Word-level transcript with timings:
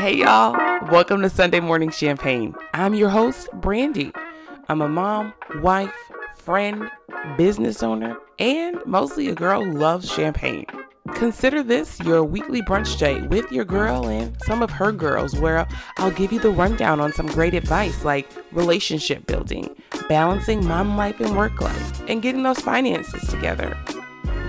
Hey 0.00 0.16
y'all, 0.16 0.56
welcome 0.90 1.20
to 1.20 1.28
Sunday 1.28 1.60
Morning 1.60 1.90
Champagne. 1.90 2.54
I'm 2.72 2.94
your 2.94 3.10
host, 3.10 3.48
Brandi. 3.60 4.16
I'm 4.70 4.80
a 4.80 4.88
mom, 4.88 5.34
wife, 5.56 5.92
friend, 6.36 6.90
business 7.36 7.82
owner, 7.82 8.16
and 8.38 8.78
mostly 8.86 9.28
a 9.28 9.34
girl 9.34 9.62
who 9.62 9.72
loves 9.72 10.10
champagne. 10.10 10.64
Consider 11.12 11.62
this 11.62 12.00
your 12.00 12.24
weekly 12.24 12.62
brunch 12.62 12.98
date 12.98 13.28
with 13.28 13.52
your 13.52 13.66
girl 13.66 14.08
and 14.08 14.34
some 14.44 14.62
of 14.62 14.70
her 14.70 14.90
girls, 14.90 15.38
where 15.38 15.68
I'll 15.98 16.10
give 16.10 16.32
you 16.32 16.40
the 16.40 16.48
rundown 16.48 16.98
on 16.98 17.12
some 17.12 17.26
great 17.26 17.52
advice 17.52 18.02
like 18.02 18.26
relationship 18.52 19.26
building, 19.26 19.76
balancing 20.08 20.66
mom 20.66 20.96
life 20.96 21.20
and 21.20 21.36
work 21.36 21.60
life, 21.60 22.08
and 22.08 22.22
getting 22.22 22.42
those 22.42 22.60
finances 22.60 23.28
together. 23.28 23.76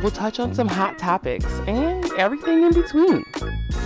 We'll 0.01 0.11
touch 0.11 0.39
on 0.39 0.55
some 0.55 0.69
hot 0.69 0.97
topics 0.97 1.45
and 1.67 2.09
everything 2.13 2.63
in 2.63 2.73
between. 2.73 3.25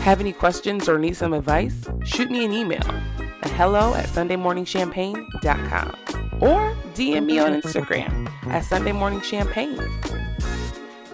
Have 0.06 0.20
any 0.20 0.34
questions 0.34 0.88
or 0.88 1.00
need 1.00 1.18
some 1.18 1.34
advice? 1.34 1.90
Shoot 2.04 2.30
me 2.30 2.46
an 2.46 2.54
email 2.54 2.84
at 3.42 3.50
hello 3.50 3.96
at 3.96 4.06
sundaymorningchampagne.com 4.06 5.96
or 6.42 6.76
DM 6.94 7.26
me 7.26 7.40
on 7.40 7.60
Instagram 7.60 8.30
at 8.46 8.64
Sunday 8.66 8.92
Morning 8.92 9.20
Champagne. 9.22 9.82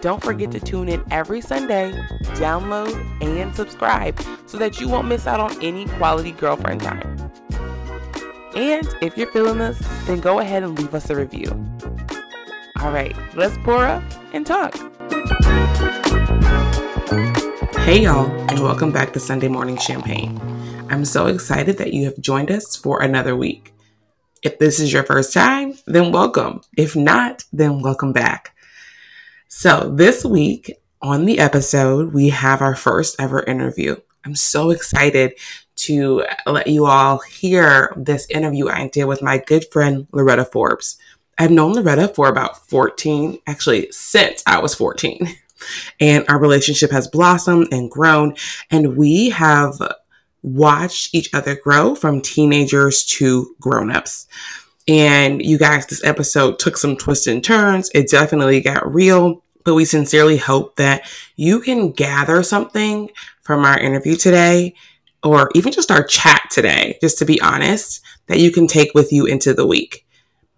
Don't 0.02 0.22
forget 0.22 0.50
to 0.50 0.60
tune 0.60 0.90
in 0.90 1.02
every 1.10 1.40
Sunday, 1.40 1.92
download, 2.34 2.92
and 3.22 3.56
subscribe 3.56 4.20
so 4.44 4.58
that 4.58 4.78
you 4.78 4.90
won't 4.90 5.08
miss 5.08 5.26
out 5.26 5.40
on 5.40 5.58
any 5.62 5.86
quality 5.96 6.32
girlfriend 6.32 6.82
time. 6.82 7.32
And 8.54 8.86
if 9.00 9.16
you're 9.16 9.32
feeling 9.32 9.56
this, 9.56 9.78
then 10.04 10.20
go 10.20 10.40
ahead 10.40 10.64
and 10.64 10.78
leave 10.78 10.94
us 10.94 11.08
a 11.08 11.16
review. 11.16 11.48
All 12.82 12.92
right, 12.92 13.16
let's 13.34 13.56
pour 13.64 13.86
up 13.86 14.02
and 14.34 14.44
talk. 14.46 14.74
Hey, 17.84 18.04
y'all, 18.04 18.30
and 18.48 18.60
welcome 18.60 18.92
back 18.92 19.12
to 19.12 19.18
Sunday 19.18 19.48
Morning 19.48 19.76
Champagne. 19.76 20.40
I'm 20.88 21.04
so 21.04 21.26
excited 21.26 21.78
that 21.78 21.92
you 21.92 22.04
have 22.04 22.16
joined 22.20 22.52
us 22.52 22.76
for 22.76 23.02
another 23.02 23.34
week. 23.34 23.74
If 24.40 24.60
this 24.60 24.78
is 24.78 24.92
your 24.92 25.02
first 25.02 25.34
time, 25.34 25.74
then 25.86 26.12
welcome. 26.12 26.60
If 26.76 26.94
not, 26.94 27.42
then 27.52 27.82
welcome 27.82 28.12
back. 28.12 28.54
So, 29.48 29.92
this 29.94 30.24
week 30.24 30.72
on 31.02 31.24
the 31.24 31.40
episode, 31.40 32.14
we 32.14 32.28
have 32.28 32.62
our 32.62 32.76
first 32.76 33.20
ever 33.20 33.42
interview. 33.42 33.96
I'm 34.24 34.36
so 34.36 34.70
excited 34.70 35.32
to 35.78 36.24
let 36.46 36.68
you 36.68 36.86
all 36.86 37.18
hear 37.18 37.92
this 37.96 38.28
interview 38.30 38.68
I 38.68 38.86
did 38.86 39.06
with 39.06 39.22
my 39.22 39.38
good 39.38 39.64
friend 39.72 40.06
Loretta 40.12 40.44
Forbes. 40.44 40.98
I've 41.36 41.50
known 41.50 41.72
Loretta 41.72 42.06
for 42.06 42.28
about 42.28 42.68
14, 42.68 43.40
actually, 43.48 43.90
since 43.90 44.44
I 44.46 44.60
was 44.60 44.72
14. 44.72 45.36
And 46.00 46.24
our 46.28 46.38
relationship 46.38 46.90
has 46.90 47.08
blossomed 47.08 47.68
and 47.72 47.90
grown, 47.90 48.34
and 48.70 48.96
we 48.96 49.30
have 49.30 49.74
watched 50.42 51.14
each 51.14 51.32
other 51.32 51.54
grow 51.54 51.94
from 51.94 52.20
teenagers 52.20 53.04
to 53.04 53.54
grown-ups. 53.60 54.26
And 54.88 55.40
you 55.44 55.58
guys, 55.58 55.86
this 55.86 56.02
episode 56.02 56.58
took 56.58 56.76
some 56.76 56.96
twists 56.96 57.28
and 57.28 57.44
turns. 57.44 57.90
It 57.94 58.10
definitely 58.10 58.60
got 58.60 58.92
real, 58.92 59.44
but 59.64 59.74
we 59.74 59.84
sincerely 59.84 60.36
hope 60.36 60.74
that 60.76 61.08
you 61.36 61.60
can 61.60 61.92
gather 61.92 62.42
something 62.42 63.10
from 63.42 63.64
our 63.64 63.78
interview 63.78 64.16
today 64.16 64.74
or 65.22 65.50
even 65.54 65.72
just 65.72 65.92
our 65.92 66.02
chat 66.02 66.42
today, 66.50 66.98
just 67.00 67.18
to 67.18 67.24
be 67.24 67.40
honest, 67.40 68.00
that 68.26 68.40
you 68.40 68.50
can 68.50 68.66
take 68.66 68.92
with 68.94 69.12
you 69.12 69.24
into 69.24 69.54
the 69.54 69.66
week. 69.66 70.04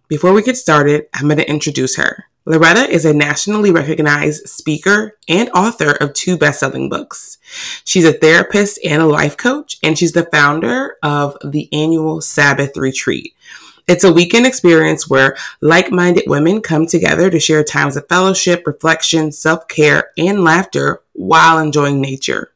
Before 0.09 0.33
we 0.33 0.43
get 0.43 0.57
started, 0.57 1.07
I'm 1.13 1.29
going 1.29 1.37
to 1.37 1.51
introduce 1.51 1.97
her. 1.97 2.24
Loretta 2.47 2.91
is 2.91 3.07
a 3.07 3.15
nationally 3.15 3.71
recognized 3.71 4.47
speaker 4.49 5.17
and 5.29 5.49
author 5.55 5.93
of 5.93 6.13
two 6.13 6.37
best-selling 6.37 6.91
books. 6.91 7.39
She's 7.85 8.05
a 8.05 8.13
therapist 8.13 8.79
and 8.85 9.01
a 9.01 9.07
life 9.07 9.39
coach, 9.39 9.79
and 9.83 9.99
she's 9.99 10.13
the 10.13 10.29
founder 10.31 10.97
of 11.03 11.39
the 11.43 11.71
annual 11.73 12.21
Sabbath 12.21 12.77
Retreat. 12.77 13.35
It's 13.89 14.05
a 14.05 14.13
weekend 14.13 14.47
experience 14.47 15.09
where 15.09 15.39
like-minded 15.63 16.25
women 16.27 16.61
come 16.61 16.87
together 16.87 17.31
to 17.31 17.41
share 17.41 17.65
times 17.65 17.97
of 17.97 18.09
fellowship, 18.09 18.67
reflection, 18.67 19.33
self-care, 19.33 20.11
and 20.19 20.45
laughter 20.45 21.01
while 21.15 21.59
enjoying 21.59 21.99
nature. 21.99 22.53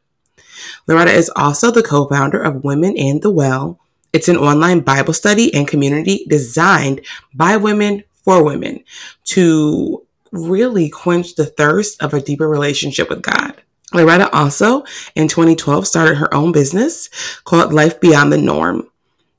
Loretta 0.87 1.13
is 1.13 1.31
also 1.35 1.71
the 1.71 1.83
co-founder 1.83 2.43
of 2.43 2.63
Women 2.63 2.95
and 2.99 3.23
the 3.23 3.31
Well. 3.31 3.79
It's 4.13 4.29
an 4.29 4.37
online 4.37 4.81
Bible 4.81 5.15
study 5.15 5.53
and 5.55 5.69
community 5.69 6.27
designed 6.29 7.01
by 7.35 7.57
women 7.57 8.05
for 8.29 8.45
women 8.45 8.85
to 9.25 10.07
really 10.33 10.91
quench 10.91 11.35
the 11.35 11.47
thirst 11.47 12.03
of 12.03 12.13
a 12.13 12.21
deeper 12.21 12.47
relationship 12.47 13.09
with 13.09 13.23
God. 13.23 13.63
Loretta 13.95 14.31
also 14.37 14.85
in 15.15 15.29
2012 15.29 15.87
started 15.87 16.17
her 16.17 16.35
own 16.35 16.53
business 16.53 17.09
called 17.45 17.73
Life 17.73 18.03
Beyond 18.03 18.31
the 18.31 18.37
Norm. 18.37 18.87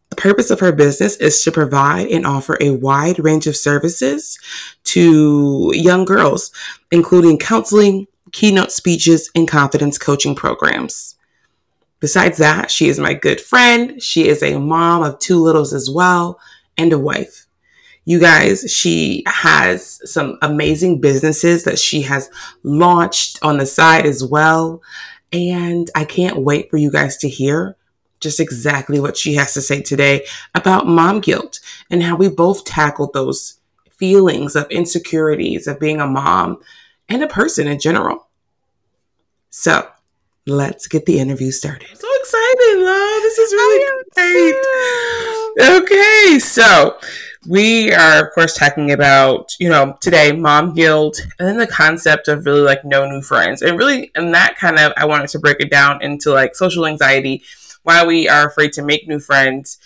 The 0.09 0.15
purpose 0.15 0.49
of 0.49 0.59
her 0.61 0.71
business 0.71 1.17
is 1.17 1.39
to 1.43 1.51
provide 1.51 2.07
and 2.07 2.25
offer 2.25 2.57
a 2.59 2.71
wide 2.71 3.19
range 3.19 3.45
of 3.45 3.55
services 3.55 4.39
to 4.85 5.71
young 5.75 6.03
girls, 6.03 6.51
including 6.91 7.37
counseling, 7.37 8.07
keynote 8.31 8.71
speeches, 8.71 9.29
and 9.35 9.47
confidence 9.47 9.99
coaching 9.99 10.33
programs. 10.33 11.15
Besides 11.99 12.39
that, 12.39 12.71
she 12.71 12.89
is 12.89 12.97
my 12.97 13.13
good 13.13 13.39
friend. 13.39 14.01
She 14.01 14.27
is 14.27 14.41
a 14.41 14.57
mom 14.57 15.03
of 15.03 15.19
two 15.19 15.37
littles 15.37 15.73
as 15.73 15.91
well 15.91 16.39
and 16.75 16.91
a 16.91 16.97
wife. 16.97 17.45
You 18.09 18.17
guys, 18.17 18.65
she 18.73 19.21
has 19.27 20.01
some 20.11 20.39
amazing 20.41 20.99
businesses 20.99 21.63
that 21.65 21.77
she 21.77 22.01
has 22.01 22.27
launched 22.63 23.37
on 23.43 23.59
the 23.59 23.67
side 23.67 24.07
as 24.07 24.23
well. 24.23 24.81
And 25.31 25.91
I 25.93 26.05
can't 26.05 26.41
wait 26.41 26.71
for 26.71 26.77
you 26.77 26.91
guys 26.91 27.17
to 27.17 27.29
hear 27.29 27.77
just 28.19 28.39
exactly 28.39 28.99
what 28.99 29.15
she 29.15 29.35
has 29.35 29.53
to 29.53 29.61
say 29.61 29.83
today 29.83 30.25
about 30.55 30.87
mom 30.87 31.19
guilt 31.19 31.59
and 31.91 32.01
how 32.01 32.15
we 32.15 32.29
both 32.29 32.65
tackled 32.65 33.13
those 33.13 33.59
feelings 33.91 34.55
of 34.55 34.65
insecurities 34.71 35.67
of 35.67 35.79
being 35.79 36.01
a 36.01 36.07
mom 36.07 36.57
and 37.09 37.21
a 37.21 37.27
person 37.27 37.67
in 37.67 37.79
general. 37.79 38.27
So 39.51 39.87
let's 40.47 40.87
get 40.87 41.05
the 41.05 41.19
interview 41.19 41.51
started. 41.51 41.89
So 41.95 42.07
excited, 42.21 42.79
love. 42.79 43.21
This 43.21 43.37
is 43.37 43.53
really 43.53 44.01
great. 44.15 44.55
Okay, 45.83 46.39
so 46.39 46.97
we 47.47 47.93
are 47.93 48.25
of 48.25 48.33
course 48.33 48.53
talking 48.53 48.91
about 48.91 49.53
you 49.59 49.69
know 49.69 49.97
today 50.01 50.33
mom 50.33 50.73
guilt 50.73 51.19
and 51.39 51.47
then 51.47 51.57
the 51.57 51.67
concept 51.67 52.27
of 52.27 52.45
really 52.45 52.61
like 52.61 52.83
no 52.83 53.09
new 53.09 53.21
friends. 53.21 53.61
And 53.61 53.77
really 53.77 54.11
and 54.15 54.33
that 54.33 54.55
kind 54.57 54.77
of 54.77 54.91
i 54.97 55.05
wanted 55.05 55.29
to 55.29 55.39
break 55.39 55.57
it 55.59 55.71
down 55.71 56.01
into 56.01 56.31
like 56.31 56.55
social 56.55 56.85
anxiety 56.85 57.43
why 57.83 58.05
we 58.05 58.27
are 58.27 58.47
afraid 58.47 58.73
to 58.73 58.83
make 58.83 59.07
new 59.07 59.19
friends 59.19 59.77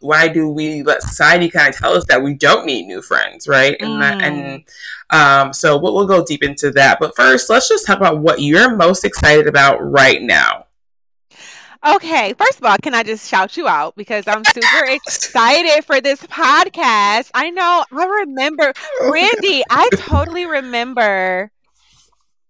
why 0.00 0.28
do 0.28 0.48
we 0.48 0.82
let 0.82 1.00
society 1.00 1.48
kind 1.48 1.72
of 1.72 1.80
tell 1.80 1.94
us 1.94 2.04
that 2.06 2.22
we 2.22 2.34
don't 2.34 2.66
need 2.66 2.86
new 2.86 3.00
friends 3.00 3.46
right? 3.48 3.76
And 3.80 3.90
mm. 3.90 4.00
that, 4.00 4.22
and 4.22 4.64
um, 5.10 5.52
so 5.52 5.78
we'll, 5.78 5.94
we'll 5.94 6.06
go 6.06 6.24
deep 6.24 6.42
into 6.42 6.70
that. 6.72 6.98
But 6.98 7.16
first 7.16 7.48
let's 7.48 7.68
just 7.68 7.86
talk 7.86 7.98
about 7.98 8.18
what 8.18 8.40
you're 8.40 8.74
most 8.74 9.04
excited 9.04 9.46
about 9.46 9.78
right 9.78 10.20
now 10.20 10.66
Okay, 11.86 12.32
first 12.34 12.58
of 12.58 12.64
all, 12.64 12.76
can 12.82 12.94
I 12.94 13.02
just 13.02 13.28
shout 13.28 13.56
you 13.58 13.68
out 13.68 13.94
because 13.94 14.26
I'm 14.26 14.44
super 14.44 14.84
excited 14.88 15.84
for 15.84 16.00
this 16.00 16.20
podcast. 16.22 17.30
I 17.34 17.50
know 17.50 17.84
I 17.92 18.04
remember 18.04 18.72
oh 19.00 19.12
Randy, 19.12 19.62
I 19.70 19.90
totally 19.94 20.46
remember 20.46 21.50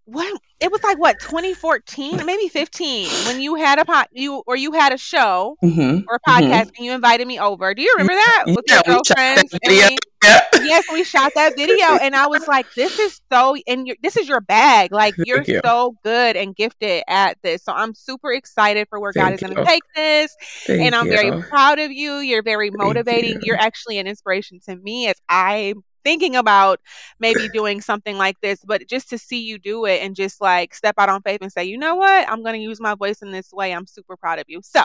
what 0.06 0.41
it 0.60 0.70
was 0.70 0.82
like 0.82 0.98
what 0.98 1.19
2014 1.20 2.25
maybe 2.25 2.48
15 2.48 3.09
when 3.26 3.41
you 3.41 3.54
had 3.54 3.78
a 3.78 3.84
pot 3.84 4.09
you 4.12 4.42
or 4.47 4.56
you 4.56 4.72
had 4.72 4.92
a 4.92 4.98
show 4.98 5.56
mm-hmm, 5.62 6.00
or 6.09 6.16
a 6.16 6.31
podcast 6.31 6.44
mm-hmm. 6.44 6.76
and 6.76 6.78
you 6.78 6.92
invited 6.92 7.26
me 7.26 7.38
over 7.38 7.75
do 7.75 7.82
you 7.82 7.92
remember 7.97 8.15
that 8.15 8.44
with 8.47 8.65
yeah, 8.69 8.75
your 8.87 8.94
girlfriends 8.94 9.54
yeah. 9.65 10.41
yes 10.62 10.84
we 10.92 11.04
shot 11.04 11.32
that 11.34 11.56
video 11.56 11.87
and 12.00 12.15
i 12.15 12.26
was 12.26 12.47
like 12.47 12.66
this 12.75 12.98
is 12.98 13.20
so 13.31 13.56
and 13.66 13.94
this 14.03 14.16
is 14.16 14.28
your 14.28 14.41
bag 14.41 14.92
like 14.92 15.15
you're 15.18 15.42
you. 15.42 15.60
so 15.65 15.97
good 16.04 16.36
and 16.36 16.54
gifted 16.56 17.03
at 17.09 17.36
this 17.42 17.62
so 17.65 17.72
i'm 17.72 17.95
super 17.95 18.33
excited 18.33 18.89
for 18.89 19.01
where 19.01 19.12
Thank 19.12 19.27
god 19.27 19.34
is 19.34 19.41
going 19.41 19.56
to 19.56 19.65
take 19.65 19.83
this 19.95 20.36
Thank 20.66 20.83
and 20.83 20.95
i'm 20.95 21.06
you. 21.06 21.16
very 21.16 21.42
proud 21.42 21.78
of 21.78 21.91
you 21.91 22.16
you're 22.18 22.42
very 22.42 22.71
motivating 22.71 23.33
you. 23.33 23.41
you're 23.42 23.60
actually 23.60 23.98
an 23.98 24.06
inspiration 24.06 24.60
to 24.66 24.77
me 24.77 25.09
as 25.09 25.16
i 25.28 25.74
thinking 26.04 26.36
about 26.36 26.80
maybe 27.18 27.48
doing 27.48 27.80
something 27.80 28.16
like 28.16 28.41
this, 28.41 28.60
but 28.65 28.86
just 28.89 29.10
to 29.10 29.18
see 29.18 29.42
you 29.42 29.59
do 29.59 29.86
it 29.86 30.03
and 30.03 30.15
just 30.15 30.41
like 30.41 30.74
step 30.74 30.95
out 30.98 31.09
on 31.09 31.22
faith 31.22 31.39
and 31.42 31.51
say, 31.51 31.65
you 31.65 31.78
know 31.78 31.97
what, 31.97 32.28
I'm 32.28 32.42
going 32.42 32.54
to 32.54 32.60
use 32.60 32.80
my 32.80 32.95
voice 32.95 33.22
in 33.22 33.33
this 33.33 33.53
way. 33.53 33.72
I'm 33.72 33.86
super 33.86 34.16
proud 34.16 34.39
of 34.39 34.45
you. 34.48 34.60
So, 34.62 34.84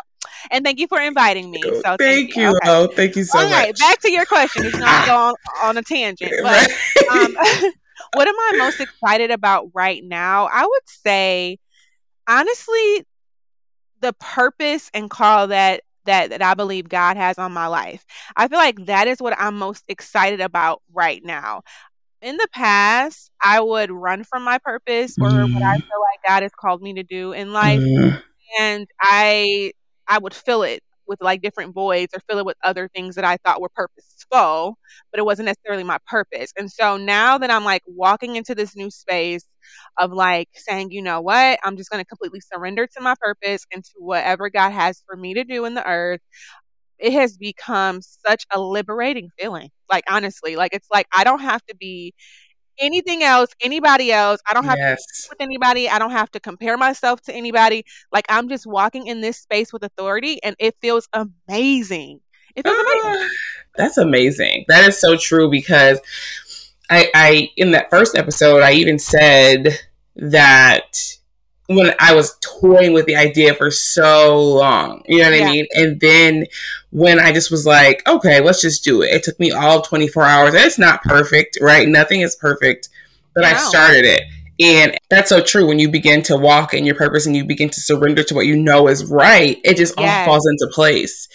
and 0.50 0.66
thank 0.66 0.80
you 0.80 0.88
for 0.88 1.00
inviting 1.00 1.52
me. 1.52 1.62
So 1.62 1.82
thank, 1.82 2.00
thank 2.00 2.36
you. 2.36 2.48
Okay. 2.50 2.58
Oh, 2.66 2.88
thank 2.88 3.16
you 3.16 3.24
so 3.24 3.38
All 3.38 3.46
much. 3.46 3.54
All 3.54 3.60
right, 3.60 3.78
back 3.78 4.00
to 4.00 4.12
your 4.12 4.26
question. 4.26 4.66
It's 4.66 4.78
not 4.78 5.06
going 5.06 5.36
on 5.62 5.78
a 5.78 5.84
tangent, 5.84 6.34
but 6.42 6.72
um, 7.12 7.36
what 8.14 8.28
am 8.28 8.36
I 8.36 8.54
most 8.58 8.80
excited 8.80 9.32
about 9.32 9.70
right 9.74 10.04
now? 10.04 10.48
I 10.52 10.66
would 10.66 10.88
say, 10.88 11.60
honestly, 12.28 13.06
the 14.02 14.14
purpose 14.14 14.90
and 14.94 15.10
call 15.10 15.48
that 15.48 15.82
that 16.06 16.32
that 16.32 16.42
I 16.42 16.54
believe 16.54 16.90
God 16.90 17.18
has 17.18 17.38
on 17.38 17.52
my 17.52 17.68
life. 17.68 18.06
I 18.36 18.48
feel 18.48 18.58
like 18.58 18.86
that 18.86 19.08
is 19.08 19.22
what 19.22 19.36
I'm 19.38 19.58
most 19.58 19.84
excited 19.88 20.42
about 20.42 20.82
right 20.94 21.24
now. 21.24 21.62
In 22.22 22.38
the 22.38 22.48
past, 22.52 23.32
I 23.42 23.62
would 23.62 23.92
run 23.92 24.24
from 24.24 24.44
my 24.44 24.58
purpose 24.58 25.16
or 25.20 25.30
mm. 25.30 25.54
what 25.54 25.64
I 25.64 25.78
mm-hmm. 25.78 25.88
feel 25.88 26.02
like 26.12 26.28
God 26.28 26.44
has 26.44 26.52
called 26.60 26.82
me 26.82 26.94
to 26.96 27.04
do 27.04 27.32
in 27.32 27.54
life. 27.54 27.80
Mm. 27.80 28.22
And 28.60 28.88
I 29.02 29.74
I 30.08 30.18
would 30.18 30.34
fill 30.34 30.64
it 30.64 30.82
with 31.10 31.22
like 31.22 31.42
different 31.42 31.74
voids 31.74 32.14
or 32.14 32.22
fill 32.30 32.40
it 32.40 32.46
with 32.46 32.56
other 32.64 32.88
things 32.88 33.16
that 33.16 33.26
I 33.26 33.38
thought 33.38 33.60
were 33.60 33.70
purposeful, 33.70 34.78
but 35.12 35.20
it 35.20 35.26
wasn't 35.26 35.48
necessarily 35.48 35.84
my 35.84 35.98
purpose. 36.08 36.54
And 36.58 36.72
so 36.72 36.96
now 36.98 37.38
that 37.40 37.52
I'm 37.52 37.66
like 37.66 37.82
walking 37.88 38.36
into 38.36 38.56
this 38.56 38.76
new 38.76 38.92
space 38.92 39.44
of 39.98 40.12
like 40.12 40.50
saying, 40.54 40.92
you 40.92 41.02
know 41.02 41.22
what, 41.22 41.60
I'm 41.64 41.78
just 41.78 41.90
going 41.90 42.02
to 42.04 42.08
completely 42.08 42.42
surrender 42.42 42.88
to 42.88 43.02
my 43.02 43.16
purpose 43.20 43.66
and 43.74 43.84
to 43.84 43.92
whatever 43.98 44.50
God 44.50 44.72
has 44.72 45.04
for 45.06 45.16
me 45.16 45.34
to 45.36 45.44
do 45.44 45.66
in 45.66 45.74
the 45.74 45.88
earth. 45.88 46.22
It 46.98 47.14
has 47.14 47.38
become 47.38 48.02
such 48.02 48.46
a 48.52 48.60
liberating 48.60 49.30
feeling. 49.40 49.70
Like, 49.90 50.04
honestly, 50.10 50.56
like 50.56 50.74
it's 50.74 50.90
like 50.92 51.08
I 51.16 51.24
don't 51.24 51.40
have 51.40 51.66
to 51.68 51.76
be 51.76 52.14
anything 52.80 53.24
else, 53.24 53.50
anybody 53.62 54.12
else. 54.12 54.40
I 54.50 54.54
don't 54.54 54.66
have 54.66 54.78
yes. 54.78 55.06
to 55.24 55.30
with 55.32 55.42
anybody. 55.42 55.90
I 55.90 56.00
don't 56.00 56.12
have 56.12 56.32
to 56.32 56.40
compare 56.40 56.78
myself 56.78 57.22
to 57.24 57.34
anybody. 57.34 57.86
Like 58.12 58.26
I'm 58.30 58.50
just 58.50 58.66
walking 58.66 59.08
in 59.08 59.22
this 59.22 59.38
space 59.38 59.72
with 59.72 59.84
authority 59.84 60.42
and 60.44 60.56
it 60.60 60.76
feels 60.82 61.08
amazing. 61.14 62.22
It 62.56 62.64
feels 62.66 62.80
amazing. 62.80 63.22
Ah, 63.22 63.30
that's 63.76 63.98
amazing. 63.98 64.66
That 64.68 64.88
is 64.88 64.98
so 64.98 65.16
true 65.16 65.50
because 65.50 66.00
I 66.90 67.10
I 67.14 67.52
in 67.56 67.72
that 67.72 67.90
first 67.90 68.16
episode 68.16 68.64
I 68.64 68.74
even 68.74 69.00
said 69.00 69.80
that 70.16 71.20
when 71.70 71.94
I 72.00 72.16
was 72.16 72.36
toying 72.42 72.94
with 72.94 73.06
the 73.06 73.16
idea 73.16 73.54
for 73.54 73.70
so 73.70 74.42
long. 74.42 75.04
You 75.08 75.20
know 75.20 75.30
what 75.30 75.40
yeah. 75.40 75.48
I 75.48 75.52
mean? 75.52 75.68
And 75.74 76.00
then 76.00 76.46
when 76.90 77.20
I 77.20 77.32
just 77.32 77.52
was 77.52 77.64
like, 77.68 78.02
okay, 78.10 78.42
let's 78.42 78.60
just 78.60 78.84
do 78.84 79.04
it. 79.04 79.12
It 79.12 79.22
took 79.22 79.40
me 79.40 79.52
all 79.52 79.84
24 79.84 80.24
hours. 80.24 80.56
And 80.56 80.64
it's 80.64 80.80
not 80.80 81.04
perfect, 81.04 81.60
right? 81.62 81.88
Nothing 81.88 82.22
is 82.22 82.36
perfect, 82.36 82.90
but. 83.36 83.46
I 83.46 83.56
started 83.56 84.04
it. 84.04 84.24
And 84.60 84.98
that's 85.12 85.30
so 85.30 85.44
true. 85.44 85.68
When 85.68 85.78
you 85.78 85.90
begin 85.90 86.24
to 86.24 86.36
walk 86.36 86.74
in 86.74 86.88
your 86.88 86.96
purpose 86.96 87.28
and 87.28 87.36
you 87.36 87.46
begin 87.46 87.70
to 87.70 87.80
surrender 87.80 88.24
to 88.24 88.34
what 88.34 88.48
you 88.48 88.58
know 88.58 88.88
is 88.88 89.06
right, 89.06 89.60
it 89.64 89.78
just 89.78 89.94
yes. 89.98 90.28
all 90.28 90.34
falls 90.34 90.48
into 90.48 90.74
place. 90.74 91.28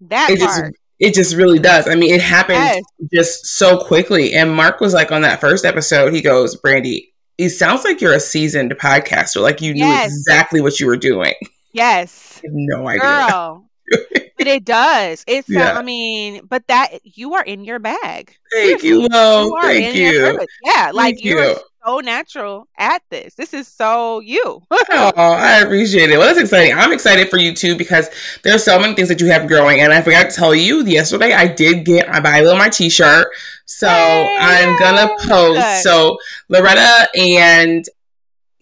That 0.00 0.30
it 0.30 0.40
part. 0.40 0.64
Just, 0.64 0.79
it 1.00 1.14
just 1.14 1.34
really 1.34 1.58
does. 1.58 1.88
I 1.88 1.94
mean, 1.94 2.14
it 2.14 2.20
happened 2.20 2.58
yes. 2.58 2.82
just 3.12 3.46
so 3.46 3.78
quickly. 3.78 4.34
And 4.34 4.54
Mark 4.54 4.80
was 4.80 4.92
like 4.92 5.10
on 5.10 5.22
that 5.22 5.40
first 5.40 5.64
episode, 5.64 6.12
he 6.12 6.20
goes, 6.20 6.60
Brandi, 6.60 7.08
it 7.38 7.50
sounds 7.50 7.84
like 7.84 8.02
you're 8.02 8.12
a 8.12 8.20
seasoned 8.20 8.72
podcaster. 8.72 9.40
Like 9.40 9.62
you 9.62 9.72
yes. 9.72 10.10
knew 10.10 10.14
exactly 10.14 10.60
what 10.60 10.78
you 10.78 10.86
were 10.86 10.98
doing. 10.98 11.34
Yes. 11.72 12.42
no 12.44 12.86
idea. 12.86 13.00
Girl. 13.00 13.66
but 14.12 14.46
it 14.46 14.64
does. 14.64 15.24
It's 15.26 15.48
yeah. 15.48 15.72
I 15.72 15.82
mean, 15.82 16.42
but 16.46 16.66
that 16.68 16.98
you 17.02 17.34
are 17.34 17.44
in 17.44 17.64
your 17.64 17.78
bag. 17.78 18.36
Thank 18.52 18.82
you, 18.82 19.08
Lo. 19.08 19.46
You 19.46 19.62
Thank 19.62 19.96
you. 19.96 20.46
Yeah, 20.64 20.90
like 20.92 21.24
you're 21.24 21.44
you 21.44 21.56
so 21.84 21.98
natural 22.00 22.68
at 22.78 23.02
this. 23.10 23.34
This 23.34 23.54
is 23.54 23.68
so 23.68 24.20
you. 24.20 24.62
oh, 24.70 25.12
I 25.16 25.60
appreciate 25.60 26.10
it. 26.10 26.18
Well, 26.18 26.26
that's 26.26 26.40
exciting. 26.40 26.76
I'm 26.76 26.92
excited 26.92 27.28
for 27.28 27.38
you 27.38 27.54
too 27.54 27.76
because 27.76 28.08
there's 28.42 28.64
so 28.64 28.78
many 28.78 28.94
things 28.94 29.08
that 29.08 29.20
you 29.20 29.28
have 29.28 29.48
growing. 29.48 29.80
And 29.80 29.92
I 29.92 30.02
forgot 30.02 30.30
to 30.30 30.36
tell 30.36 30.54
you 30.54 30.84
yesterday 30.84 31.32
I 31.32 31.46
did 31.46 31.84
get 31.84 32.08
my 32.08 32.20
Bilo 32.20 32.56
my 32.56 32.68
t-shirt. 32.68 33.28
So! 33.66 33.88
I'm 33.88 34.78
gonna 34.78 35.08
post. 35.20 35.60
Good. 35.60 35.82
So 35.82 36.18
Loretta 36.48 37.08
and 37.14 37.84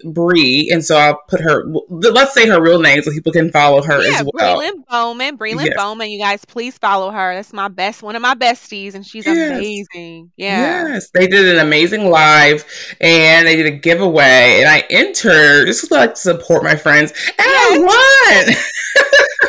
Bree, 0.05 0.71
and 0.73 0.85
so 0.85 0.97
I'll 0.97 1.21
put 1.29 1.41
her. 1.41 1.65
Let's 1.89 2.35
say 2.35 2.47
her 2.49 2.61
real 2.61 2.81
name 2.81 3.03
so 3.03 3.11
people 3.11 3.33
can 3.33 3.51
follow 3.51 3.83
her 3.83 4.03
yeah, 4.03 4.21
as 4.21 4.29
well. 4.33 4.61
Breland 4.61 4.87
Bowman, 4.89 5.39
Breland 5.39 5.67
yes. 5.67 5.77
Bowman. 5.77 6.11
You 6.11 6.19
guys, 6.19 6.45
please 6.45 6.79
follow 6.79 7.11
her. 7.11 7.35
That's 7.35 7.53
my 7.53 7.69
best, 7.69 8.03
one 8.03 8.17
of 8.17 8.23
my 8.23 8.35
besties, 8.35 8.95
and 8.95 9.05
she's 9.05 9.27
yes. 9.27 9.51
amazing. 9.51 10.31
Yeah. 10.37 10.89
Yes, 10.89 11.11
they 11.11 11.27
did 11.27 11.57
an 11.57 11.65
amazing 11.65 12.11
live, 12.11 12.65
and 13.01 13.47
they 13.47 13.57
did 13.57 13.67
a 13.67 13.77
giveaway, 13.77 14.61
and 14.61 14.69
I 14.69 14.85
entered 14.91 15.67
This 15.67 15.87
to 15.89 15.95
like 15.95 16.15
to 16.15 16.21
support 16.21 16.63
my 16.63 16.77
friends, 16.77 17.11
and 17.11 17.47
yes. 17.47 17.79
I 17.79 18.47
won. 18.47 18.57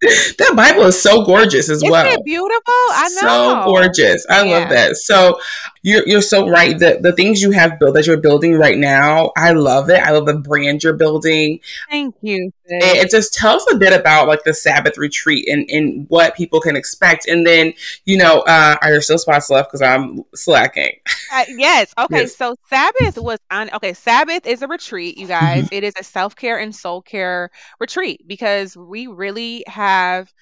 that 0.38 0.52
Bible 0.54 0.84
is 0.84 1.00
so 1.00 1.24
gorgeous 1.24 1.68
as 1.68 1.78
Isn't 1.78 1.90
well. 1.90 2.06
It 2.06 2.24
beautiful. 2.24 2.62
I 2.66 3.08
know. 3.14 3.20
So 3.20 3.64
gorgeous. 3.64 4.26
I 4.30 4.44
yeah. 4.44 4.58
love 4.58 4.68
that. 4.68 4.96
So 4.96 5.40
you're 5.82 6.06
you're 6.06 6.22
so 6.22 6.48
right. 6.48 6.78
The 6.78 6.98
the 7.02 7.12
things 7.12 7.42
you 7.42 7.50
have 7.50 7.78
built 7.78 7.94
that 7.94 8.06
you're 8.06 8.16
building 8.16 8.54
right 8.54 8.78
now, 8.78 9.32
I 9.36 9.52
love 9.52 9.90
it. 9.90 10.00
I 10.00 10.10
love 10.10 10.26
the 10.26 10.34
brand 10.34 10.84
you're 10.84 10.92
building. 10.92 11.60
Thank 11.90 12.14
you. 12.22 12.52
It, 12.68 13.06
it 13.06 13.10
just 13.10 13.34
tells 13.34 13.66
a 13.72 13.76
bit 13.76 13.98
about 13.98 14.28
like 14.28 14.44
the 14.44 14.54
Sabbath 14.54 14.98
retreat 14.98 15.48
and, 15.48 15.68
and 15.70 16.06
what 16.08 16.36
people 16.36 16.60
can 16.60 16.76
expect. 16.76 17.26
And 17.26 17.46
then, 17.46 17.72
you 18.04 18.18
know, 18.18 18.40
uh, 18.40 18.76
are 18.82 18.90
there 18.90 19.00
still 19.00 19.18
spots 19.18 19.50
left? 19.50 19.70
Because 19.70 19.82
I'm 19.82 20.22
slacking. 20.34 20.92
Uh, 21.32 21.44
yes. 21.56 21.92
Okay. 21.98 22.20
Yes. 22.20 22.36
So 22.36 22.56
Sabbath 22.68 23.18
was 23.18 23.38
on. 23.50 23.70
Okay. 23.74 23.92
Sabbath 23.92 24.46
is 24.46 24.62
a 24.62 24.66
retreat, 24.66 25.18
you 25.18 25.26
guys. 25.26 25.64
Mm-hmm. 25.64 25.74
It 25.74 25.84
is 25.84 25.94
a 25.98 26.04
self 26.04 26.36
care 26.36 26.58
and 26.58 26.74
soul 26.74 27.02
care 27.02 27.50
retreat 27.80 28.22
because 28.26 28.76
we 28.76 29.06
really 29.06 29.64
have 29.66 30.32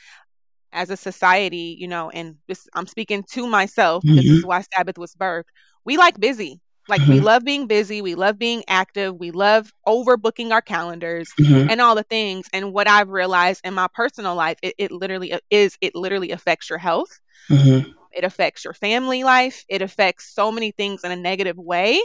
as 0.72 0.90
a 0.90 0.96
society, 0.96 1.76
you 1.78 1.88
know, 1.88 2.10
and 2.10 2.36
this 2.46 2.68
I'm 2.74 2.86
speaking 2.86 3.24
to 3.32 3.46
myself 3.46 4.04
mm-hmm. 4.04 4.16
this 4.16 4.26
is 4.26 4.44
why 4.44 4.62
Sabbath 4.74 4.98
was 4.98 5.14
birthed. 5.14 5.44
We 5.84 5.96
like 5.96 6.20
busy. 6.20 6.60
Like 6.88 7.00
mm-hmm. 7.00 7.12
we 7.12 7.20
love 7.20 7.44
being 7.44 7.66
busy, 7.66 8.02
we 8.02 8.14
love 8.14 8.38
being 8.38 8.62
active, 8.68 9.16
we 9.16 9.30
love 9.30 9.72
overbooking 9.86 10.52
our 10.52 10.62
calendars 10.62 11.28
mm-hmm. 11.38 11.68
and 11.70 11.80
all 11.80 11.94
the 11.94 12.04
things. 12.04 12.46
And 12.52 12.72
what 12.72 12.88
I've 12.88 13.08
realized 13.08 13.62
in 13.64 13.74
my 13.74 13.88
personal 13.92 14.34
life, 14.34 14.58
it, 14.62 14.74
it 14.78 14.92
literally 14.92 15.32
uh, 15.32 15.40
is 15.50 15.76
it 15.80 15.94
literally 15.94 16.30
affects 16.30 16.70
your 16.70 16.78
health. 16.78 17.20
Mm-hmm. 17.50 17.90
It 18.12 18.24
affects 18.24 18.64
your 18.64 18.72
family 18.72 19.24
life. 19.24 19.64
It 19.68 19.82
affects 19.82 20.32
so 20.32 20.50
many 20.50 20.70
things 20.70 21.04
in 21.04 21.10
a 21.10 21.16
negative 21.16 21.58
way. 21.58 22.00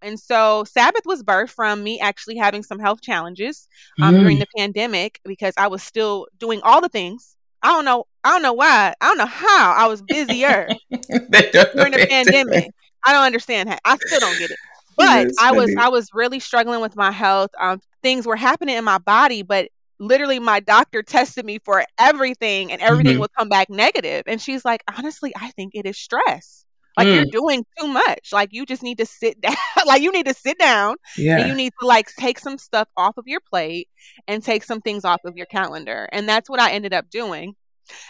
And 0.00 0.18
so 0.18 0.64
Sabbath 0.64 1.02
was 1.04 1.22
birthed 1.22 1.50
from 1.50 1.82
me 1.82 2.00
actually 2.00 2.36
having 2.36 2.62
some 2.62 2.78
health 2.78 3.02
challenges 3.02 3.68
um, 4.00 4.16
during 4.16 4.38
mm. 4.38 4.40
the 4.40 4.46
pandemic 4.56 5.20
because 5.24 5.54
I 5.56 5.68
was 5.68 5.80
still 5.80 6.26
doing 6.40 6.60
all 6.64 6.80
the 6.80 6.88
things 6.88 7.36
I 7.62 7.68
don't 7.68 7.84
know. 7.84 8.06
I 8.24 8.30
don't 8.30 8.42
know 8.42 8.52
why. 8.52 8.94
I 9.00 9.06
don't 9.06 9.18
know 9.18 9.26
how 9.26 9.72
I 9.72 9.86
was 9.86 10.02
busier 10.02 10.68
during 10.90 11.92
the 11.92 12.06
pandemic. 12.08 12.70
I 13.04 13.12
don't 13.12 13.24
understand 13.24 13.68
how. 13.68 13.78
I 13.84 13.96
still 13.96 14.20
don't 14.20 14.38
get 14.38 14.50
it. 14.50 14.58
But 14.94 15.32
I 15.40 15.52
was 15.52 15.74
I 15.74 15.88
was 15.88 16.10
really 16.12 16.38
struggling 16.38 16.82
with 16.82 16.96
my 16.96 17.10
health. 17.10 17.50
Um, 17.58 17.80
things 18.02 18.26
were 18.26 18.36
happening 18.36 18.76
in 18.76 18.84
my 18.84 18.98
body, 18.98 19.42
but 19.42 19.70
literally 19.98 20.38
my 20.38 20.60
doctor 20.60 21.02
tested 21.02 21.46
me 21.46 21.60
for 21.64 21.82
everything, 21.98 22.70
and 22.70 22.82
everything 22.82 23.12
mm-hmm. 23.12 23.20
would 23.20 23.32
come 23.36 23.48
back 23.48 23.70
negative. 23.70 24.24
And 24.26 24.38
she's 24.38 24.66
like, 24.66 24.82
honestly, 24.94 25.32
I 25.34 25.50
think 25.52 25.74
it 25.74 25.86
is 25.86 25.96
stress. 25.96 26.66
Like 26.96 27.06
mm. 27.06 27.14
you're 27.14 27.24
doing 27.24 27.64
too 27.78 27.88
much. 27.88 28.32
Like 28.32 28.50
you 28.52 28.66
just 28.66 28.82
need 28.82 28.98
to 28.98 29.06
sit 29.06 29.40
down. 29.40 29.54
like 29.86 30.02
you 30.02 30.12
need 30.12 30.26
to 30.26 30.34
sit 30.34 30.58
down 30.58 30.96
yeah. 31.16 31.38
and 31.38 31.48
you 31.48 31.54
need 31.54 31.72
to 31.80 31.86
like 31.86 32.08
take 32.18 32.38
some 32.38 32.58
stuff 32.58 32.88
off 32.96 33.16
of 33.16 33.24
your 33.26 33.40
plate 33.40 33.88
and 34.28 34.42
take 34.42 34.62
some 34.62 34.80
things 34.80 35.04
off 35.04 35.20
of 35.24 35.36
your 35.36 35.46
calendar. 35.46 36.08
And 36.12 36.28
that's 36.28 36.50
what 36.50 36.60
I 36.60 36.72
ended 36.72 36.92
up 36.92 37.08
doing. 37.10 37.54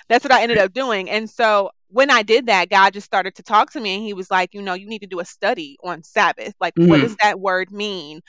That's 0.09 0.25
what 0.25 0.33
I 0.33 0.43
ended 0.43 0.59
up 0.59 0.73
doing. 0.73 1.11
And 1.11 1.29
so 1.29 1.71
when 1.89 2.11
I 2.11 2.23
did 2.23 2.47
that, 2.47 2.71
God 2.71 2.93
just 2.93 3.07
started 3.07 3.35
to 3.37 3.43
talk 3.43 3.73
to 3.73 3.81
me 3.81 3.97
and 3.97 4.05
he 4.05 4.15
was 4.15 4.31
like, 4.31 4.55
you 4.55 4.63
know, 4.63 4.75
you 4.75 4.89
need 4.89 5.01
to 5.01 5.07
do 5.07 5.21
a 5.21 5.25
study 5.25 5.77
on 5.85 6.03
Sabbath. 6.03 6.55
Like, 6.61 6.75
mm. 6.75 6.89
what 6.89 7.01
does 7.01 7.17
that 7.23 7.39
word 7.39 7.71
mean? 7.71 8.21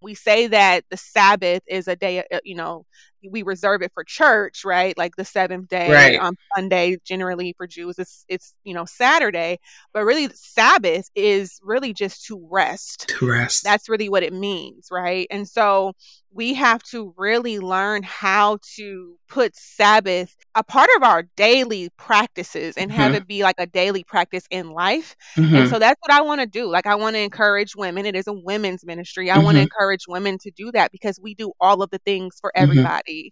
We 0.00 0.14
say 0.14 0.48
that 0.48 0.84
the 0.90 0.96
Sabbath 0.96 1.62
is 1.66 1.88
a 1.88 1.96
day, 1.96 2.24
uh, 2.32 2.40
you 2.44 2.54
know, 2.54 2.84
we 3.30 3.42
reserve 3.42 3.82
it 3.82 3.92
for 3.94 4.04
church, 4.04 4.64
right? 4.64 4.96
Like 4.96 5.16
the 5.16 5.24
seventh 5.24 5.68
day 5.68 5.90
right. 5.90 6.20
on 6.20 6.36
Sunday, 6.54 6.96
generally 7.04 7.54
for 7.56 7.66
Jews, 7.66 7.98
it's 7.98 8.24
it's 8.28 8.54
you 8.64 8.74
know 8.74 8.84
Saturday, 8.84 9.58
but 9.92 10.04
really 10.04 10.28
Sabbath 10.34 11.08
is 11.14 11.60
really 11.62 11.92
just 11.92 12.26
to 12.26 12.46
rest. 12.50 13.08
To 13.18 13.28
rest. 13.28 13.64
That's 13.64 13.88
really 13.88 14.08
what 14.08 14.22
it 14.22 14.32
means, 14.32 14.88
right? 14.90 15.26
And 15.30 15.48
so 15.48 15.92
we 16.34 16.52
have 16.54 16.82
to 16.82 17.14
really 17.16 17.60
learn 17.60 18.02
how 18.02 18.58
to 18.76 19.16
put 19.28 19.54
Sabbath 19.54 20.34
a 20.56 20.64
part 20.64 20.90
of 20.96 21.02
our 21.02 21.22
daily 21.36 21.90
practices 21.96 22.76
and 22.76 22.90
mm-hmm. 22.90 23.00
have 23.00 23.14
it 23.14 23.26
be 23.26 23.42
like 23.42 23.54
a 23.58 23.66
daily 23.66 24.02
practice 24.04 24.44
in 24.50 24.70
life. 24.70 25.14
Mm-hmm. 25.36 25.54
And 25.54 25.68
so 25.68 25.78
that's 25.78 26.00
what 26.00 26.12
I 26.12 26.22
want 26.22 26.40
to 26.40 26.46
do. 26.46 26.68
Like 26.68 26.86
I 26.86 26.96
want 26.96 27.14
to 27.14 27.20
encourage 27.20 27.76
women. 27.76 28.04
It 28.04 28.16
is 28.16 28.26
a 28.26 28.32
women's 28.32 28.84
ministry. 28.84 29.30
I 29.30 29.36
mm-hmm. 29.36 29.44
want 29.44 29.56
to 29.56 29.62
encourage 29.62 30.06
women 30.08 30.38
to 30.38 30.50
do 30.50 30.72
that 30.72 30.90
because 30.90 31.20
we 31.20 31.34
do 31.34 31.52
all 31.60 31.82
of 31.82 31.90
the 31.90 31.98
things 31.98 32.36
for 32.40 32.52
mm-hmm. 32.56 32.66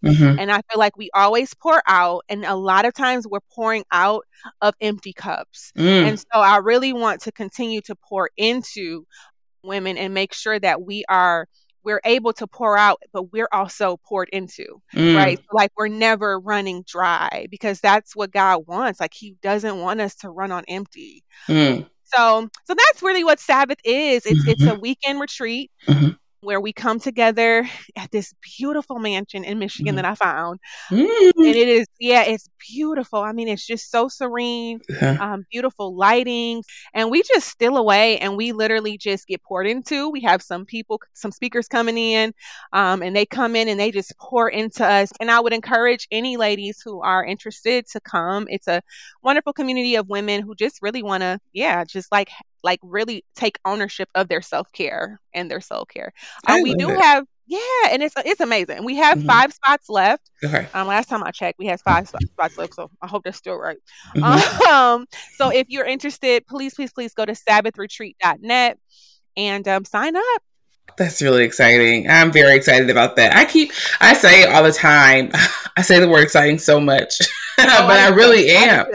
Mm-hmm. 0.04 0.38
And 0.38 0.50
I 0.50 0.60
feel 0.70 0.78
like 0.78 0.96
we 0.96 1.10
always 1.14 1.54
pour 1.54 1.82
out, 1.86 2.24
and 2.28 2.44
a 2.44 2.56
lot 2.56 2.84
of 2.84 2.94
times 2.94 3.26
we're 3.26 3.40
pouring 3.54 3.84
out 3.92 4.24
of 4.60 4.74
empty 4.80 5.12
cups. 5.12 5.72
Mm. 5.76 6.08
And 6.08 6.18
so 6.18 6.40
I 6.40 6.58
really 6.58 6.92
want 6.92 7.22
to 7.22 7.32
continue 7.32 7.80
to 7.82 7.94
pour 7.96 8.30
into 8.36 9.06
women 9.64 9.96
and 9.96 10.12
make 10.12 10.32
sure 10.32 10.58
that 10.58 10.82
we 10.82 11.04
are 11.08 11.46
we're 11.84 12.00
able 12.04 12.32
to 12.32 12.46
pour 12.46 12.76
out 12.76 13.00
but 13.12 13.32
we're 13.32 13.48
also 13.52 13.96
poured 14.04 14.28
into 14.32 14.80
mm. 14.94 15.16
right 15.16 15.40
like 15.52 15.70
we're 15.76 15.88
never 15.88 16.38
running 16.38 16.84
dry 16.86 17.46
because 17.50 17.80
that's 17.80 18.14
what 18.14 18.30
god 18.30 18.64
wants 18.66 19.00
like 19.00 19.14
he 19.14 19.36
doesn't 19.42 19.78
want 19.78 20.00
us 20.00 20.14
to 20.14 20.30
run 20.30 20.52
on 20.52 20.64
empty 20.68 21.24
mm. 21.48 21.86
so 22.04 22.48
so 22.64 22.74
that's 22.74 23.02
really 23.02 23.24
what 23.24 23.40
sabbath 23.40 23.78
is 23.84 24.26
it's 24.26 24.40
mm-hmm. 24.42 24.50
it's 24.50 24.66
a 24.66 24.74
weekend 24.74 25.20
retreat 25.20 25.70
mm-hmm 25.86 26.10
where 26.42 26.60
we 26.60 26.72
come 26.72 26.98
together 26.98 27.66
at 27.96 28.10
this 28.10 28.34
beautiful 28.58 28.98
mansion 28.98 29.44
in 29.44 29.58
Michigan 29.58 29.94
Mhm. 29.94 29.96
that 29.96 30.04
I 30.04 30.14
found. 30.16 30.58
Mm. 30.90 31.08
And 31.36 31.46
it 31.56 31.68
is, 31.68 31.86
yeah, 32.00 32.24
it's 32.24 32.48
beautiful. 32.72 33.20
I 33.20 33.32
mean, 33.32 33.46
it's 33.48 33.64
just 33.64 33.90
so 33.90 34.08
serene, 34.08 34.80
Uh-huh. 34.90 35.16
um, 35.20 35.46
beautiful 35.52 35.94
lighting. 35.96 36.64
And 36.94 37.10
we 37.10 37.22
just 37.22 37.48
steal 37.48 37.76
away 37.76 38.18
and 38.18 38.36
we 38.36 38.50
literally 38.52 38.98
just 38.98 39.28
get 39.28 39.42
poured 39.44 39.68
into. 39.68 40.10
We 40.10 40.20
have 40.22 40.42
some 40.42 40.66
people, 40.66 41.00
some 41.14 41.30
speakers 41.30 41.68
coming 41.68 41.96
in, 41.96 42.34
um, 42.72 43.02
and 43.02 43.14
they 43.14 43.24
come 43.24 43.54
in 43.54 43.68
and 43.68 43.78
they 43.78 43.92
just 43.92 44.12
pour 44.18 44.48
into 44.48 44.84
us. 44.84 45.10
And 45.20 45.30
I 45.30 45.38
would 45.38 45.52
encourage 45.52 46.08
any 46.10 46.36
ladies 46.36 46.80
who 46.84 47.00
are 47.02 47.24
interested 47.24 47.86
to 47.88 48.00
come. 48.00 48.46
It's 48.50 48.66
a 48.66 48.82
wonderful 49.22 49.52
community 49.52 49.94
of 49.94 50.08
women 50.08 50.42
who 50.42 50.56
just 50.56 50.82
really 50.82 51.04
want 51.04 51.22
to, 51.22 51.38
yeah, 51.52 51.84
just 51.84 52.10
like 52.10 52.30
like 52.62 52.80
really 52.82 53.24
take 53.36 53.58
ownership 53.64 54.08
of 54.14 54.28
their 54.28 54.42
self-care 54.42 55.20
and 55.34 55.50
their 55.50 55.60
soul 55.60 55.84
care. 55.84 56.12
Um, 56.46 56.62
we 56.62 56.74
do 56.74 56.90
it. 56.90 57.00
have 57.00 57.24
yeah, 57.48 57.58
and 57.90 58.02
it's 58.02 58.14
it's 58.24 58.40
amazing. 58.40 58.84
We 58.84 58.96
have 58.96 59.18
Mhm. 59.18 59.26
five 59.26 59.52
spots 59.52 59.88
left. 59.90 60.30
Okay. 60.44 60.66
Um, 60.72 60.86
last 60.86 61.08
time 61.08 61.22
I 61.24 61.32
checked, 61.32 61.58
we 61.58 61.66
had 61.66 61.80
five 61.80 62.06
sp- 62.08 62.22
spots 62.32 62.56
left, 62.56 62.74
so 62.74 62.88
I 63.02 63.06
hope 63.08 63.24
that's 63.24 63.36
still 63.36 63.56
right. 63.56 63.76
Mhm. 64.16 64.66
Um, 64.68 65.06
so 65.36 65.50
if 65.50 65.66
you're 65.68 65.84
interested, 65.84 66.46
please, 66.46 66.74
please, 66.74 66.92
please 66.92 67.12
go 67.14 67.24
to 67.26 67.32
sabbathretreat.net 67.32 68.78
and 69.36 69.68
um, 69.68 69.84
sign 69.84 70.16
up. 70.16 70.42
That's 70.96 71.20
really 71.22 71.44
exciting. 71.44 72.08
I'm 72.08 72.30
very 72.32 72.54
excited 72.56 72.90
about 72.90 73.16
that. 73.16 73.34
I 73.34 73.44
keep, 73.44 73.72
I 74.00 74.14
say 74.14 74.44
all 74.44 74.62
the 74.62 74.72
time, 74.72 75.30
I 75.76 75.82
say 75.82 75.98
the 76.00 76.08
word 76.08 76.22
exciting 76.22 76.58
so 76.58 76.80
much, 76.80 77.18
but 77.86 77.98
I 77.98 78.08
really 78.08 78.46
too. 78.46 78.56
I 78.56 78.66
do 78.66 78.70
am. 78.70 78.86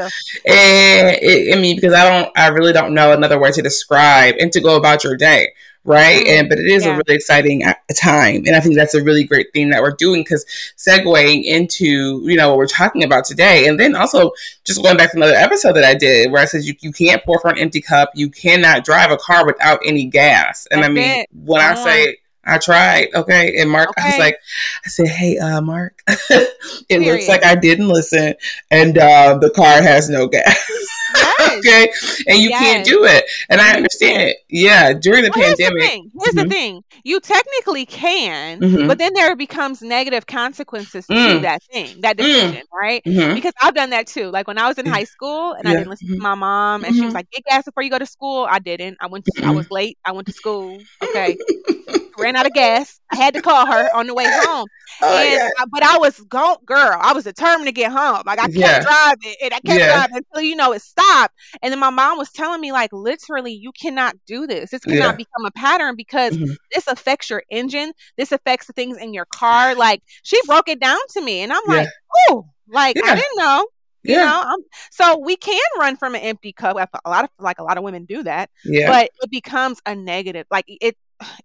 And 0.45 1.17
it, 1.21 1.55
I 1.57 1.61
mean, 1.61 1.75
because 1.75 1.93
I 1.93 2.07
don't, 2.09 2.31
I 2.37 2.47
really 2.47 2.73
don't 2.73 2.93
know 2.93 3.11
another 3.11 3.39
word 3.39 3.53
to 3.55 3.61
describe 3.61 4.35
and 4.39 4.51
to 4.53 4.61
go 4.61 4.75
about 4.75 5.03
your 5.03 5.15
day, 5.15 5.49
right? 5.83 6.25
Mm, 6.25 6.39
And 6.39 6.49
but 6.49 6.57
it 6.59 6.65
is 6.67 6.85
a 6.85 6.91
really 6.93 7.15
exciting 7.15 7.63
time, 7.95 8.43
and 8.45 8.55
I 8.55 8.59
think 8.59 8.75
that's 8.75 8.93
a 8.93 9.03
really 9.03 9.23
great 9.23 9.47
thing 9.53 9.69
that 9.69 9.81
we're 9.81 9.91
doing 9.95 10.21
because 10.21 10.45
segueing 10.77 11.43
into 11.43 12.21
you 12.25 12.35
know 12.35 12.49
what 12.49 12.57
we're 12.57 12.67
talking 12.67 13.03
about 13.03 13.25
today, 13.25 13.67
and 13.67 13.79
then 13.79 13.95
also 13.95 14.31
just 14.63 14.81
going 14.83 14.97
back 14.97 15.11
to 15.11 15.17
another 15.17 15.35
episode 15.35 15.73
that 15.73 15.83
I 15.85 15.93
did 15.95 16.31
where 16.31 16.41
I 16.41 16.45
said 16.45 16.63
you 16.63 16.73
you 16.81 16.91
can't 16.91 17.23
pour 17.23 17.39
from 17.39 17.51
an 17.51 17.59
empty 17.59 17.81
cup, 17.81 18.11
you 18.15 18.29
cannot 18.29 18.83
drive 18.85 19.11
a 19.11 19.17
car 19.17 19.45
without 19.45 19.79
any 19.85 20.05
gas, 20.05 20.67
and 20.71 20.83
I 20.83 20.89
mean 20.89 21.21
it. 21.21 21.29
when 21.33 21.61
I 21.61 21.75
say. 21.75 22.17
I 22.47 22.57
tried, 22.57 23.09
okay, 23.13 23.55
and 23.59 23.69
Mark, 23.69 23.89
I 23.97 24.07
was 24.07 24.19
like, 24.19 24.39
I 24.85 24.89
said, 24.89 25.07
"Hey, 25.07 25.37
uh, 25.37 25.61
Mark, 25.61 26.01
it 26.07 27.01
looks 27.01 27.27
like 27.27 27.43
I 27.43 27.55
didn't 27.55 27.89
listen, 27.89 28.35
and 28.71 28.97
uh, 28.97 29.37
the 29.37 29.49
car 29.49 29.81
has 29.81 30.09
no 30.09 30.27
gas." 30.27 30.57
Yes. 31.15 31.57
okay, 31.59 31.91
and 32.27 32.39
you 32.39 32.49
can't 32.49 32.85
do 32.85 33.05
it, 33.05 33.25
and 33.49 33.61
I 33.61 33.75
understand 33.75 34.21
it. 34.23 34.37
Yeah, 34.49 34.93
during 34.93 35.23
the 35.23 35.31
Well, 35.35 35.43
here's 35.45 35.57
the 35.57 35.63
pandemic. 35.65 35.83
thing. 35.89 36.11
Here's 36.21 36.35
Mhm. 36.35 36.43
the 36.43 36.49
thing. 36.49 36.83
You 37.03 37.19
technically 37.19 37.85
can, 37.85 38.59
Mhm. 38.59 38.87
but 38.87 38.97
then 38.97 39.13
there 39.13 39.35
becomes 39.35 39.81
negative 39.81 40.25
consequences 40.27 41.05
to 41.07 41.13
Mm. 41.13 41.41
that 41.43 41.61
thing, 41.71 42.01
that 42.01 42.17
Mm. 42.17 42.23
decision, 42.23 42.61
right? 42.73 43.01
Mhm. 43.05 43.35
Because 43.35 43.53
I've 43.61 43.73
done 43.75 43.91
that 43.91 44.07
too. 44.07 44.29
Like 44.29 44.47
when 44.47 44.57
I 44.57 44.67
was 44.67 44.77
in 44.77 44.85
high 44.85 45.05
school 45.05 45.53
and 45.53 45.67
I 45.67 45.73
didn't 45.73 45.89
listen 45.89 46.09
to 46.09 46.17
my 46.21 46.35
mom, 46.35 46.83
and 46.83 46.93
she 46.95 47.01
was 47.01 47.11
Mhm. 47.11 47.15
like, 47.15 47.31
"Get 47.31 47.43
gas 47.45 47.63
before 47.65 47.83
you 47.83 47.89
go 47.89 47.99
to 47.99 48.05
school." 48.05 48.47
I 48.49 48.59
didn't. 48.59 48.97
I 49.01 49.07
went. 49.07 49.25
To, 49.25 49.43
I 49.45 49.49
Mhm. 49.49 49.55
was 49.55 49.71
late. 49.71 49.97
I 50.05 50.11
went 50.11 50.27
to 50.27 50.33
school. 50.33 50.77
Okay, 51.03 51.37
ran 52.17 52.35
out 52.35 52.45
of 52.45 52.53
gas. 52.53 52.99
I 53.11 53.15
had 53.15 53.33
to 53.35 53.41
call 53.41 53.65
her 53.65 53.89
on 53.95 54.07
the 54.07 54.13
way 54.13 54.25
home. 54.25 54.67
Oh 55.01 55.17
And. 55.17 55.51
I, 55.59 55.65
but 55.71 55.83
I 55.83 55.97
was 55.97 56.19
go 56.21 56.57
girl. 56.65 56.97
I 56.99 57.13
was 57.13 57.23
determined 57.25 57.67
to 57.67 57.71
get 57.71 57.91
home. 57.91 58.23
Like 58.25 58.39
I 58.39 58.43
kept 58.43 58.55
Yeah. 58.55 58.79
driving 58.81 59.35
and 59.43 59.53
I 59.53 59.59
kept 59.59 59.79
Yeah. 59.79 59.93
driving 59.93 60.17
until 60.17 60.41
you 60.43 60.55
know 60.55 60.71
it 60.73 60.81
stopped. 60.97 61.33
And 61.61 61.71
then 61.71 61.79
my 61.79 61.89
mom 61.89 62.17
was 62.17 62.31
telling 62.31 62.61
me 62.61 62.71
like 62.71 62.91
literally, 62.93 63.53
you 63.53 63.71
cannot 63.71 64.15
do 64.25 64.47
this. 64.47 64.71
This 64.71 64.81
cannot 64.83 65.13
Yeah. 65.13 65.25
become 65.25 65.45
a 65.45 65.51
pattern 65.51 65.95
because 65.95 66.37
Mhm. 66.37 66.55
this 66.73 66.87
affects 66.87 67.29
your 67.29 67.43
engine. 67.49 67.93
This 68.17 68.31
affects 68.31 68.67
the 68.67 68.73
things 68.73 68.97
in 68.97 69.13
your 69.13 69.25
car. 69.25 69.75
Like 69.75 70.01
she 70.23 70.39
broke 70.45 70.69
it 70.69 70.79
down 70.79 70.99
to 71.11 71.21
me, 71.21 71.41
and 71.41 71.51
I'm 71.53 71.61
Yeah. 71.67 71.75
like, 71.77 71.89
oh, 72.29 72.49
like 72.67 72.97
I 73.03 73.15
didn't 73.15 73.37
know. 73.37 73.67
You 74.03 74.13
Yeah. 74.15 74.25
know, 74.25 74.43
I'm, 74.45 74.59
so 74.91 75.17
we 75.17 75.35
can 75.35 75.59
run 75.79 75.97
from 75.97 76.15
an 76.15 76.21
empty 76.21 76.53
cup. 76.53 76.77
A 76.77 77.09
lot 77.09 77.25
of 77.25 77.29
like 77.39 77.59
a 77.59 77.63
lot 77.63 77.77
of 77.77 77.83
women 77.83 78.05
do 78.05 78.23
that, 78.23 78.49
Yeah. 78.63 78.87
but 78.89 79.09
it 79.21 79.29
becomes 79.29 79.81
a 79.85 79.95
negative. 79.95 80.45
Like 80.49 80.65
it, 80.67 80.95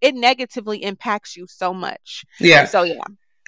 it 0.00 0.14
negatively 0.14 0.82
impacts 0.82 1.36
you 1.36 1.46
so 1.48 1.74
much. 1.74 2.24
Yeah. 2.38 2.66
So 2.66 2.82
yeah. 2.84 3.02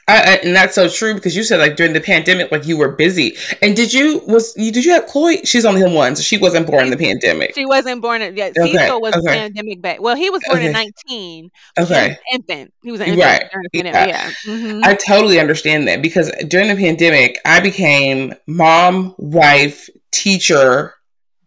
I, 0.07 0.17
I, 0.17 0.35
and 0.45 0.55
that's 0.55 0.75
so 0.75 0.89
true 0.89 1.15
because 1.15 1.35
you 1.35 1.43
said 1.43 1.59
like 1.61 1.77
during 1.77 1.93
the 1.95 2.01
pandemic, 2.01 2.53
like 2.53 2.67
you 2.67 2.77
were 2.77 2.91
busy. 2.93 3.37
And 3.63 3.75
did 3.75 3.93
you 3.93 4.21
was 4.27 4.55
you 4.57 4.71
did 4.71 4.85
you 4.85 4.93
have 4.93 5.07
Chloe? 5.07 5.39
She's 5.45 5.65
only 5.65 5.83
the 5.83 5.91
one, 5.91 6.15
so 6.15 6.23
she 6.23 6.37
wasn't 6.37 6.67
born 6.67 6.85
in 6.85 6.91
the 6.91 6.97
pandemic. 6.97 7.55
She 7.55 7.65
wasn't 7.65 8.03
born 8.03 8.21
in 8.21 8.37
yet. 8.37 8.55
Okay, 8.59 8.73
Cecil 8.73 9.01
was 9.01 9.15
okay. 9.15 9.27
pandemic 9.27 9.81
back. 9.81 10.01
Well, 10.01 10.17
he 10.17 10.29
was 10.31 10.43
born 10.47 10.61
in 10.63 10.73
19. 10.73 11.51
but 11.77 11.89
He 11.89 11.95
Okay, 11.95 12.17
infant. 12.33 12.75
He 12.83 12.91
was 12.93 13.01
an 13.01 13.09
infant 13.09 13.25
right. 13.25 13.51
Yeah. 13.73 14.07
Yeah. 14.07 14.31
Mhm. 14.47 14.85
I 14.85 14.95
totally 14.95 15.41
understand 15.41 15.89
that 15.89 16.03
because 16.03 16.31
during 16.49 16.69
the 16.69 16.77
pandemic, 16.77 17.41
I 17.45 17.61
became 17.61 18.35
mom, 18.47 19.15
wife, 19.19 19.89
teacher, 20.13 20.95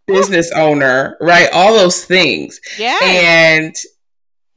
business 0.08 0.52
owner, 0.54 1.18
right? 1.22 1.50
All 1.54 1.74
those 1.74 2.04
things. 2.06 2.60
yeah. 2.78 2.98
And 3.04 3.76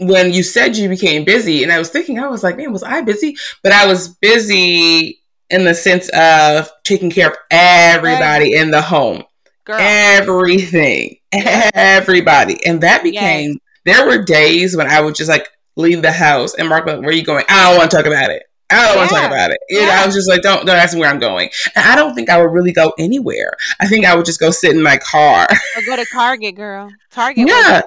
when 0.01 0.33
you 0.33 0.43
said 0.43 0.77
you 0.77 0.89
became 0.89 1.25
busy, 1.25 1.63
and 1.63 1.71
I 1.71 1.79
was 1.79 1.91
thinking, 1.91 2.19
I 2.19 2.27
was 2.27 2.43
like, 2.43 2.57
man, 2.57 2.73
was 2.73 2.83
I 2.83 3.03
busy? 3.03 3.37
But 3.63 3.73
I 3.73 3.87
was 3.87 4.09
busy 4.09 5.21
in 5.51 5.65
the 5.65 5.75
sense 5.75 6.09
of 6.11 6.71
taking 6.85 7.11
care 7.11 7.31
of 7.31 7.37
everybody 7.51 8.55
in 8.55 8.71
the 8.71 8.81
home, 8.81 9.25
Girl. 9.65 9.77
everything, 9.81 11.17
everybody. 11.33 12.65
And 12.65 12.81
that 12.83 13.03
became, 13.03 13.59
there 13.85 14.07
were 14.07 14.23
days 14.23 14.77
when 14.77 14.87
I 14.87 15.01
would 15.01 15.15
just 15.15 15.29
like 15.29 15.49
leave 15.77 16.03
the 16.03 16.13
house 16.13 16.55
and 16.55 16.69
Mark, 16.69 16.87
like, 16.87 17.01
where 17.01 17.09
are 17.09 17.13
you 17.13 17.25
going? 17.25 17.45
I 17.49 17.69
don't 17.69 17.79
want 17.79 17.91
to 17.91 17.97
talk 17.97 18.07
about 18.07 18.31
it. 18.31 18.45
I 18.71 18.87
don't 18.87 18.99
want 18.99 19.11
to 19.11 19.17
talk 19.17 19.27
about 19.27 19.51
it. 19.51 19.59
You 19.69 19.81
know, 19.81 19.89
Yeah. 19.89 20.03
I 20.03 20.07
was 20.07 20.15
just 20.15 20.29
like, 20.29 20.43
don't 20.43 20.65
don't 20.65 20.77
ask 20.77 20.95
me 20.95 21.01
where 21.01 21.11
I'm 21.11 21.19
going. 21.19 21.51
And 21.75 21.85
I 21.85 21.97
don't 21.97 22.15
think 22.15 22.31
I 22.31 22.41
would 22.41 22.53
really 22.53 22.73
go 22.73 22.93
anywhere. 22.99 23.53
I 23.81 23.89
think 23.89 24.07
I 24.07 24.15
would 24.15 24.25
just 24.25 24.39
go 24.39 24.51
sit 24.53 24.75
in 24.77 24.83
my 24.83 24.97
car. 24.99 25.49
Or 25.77 25.83
go 25.87 25.97
to 25.97 26.07
Target, 26.13 26.55
girl. 26.55 26.89
Target 27.11 27.47
was 27.47 27.53
yeah, 27.53 27.81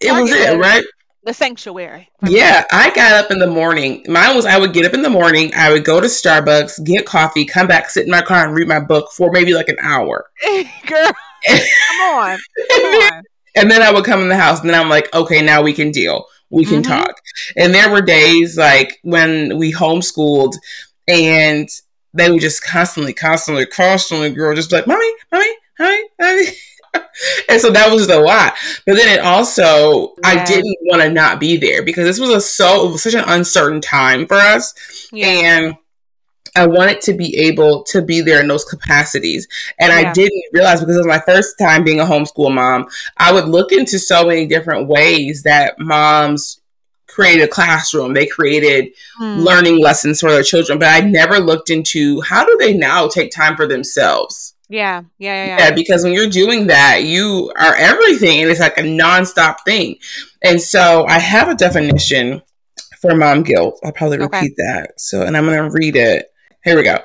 it 0.00 0.12
was 0.12 0.30
it, 0.30 0.56
right? 0.56 0.84
The 1.24 1.32
sanctuary. 1.34 2.08
Yeah, 2.26 2.64
I 2.70 2.90
got 2.94 3.12
up 3.24 3.30
in 3.30 3.38
the 3.38 3.46
morning. 3.46 4.04
Mine 4.08 4.36
was 4.36 4.46
I 4.46 4.58
would 4.58 4.72
get 4.72 4.84
up 4.84 4.94
in 4.94 5.02
the 5.02 5.10
morning, 5.10 5.52
I 5.56 5.70
would 5.72 5.84
go 5.84 6.00
to 6.00 6.06
Starbucks, 6.06 6.84
get 6.84 7.06
coffee, 7.06 7.44
come 7.44 7.66
back, 7.66 7.90
sit 7.90 8.04
in 8.04 8.10
my 8.10 8.22
car, 8.22 8.44
and 8.46 8.54
read 8.54 8.68
my 8.68 8.80
book 8.80 9.10
for 9.12 9.30
maybe 9.32 9.54
like 9.54 9.68
an 9.68 9.78
hour. 9.80 10.26
Girl, 10.86 11.10
come 11.46 12.00
on. 12.00 12.38
Come 12.70 12.84
on. 13.12 13.22
and 13.56 13.70
then 13.70 13.82
I 13.82 13.90
would 13.92 14.04
come 14.04 14.20
in 14.20 14.28
the 14.28 14.36
house, 14.36 14.60
and 14.60 14.68
then 14.70 14.80
I'm 14.80 14.88
like, 14.90 15.12
okay, 15.14 15.42
now 15.42 15.62
we 15.62 15.72
can 15.72 15.90
deal. 15.90 16.26
We 16.50 16.64
can 16.64 16.82
Mhm. 16.82 16.86
talk. 16.88 17.14
And 17.56 17.74
there 17.74 17.90
were 17.90 18.02
days 18.02 18.56
like 18.56 18.98
when 19.02 19.56
we 19.58 19.72
homeschooled, 19.72 20.54
and 21.08 21.68
they 22.12 22.30
would 22.30 22.40
just 22.40 22.62
constantly, 22.64 23.12
constantly, 23.12 23.66
constantly, 23.66 24.30
girl, 24.30 24.54
just 24.54 24.70
like, 24.72 24.86
mommy, 24.86 25.12
mommy, 25.32 25.52
mommy, 25.78 26.02
mommy. 26.20 26.46
and 27.48 27.60
so 27.60 27.70
that 27.70 27.90
was 27.90 28.06
just 28.06 28.10
a 28.10 28.20
lot. 28.20 28.54
But 28.86 28.96
then 28.96 29.18
it 29.18 29.20
also, 29.24 30.14
I 30.24 30.44
didn't 30.44 30.76
want 30.82 31.02
to 31.02 31.10
not 31.10 31.40
be 31.40 31.56
there 31.56 31.82
because 31.82 32.06
this 32.06 32.20
was 32.20 32.30
a 32.30 32.40
so 32.40 32.88
it 32.88 32.92
was 32.92 33.02
such 33.02 33.14
an 33.14 33.24
uncertain 33.26 33.80
time 33.80 34.26
for 34.26 34.34
us. 34.36 35.08
Yeah. 35.12 35.26
and 35.26 35.76
I 36.56 36.66
wanted 36.68 37.00
to 37.02 37.14
be 37.14 37.36
able 37.36 37.82
to 37.84 38.00
be 38.00 38.20
there 38.20 38.40
in 38.40 38.46
those 38.46 38.64
capacities. 38.64 39.48
And 39.80 39.92
I 39.92 40.12
didn't 40.12 40.44
realize 40.52 40.78
because 40.80 40.94
it 40.94 41.00
was 41.00 41.06
my 41.06 41.18
first 41.18 41.58
time 41.58 41.82
being 41.82 41.98
a 41.98 42.04
homeschool 42.04 42.54
mom, 42.54 42.86
I 43.16 43.32
would 43.32 43.48
look 43.48 43.72
into 43.72 43.98
so 43.98 44.24
many 44.26 44.46
different 44.46 44.86
ways 44.86 45.42
that 45.42 45.78
moms 45.80 46.60
created 47.08 47.42
a 47.44 47.48
classroom. 47.48 48.14
They 48.14 48.26
created 48.26 48.92
Hmm. 49.18 49.40
learning 49.40 49.80
lessons 49.80 50.20
for 50.20 50.30
their 50.30 50.42
children, 50.44 50.78
but 50.78 50.88
I 50.88 51.00
never 51.00 51.38
looked 51.40 51.70
into 51.70 52.20
how 52.22 52.44
do 52.44 52.56
they 52.58 52.72
now 52.72 53.08
take 53.08 53.32
time 53.32 53.56
for 53.56 53.66
themselves. 53.66 54.53
Yeah. 54.68 55.02
Yeah. 55.18 55.46
Yeah. 55.46 55.58
Yeah, 55.58 55.70
because 55.74 56.02
when 56.04 56.12
you're 56.12 56.28
doing 56.30 56.68
that, 56.68 57.02
you 57.04 57.52
are 57.56 57.74
everything, 57.74 58.40
and 58.42 58.50
it's 58.50 58.60
like 58.60 58.78
a 58.78 58.82
nonstop 58.82 59.56
thing. 59.66 59.96
And 60.42 60.60
so 60.60 61.04
I 61.06 61.18
have 61.18 61.48
a 61.48 61.54
definition 61.54 62.42
for 63.00 63.14
mom 63.14 63.42
guilt. 63.42 63.78
I'll 63.84 63.92
probably 63.92 64.18
Okay. 64.20 64.38
repeat 64.40 64.54
that. 64.56 64.94
So, 64.98 65.22
and 65.22 65.36
I'm 65.36 65.44
going 65.46 65.70
to 65.70 65.70
read 65.70 65.96
it. 65.96 66.32
Here 66.64 66.76
we 66.76 66.82
go. 66.82 66.98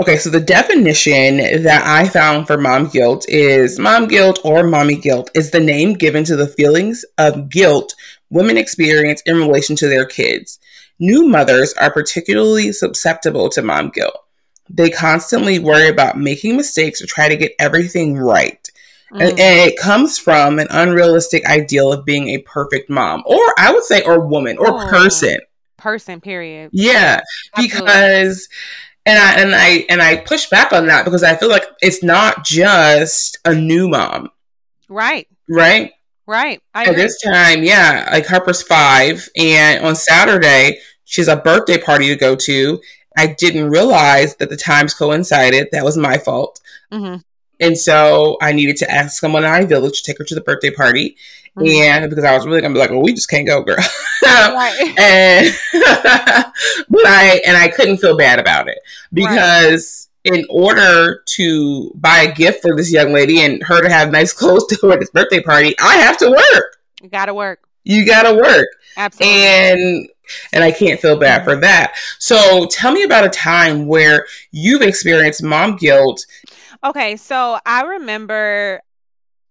Okay, 0.00 0.16
so 0.18 0.28
the 0.28 0.40
definition 0.40 1.36
that 1.62 1.82
I 1.86 2.08
found 2.08 2.46
for 2.48 2.58
mom 2.58 2.88
guilt 2.88 3.26
is 3.28 3.78
mom 3.78 4.08
guilt 4.08 4.40
or 4.44 4.64
mommy 4.64 4.96
guilt 4.96 5.30
is 5.34 5.50
the 5.52 5.60
name 5.60 5.92
given 5.94 6.24
to 6.24 6.34
the 6.36 6.48
feelings 6.48 7.04
of 7.18 7.48
guilt 7.48 7.94
women 8.30 8.56
experience 8.56 9.22
in 9.24 9.36
relation 9.36 9.76
to 9.76 9.88
their 9.88 10.04
kids. 10.04 10.58
New 10.98 11.28
mothers 11.28 11.72
are 11.74 11.92
particularly 11.92 12.72
susceptible 12.72 13.48
to 13.50 13.62
mom 13.62 13.90
guilt. 13.90 14.16
They 14.70 14.90
constantly 14.90 15.58
worry 15.58 15.88
about 15.88 16.18
making 16.18 16.56
mistakes 16.56 17.02
or 17.02 17.06
try 17.06 17.28
to 17.28 17.36
get 17.36 17.52
everything 17.58 18.16
right. 18.16 18.66
Mm. 19.12 19.20
And, 19.20 19.30
and 19.38 19.70
it 19.70 19.78
comes 19.78 20.18
from 20.18 20.58
an 20.58 20.66
unrealistic 20.70 21.44
ideal 21.46 21.92
of 21.92 22.04
being 22.04 22.28
a 22.30 22.38
perfect 22.38 22.88
mom, 22.90 23.22
or 23.26 23.40
I 23.58 23.72
would 23.72 23.84
say, 23.84 24.02
or 24.02 24.20
woman, 24.26 24.56
or 24.58 24.68
Oh. 24.82 24.88
person. 24.88 25.36
Person. 25.76 26.20
Period. 26.20 26.70
Yeah, 26.72 27.20
Absolutely. 27.56 27.78
because 27.84 28.48
and 29.06 29.18
I 29.18 29.34
and 29.40 29.54
I 29.54 29.86
and 29.90 30.00
I 30.00 30.16
push 30.16 30.48
back 30.48 30.72
on 30.72 30.86
that 30.86 31.04
because 31.04 31.22
I 31.22 31.36
feel 31.36 31.50
like 31.50 31.66
it's 31.82 32.02
not 32.02 32.42
just 32.42 33.38
a 33.44 33.54
new 33.54 33.88
mom, 33.88 34.30
Right. 34.88 35.28
right? 35.48 35.92
Right. 36.26 36.62
I 36.74 36.84
At 36.86 36.96
this 36.96 37.20
time, 37.20 37.62
yeah, 37.64 38.08
like 38.10 38.26
Harper's 38.26 38.62
five, 38.62 39.28
and 39.36 39.84
on 39.84 39.94
Saturday 39.94 40.78
she 41.04 41.20
has 41.20 41.28
a 41.28 41.36
birthday 41.36 41.76
party 41.76 42.08
to 42.08 42.16
go 42.16 42.34
to. 42.34 42.80
I 43.16 43.28
didn't 43.28 43.70
realize 43.70 44.36
that 44.36 44.50
the 44.50 44.56
times 44.56 44.94
coincided. 44.94 45.68
That 45.72 45.84
was 45.84 45.96
my 45.96 46.18
fault. 46.18 46.60
hmm 46.90 47.16
And 47.60 47.78
so 47.78 48.36
I 48.42 48.52
needed 48.52 48.76
to 48.78 48.90
ask 48.90 49.20
someone 49.20 49.44
in 49.44 49.50
our 49.50 49.64
village 49.64 50.02
to 50.02 50.10
take 50.10 50.18
her 50.18 50.24
to 50.24 50.34
the 50.34 50.40
birthday 50.40 50.70
party. 50.70 51.16
Mhm. 51.56 51.68
And 51.68 52.10
because 52.10 52.24
I 52.24 52.36
was 52.36 52.46
really 52.46 52.60
gonna 52.60 52.74
be 52.74 52.80
like, 52.80 52.90
well, 52.90 53.02
we 53.02 53.12
just 53.14 53.30
can't 53.30 53.46
go, 53.46 53.62
girl. 53.62 53.76
Right. 54.24 54.94
and 54.98 55.46
but 56.88 57.06
I 57.06 57.40
and 57.46 57.56
I 57.56 57.68
couldn't 57.68 57.98
feel 57.98 58.16
bad 58.16 58.38
about 58.38 58.68
it 58.68 58.78
because 59.12 60.08
in 60.24 60.44
order 60.48 61.22
to 61.26 61.92
buy 61.94 62.22
a 62.22 62.34
gift 62.34 62.62
for 62.62 62.74
this 62.74 62.90
young 62.92 63.12
lady 63.12 63.42
and 63.42 63.62
her 63.62 63.80
to 63.82 63.88
have 63.88 64.10
nice 64.10 64.32
clothes 64.32 64.66
to 64.68 64.78
wear 64.82 64.94
at 64.94 65.00
this 65.00 65.10
birthday 65.10 65.40
party, 65.40 65.74
I 65.78 65.96
have 65.98 66.16
to 66.18 66.30
work. 66.30 66.78
You 67.02 67.10
gotta 67.10 67.34
work. 67.34 67.68
You 67.84 68.06
gotta 68.06 68.34
work. 68.34 68.68
Absolutely. 68.96 69.36
And 69.36 70.08
and 70.52 70.64
I 70.64 70.70
can't 70.72 71.00
feel 71.00 71.18
bad 71.18 71.44
for 71.44 71.56
that. 71.60 71.94
So 72.18 72.66
tell 72.66 72.92
me 72.92 73.02
about 73.04 73.24
a 73.24 73.30
time 73.30 73.86
where 73.86 74.26
you've 74.52 74.82
experienced 74.82 75.42
mom 75.42 75.76
guilt. 75.76 76.24
Okay, 76.84 77.16
so 77.16 77.58
I 77.64 77.82
remember 77.82 78.80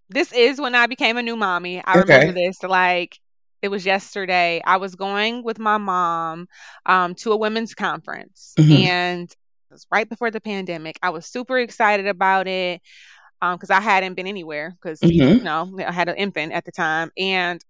this 0.09 0.31
is 0.33 0.59
when 0.59 0.75
I 0.75 0.87
became 0.87 1.17
a 1.17 1.23
new 1.23 1.35
mommy. 1.35 1.83
I 1.83 1.97
Okay. 1.97 2.01
remember 2.01 2.33
this 2.33 2.61
like 2.63 3.19
it 3.61 3.69
was 3.69 3.85
yesterday. 3.85 4.61
I 4.65 4.77
was 4.77 4.95
going 4.95 5.43
with 5.43 5.59
my 5.59 5.77
mom 5.77 6.47
um, 6.85 7.15
to 7.15 7.31
a 7.31 7.37
women's 7.37 7.73
conference, 7.73 8.55
Mhm. 8.59 8.79
and 8.79 9.31
it 9.31 9.37
was 9.71 9.87
right 9.91 10.07
before 10.07 10.31
the 10.31 10.41
pandemic. 10.41 10.99
I 11.01 11.11
was 11.11 11.25
super 11.25 11.57
excited 11.59 12.07
about 12.07 12.47
it 12.47 12.81
because 13.41 13.69
I 13.69 13.81
hadn't 13.81 14.15
been 14.15 14.27
anywhere 14.27 14.75
because 14.81 15.01
Mhm. 15.01 15.39
you 15.39 15.43
know 15.43 15.77
I 15.85 15.91
had 15.91 16.09
an 16.09 16.15
infant 16.15 16.53
at 16.53 16.65
the 16.65 16.71
time, 16.71 17.11
and 17.17 17.63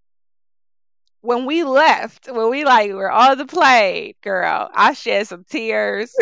when 1.24 1.46
we 1.48 1.64
left, 1.64 2.30
when 2.32 2.52
we 2.52 2.66
like 2.66 2.92
were 2.94 3.12
on 3.12 3.40
the 3.40 3.48
plane, 3.48 4.14
girl, 4.24 4.70
I 4.74 4.94
shed 4.94 5.28
some 5.28 5.46
tears 5.50 6.22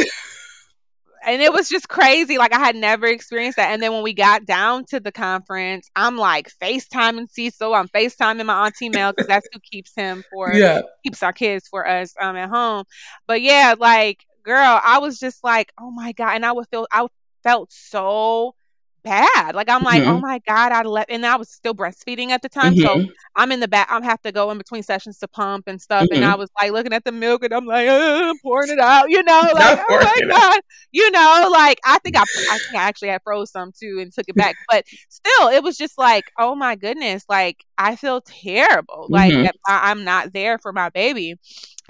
and 1.26 1.42
it 1.42 1.54
was 1.54 1.70
just 1.70 1.88
crazy. 1.88 2.38
Like 2.38 2.54
I 2.54 2.60
had 2.60 2.76
never 2.76 3.06
experienced 3.08 3.58
that. 3.58 3.72
And 3.72 3.82
then 3.82 3.94
when 3.94 4.04
we 4.04 4.14
got 4.14 4.46
down 4.46 4.86
to 4.88 5.00
the 5.00 5.12
conference, 5.12 5.90
I'm 5.96 6.18
like 6.18 6.50
FaceTiming 6.62 7.30
Cecil. 7.32 7.76
I'm 7.76 7.90
FaceTiming 7.90 8.46
my 8.46 8.66
auntie 8.68 8.90
Mel 8.90 9.12
because 9.12 9.28
that's 9.28 9.48
who 9.54 9.60
keeps 9.60 9.94
him 9.96 10.24
for 10.32 10.54
Yeah. 10.58 10.82
keeps 11.04 11.24
our 11.24 11.34
kids 11.34 11.68
for 11.68 11.88
us 11.88 12.14
um 12.22 12.38
at 12.38 12.50
home. 12.50 12.86
But 13.28 13.42
yeah, 13.42 13.76
like 13.80 14.26
girl, 14.44 14.80
I 14.84 15.00
was 15.00 15.20
just 15.20 15.44
like, 15.44 15.72
oh 15.80 15.92
my 15.92 16.14
god, 16.14 16.36
and 16.36 16.46
I 16.46 16.52
would 16.54 16.68
feel 16.70 16.88
I 16.92 17.08
felt 17.44 17.72
so 17.72 18.56
bad. 19.04 19.56
Like 19.56 19.70
I'm 19.70 19.84
like, 19.84 20.04
oh 20.06 20.20
Mhm. 20.20 20.22
my 20.22 20.40
god, 20.48 20.72
I 20.72 20.82
left, 20.84 21.10
and 21.12 21.26
I 21.26 21.36
was 21.36 21.50
still 21.52 21.74
breastfeeding 21.74 22.30
at 22.30 22.42
the 22.42 22.50
time, 22.50 22.76
so 22.76 23.00
Mhm. 23.00 23.14
I'm 23.36 23.52
in 23.52 23.60
the 23.60 23.68
back. 23.68 23.88
I'm 23.90 24.04
have 24.04 24.22
to 24.24 24.32
go 24.32 24.52
in 24.52 24.58
between 24.58 24.84
sessions 24.84 25.18
to 25.20 25.28
pump 25.28 25.66
and 25.68 25.82
stuff, 25.82 26.08
and 26.12 26.24
I 26.24 26.36
Mhm. 26.36 26.36
was 26.36 26.50
like 26.62 26.72
looking 26.72 26.94
at 26.94 27.04
the 27.06 27.12
milk, 27.12 27.44
and 27.44 27.54
I'm 27.54 27.66
like, 27.66 27.88
uh, 27.88 28.34
pouring 28.44 28.70
it 28.72 28.80
out, 28.80 29.10
you 29.10 29.24
know, 29.24 29.50
like 29.56 29.78
oh 29.78 30.00
my 30.04 30.22
it 30.22 30.32
out. 30.32 30.44
god, 30.54 30.62
you 30.92 31.10
know, 31.12 31.50
like 31.52 31.80
I 31.86 32.00
think 32.00 32.18
I 32.18 32.24
I 32.50 32.60
think 32.60 32.78
I 32.80 32.84
actually 32.84 33.10
had 33.10 33.22
froze 33.24 33.52
some 33.52 33.72
too 33.78 34.00
and 34.02 34.12
took 34.14 34.26
it 34.28 34.36
back, 34.38 34.58
but 34.70 34.86
still, 35.10 35.50
it 35.50 35.64
was 35.64 35.78
just 35.78 35.98
like, 35.98 36.32
oh 36.40 36.56
my 36.56 36.76
goodness, 36.76 37.24
like 37.30 37.64
I 37.78 37.96
feel 37.96 38.22
terrible, 38.22 39.10
like 39.12 39.36
Mhm. 39.36 39.52
I, 39.68 39.92
I'm 39.92 40.04
not 40.04 40.34
there 40.34 40.58
for 40.60 40.72
my 40.74 40.90
baby. 40.90 41.36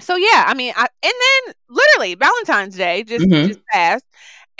So 0.00 0.16
yeah, 0.16 0.44
I 0.46 0.54
mean, 0.54 0.72
I, 0.76 0.86
and 1.02 1.12
then 1.46 1.54
literally 1.68 2.14
Valentine's 2.16 2.76
Day 2.76 3.04
just 3.04 3.26
Mhm. 3.26 3.46
just 3.46 3.60
passed, 3.72 4.04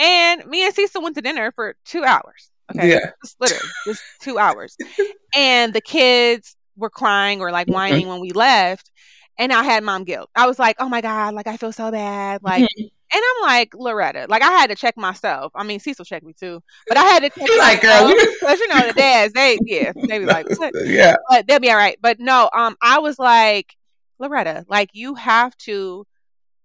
and 0.02 0.44
me 0.46 0.64
and 0.66 0.74
Cecil 0.74 1.02
went 1.02 1.14
to 1.16 1.22
dinner 1.22 1.52
for 1.52 1.76
two 1.84 2.04
hours. 2.04 2.50
Okay, 2.74 2.90
Yeah. 2.90 3.10
just 3.24 3.40
literally 3.40 3.68
just 3.86 4.02
two 4.20 4.38
hours, 4.38 4.76
and 5.34 5.72
the 5.72 5.80
kids 5.80 6.56
were 6.76 6.90
crying 6.90 7.40
or 7.40 7.50
like 7.50 7.66
Mhm. 7.68 7.74
whining 7.74 8.08
when 8.08 8.20
we 8.20 8.32
left, 8.32 8.90
and 9.38 9.52
I 9.52 9.62
had 9.62 9.82
mom 9.84 10.04
guilt. 10.04 10.30
I 10.34 10.46
was 10.46 10.58
like, 10.58 10.76
oh 10.78 10.88
my 10.88 11.00
god, 11.00 11.34
like 11.34 11.46
I 11.46 11.56
feel 11.56 11.72
so 11.72 11.90
bad, 11.90 12.42
like. 12.42 12.64
Mhm. 12.64 12.90
And 13.14 13.20
I'm 13.22 13.42
like, 13.46 13.74
Loretta, 13.74 14.24
like 14.30 14.40
I 14.40 14.50
had 14.52 14.68
to 14.70 14.74
check 14.74 14.96
myself. 14.96 15.52
I 15.54 15.64
mean, 15.64 15.80
Cecil 15.80 16.06
checked 16.06 16.24
me 16.24 16.32
too, 16.32 16.62
but 16.88 16.96
I 16.96 17.02
had 17.02 17.20
to 17.22 17.28
check 17.28 17.46
You're 17.46 17.58
like, 17.58 17.82
girl, 17.82 18.08
because 18.08 18.58
you 18.58 18.68
know 18.68 18.86
the 18.86 18.94
dads, 18.94 19.34
they 19.34 19.58
yeah, 19.66 19.92
they 20.08 20.18
be 20.18 20.24
like, 20.24 20.46
what? 20.56 20.72
yeah. 20.86 21.16
but 21.28 21.46
they'll 21.46 21.60
be 21.60 21.70
all 21.70 21.76
right. 21.76 21.98
But 22.00 22.20
no, 22.20 22.48
um, 22.54 22.74
I 22.80 23.00
was 23.00 23.18
like, 23.18 23.76
Loretta, 24.18 24.64
like 24.66 24.88
you 24.94 25.14
have 25.16 25.54
to, 25.58 26.06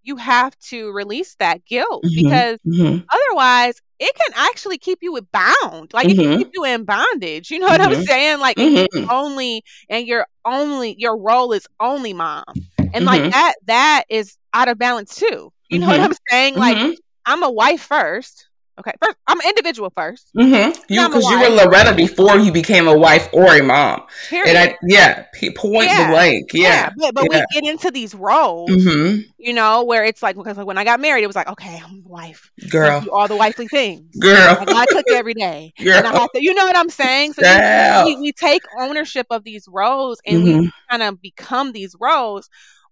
you 0.02 0.16
have 0.16 0.56
to 0.70 0.92
release 0.92 1.34
that 1.40 1.64
guilt 1.66 2.04
Mhm. 2.04 2.14
because 2.14 2.58
Mhm. 2.64 3.08
otherwise 3.12 3.80
it 3.98 4.14
can 4.14 4.32
actually 4.36 4.78
keep 4.78 4.98
you 5.02 5.18
bound. 5.32 5.92
Like 5.94 6.10
it 6.10 6.16
Mhm. 6.16 6.18
can 6.18 6.30
keep 6.36 6.48
you 6.54 6.64
in 6.64 6.84
bondage. 6.84 7.50
You 7.50 7.58
know 7.60 7.66
what 7.66 7.82
I'm 7.82 7.94
Mhm. 7.94 8.06
saying? 8.08 8.40
Like 8.40 8.58
Mhm. 8.58 9.10
only 9.10 9.62
and 9.90 10.06
your 10.06 10.26
only 10.44 10.94
your 10.98 11.16
role 11.18 11.52
is 11.52 11.66
only 11.80 12.12
mom, 12.14 12.44
and 12.92 13.04
like 13.04 13.24
that 13.32 13.54
that 13.66 14.04
is 14.10 14.36
out 14.54 14.68
of 14.68 14.78
balance 14.78 15.16
too. 15.16 15.52
You 15.70 15.78
know 15.80 15.88
what. 15.88 16.00
I'm 16.00 16.12
saying? 16.30 16.56
Like. 16.56 16.80
I'm 17.26 17.42
a 17.42 17.50
wife 17.50 17.82
first. 17.82 18.47
Okay, 18.78 18.92
first 19.02 19.16
I'm 19.26 19.40
an 19.40 19.46
individual 19.48 19.90
first. 19.96 20.30
mm-hmm. 20.36 20.70
You 20.88 21.06
because 21.08 21.24
you 21.24 21.38
were. 21.40 21.48
Loretta 21.48 21.94
before 21.94 22.38
you 22.38 22.52
became 22.52 22.86
a 22.86 22.96
wife 22.96 23.28
or 23.32 23.54
a 23.56 23.62
mom. 23.62 24.02
Period. 24.28 24.48
And 24.56 24.58
I 24.70 24.76
yeah, 24.86 25.24
point 25.56 25.86
Yeah. 25.86 26.10
blank. 26.10 26.50
yeah, 26.54 26.68
Yeah. 26.68 26.90
but 26.96 27.14
but 27.14 27.26
yeah. 27.30 27.42
we 27.52 27.60
get 27.60 27.70
into 27.70 27.90
these 27.90 28.14
roles. 28.14 28.70
Mhm. 28.70 29.24
you 29.38 29.52
know, 29.52 29.84
where 29.84 30.04
it's 30.04 30.22
like 30.22 30.36
because 30.36 30.56
like 30.56 30.66
when 30.66 30.78
I 30.78 30.84
got 30.84 31.00
married, 31.00 31.22
it 31.22 31.26
was 31.26 31.36
like, 31.36 31.48
okay, 31.48 31.80
I'm 31.84 32.02
the 32.02 32.08
wife. 32.08 32.50
Girl. 32.70 33.04
all 33.12 33.28
the 33.28 33.36
wifely 33.36 33.68
things. 33.68 34.14
Girl. 34.18 34.56
I 34.60 34.86
cook 34.86 35.06
every 35.10 35.34
day. 35.34 35.72
And 35.78 35.88
I 36.06 36.10
Girl. 36.10 36.20
have 36.20 36.30
to, 36.34 36.42
you 36.42 36.54
know 36.54 36.66
what 36.66 36.76
I'm 36.76 36.88
saying? 36.90 37.32
So 37.34 37.42
Girl. 37.42 38.04
we, 38.04 38.16
we 38.16 38.32
take 38.32 38.62
ownership 38.78 39.26
of 39.30 39.44
these 39.44 39.66
roles 39.68 40.20
and 40.26 40.42
we 40.42 40.52
Mhm. 40.54 40.70
kind 40.90 41.02
of 41.02 41.20
become 41.20 41.72
these 41.72 41.94
roles, 42.00 42.48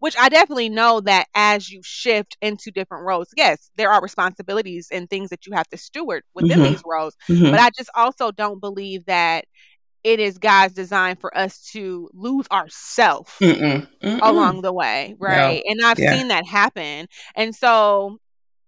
which 0.06 0.16
I 0.18 0.30
definitely 0.30 0.70
know 0.70 1.00
that 1.02 1.26
as 1.34 1.70
you 1.70 1.80
shift 1.84 2.38
into 2.42 2.70
different 2.72 3.06
roles, 3.06 3.28
yes, 3.36 3.70
there 3.76 3.90
are 3.92 4.02
responsibilities 4.02 4.88
and 4.92 5.10
things 5.10 5.30
that 5.30 5.46
you 5.46 5.52
have 5.54 5.68
to 5.70 5.78
steward 5.78 6.22
within 6.34 6.62
Mhm. 6.62 6.62
these 6.62 6.82
roles. 6.86 7.14
Mhm. 7.30 7.50
But 7.50 7.60
I 7.60 7.70
just 7.76 7.90
also 7.94 8.32
don't 8.32 8.60
believe 8.60 9.04
that 9.06 9.44
it 10.04 10.20
is 10.20 10.38
God's 10.38 10.74
design 10.74 11.16
for 11.16 11.36
us 11.36 11.62
to 11.72 12.10
lose. 12.14 12.46
Mm-mm. 13.40 13.86
along 14.22 14.62
the 14.62 14.72
way, 14.72 15.14
right? 15.18 15.62
And 15.66 15.80
I've 15.84 15.98
Yeah. 15.98 16.16
seen 16.16 16.28
that 16.28 16.46
happen. 16.46 17.06
And 17.34 17.54
so, 17.54 18.18